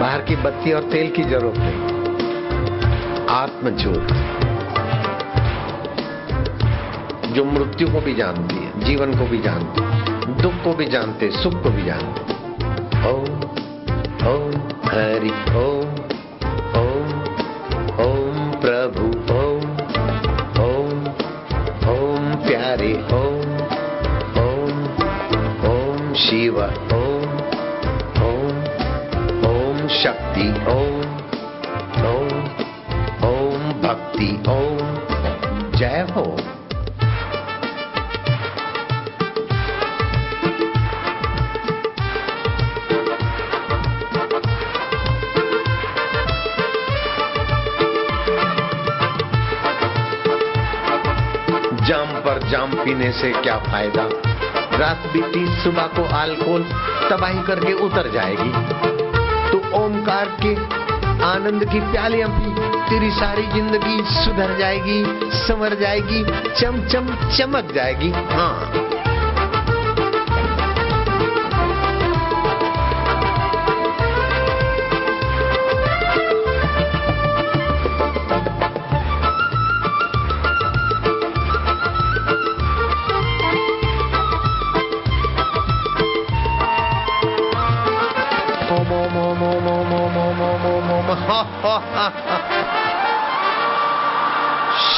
बाहर 0.00 0.20
की 0.20 0.36
बत्ती 0.36 0.72
और 0.72 0.82
तेल 0.82 1.10
की 1.10 1.22
ज़रूरत 1.22 1.58
नहीं। 1.58 3.26
आत्मज्योत। 3.28 4.08
जो 7.34 7.44
मृत्यु 7.44 7.92
को 7.92 8.00
भी 8.00 8.14
जानती 8.14 8.56
है, 8.56 8.80
जीवन 8.84 9.18
को 9.18 9.24
भी 9.24 9.38
जानती 9.38 9.82
है, 9.82 9.90
दुख 10.42 10.54
को 10.64 10.72
भी 10.74 10.86
जानते 10.86 11.30
सुख 11.30 11.62
को 11.62 11.70
भी 11.70 11.84
जानते 11.84 12.39
Om, 13.04 13.24
Om 14.26 14.52
Hari 14.82 15.32
Om. 15.56 15.69
जाम 51.80 52.06
पर 52.06 52.48
जाम 52.48 52.70
पीने 52.74 53.12
से 53.12 53.32
क्या 53.32 53.56
फ़ायदा? 53.58 54.02
रात 54.78 54.98
बीती, 55.12 55.62
सुबह 55.62 55.82
को 55.82 56.02
अल्कोहल 56.02 56.62
तबाही 57.10 57.42
करके 57.42 57.72
उतर 57.72 58.10
जाएगी। 58.10 58.50
तो 59.50 59.84
ओमकार 59.84 60.36
के 60.42 60.54
आनंद 61.24 61.64
की 61.64 61.80
प्यालियाँ 61.80 62.28
पी 62.30 62.54
तेरी 62.90 63.10
सारी 63.10 63.42
ज़िंदगी 63.42 64.02
सुधर 64.02 64.58
जाएगी, 64.58 65.04
संवर 65.38 65.74
जाएगी 65.74 66.24
चम 66.60 66.86
चम 66.88 67.14
चमक 67.36 67.72
जाएगी। 67.74 68.10
हाँ। 68.10 68.72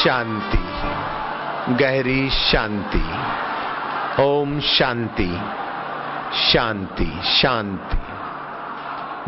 शांति, 0.05 0.59
गहरी 1.75 2.31
शांति, 2.31 3.03
ओम 4.23 4.61
शांति 4.61 5.29
शांति 6.53 7.21
शांति, 7.25 7.99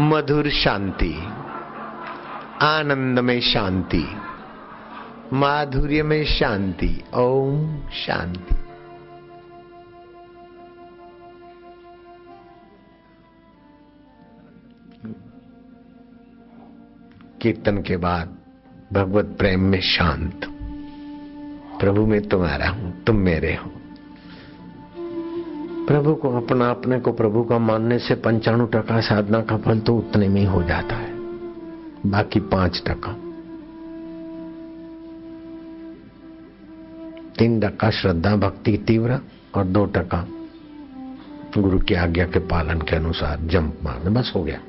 मधुर 0.02 0.50
शांति 0.50 1.12
आनंद 2.62 3.18
में 3.18 3.40
शांति 3.40 4.16
माधुर्य 5.32 6.02
में 6.02 6.24
शांति, 6.24 7.04
ओम 7.14 7.82
शांति। 7.88 8.56
कीर्तन 17.42 17.82
के 17.82 17.96
बाद 17.96 18.36
भगवत 18.92 19.36
प्रेम 19.38 19.60
में 19.60 19.80
शांत। 19.80 20.53
प्रभु, 21.85 22.07
मैं 22.07 22.28
तुम्हारा 22.28 22.68
हूँ, 22.68 23.05
तुम 23.05 23.16
मेरे 23.16 23.55
हो। 23.55 23.70
प्रभु 25.87 26.14
को 26.14 26.30
अपना 26.30 26.70
अपने 26.70 27.01
को 27.01 27.12
प्रभु 27.12 27.43
का 27.43 27.59
मानने 27.59 27.99
से 27.99 28.14
पंचाणु 28.14 28.66
टका 28.66 29.01
साधना 29.01 29.41
का 29.41 29.57
फल 29.57 29.78
तो 29.78 29.97
उतने 29.97 30.28
में 30.28 30.41
ही 30.41 30.47
हो 30.47 30.62
जाता 30.62 30.97
है। 30.97 31.14
बाकी 32.11 32.41
पाँच 32.41 32.82
टका। 32.87 33.12
तीन 37.39 37.61
टका 37.61 37.91
श्रद्धा, 37.91 38.37
भक्ति 38.37 38.76
तीव्र 38.76 39.20
और 39.55 39.64
दो 39.64 39.85
टका 39.85 40.26
गुरु 41.59 41.78
की 41.78 41.95
आज्ञा 41.95 42.26
के 42.26 42.39
पालन 42.39 42.78
के 42.78 42.97
अनुसार 42.97 43.39
जंप 43.41 43.78
मारने, 43.85 44.11
बस 44.11 44.32
हो 44.37 44.43
गया। 44.43 44.61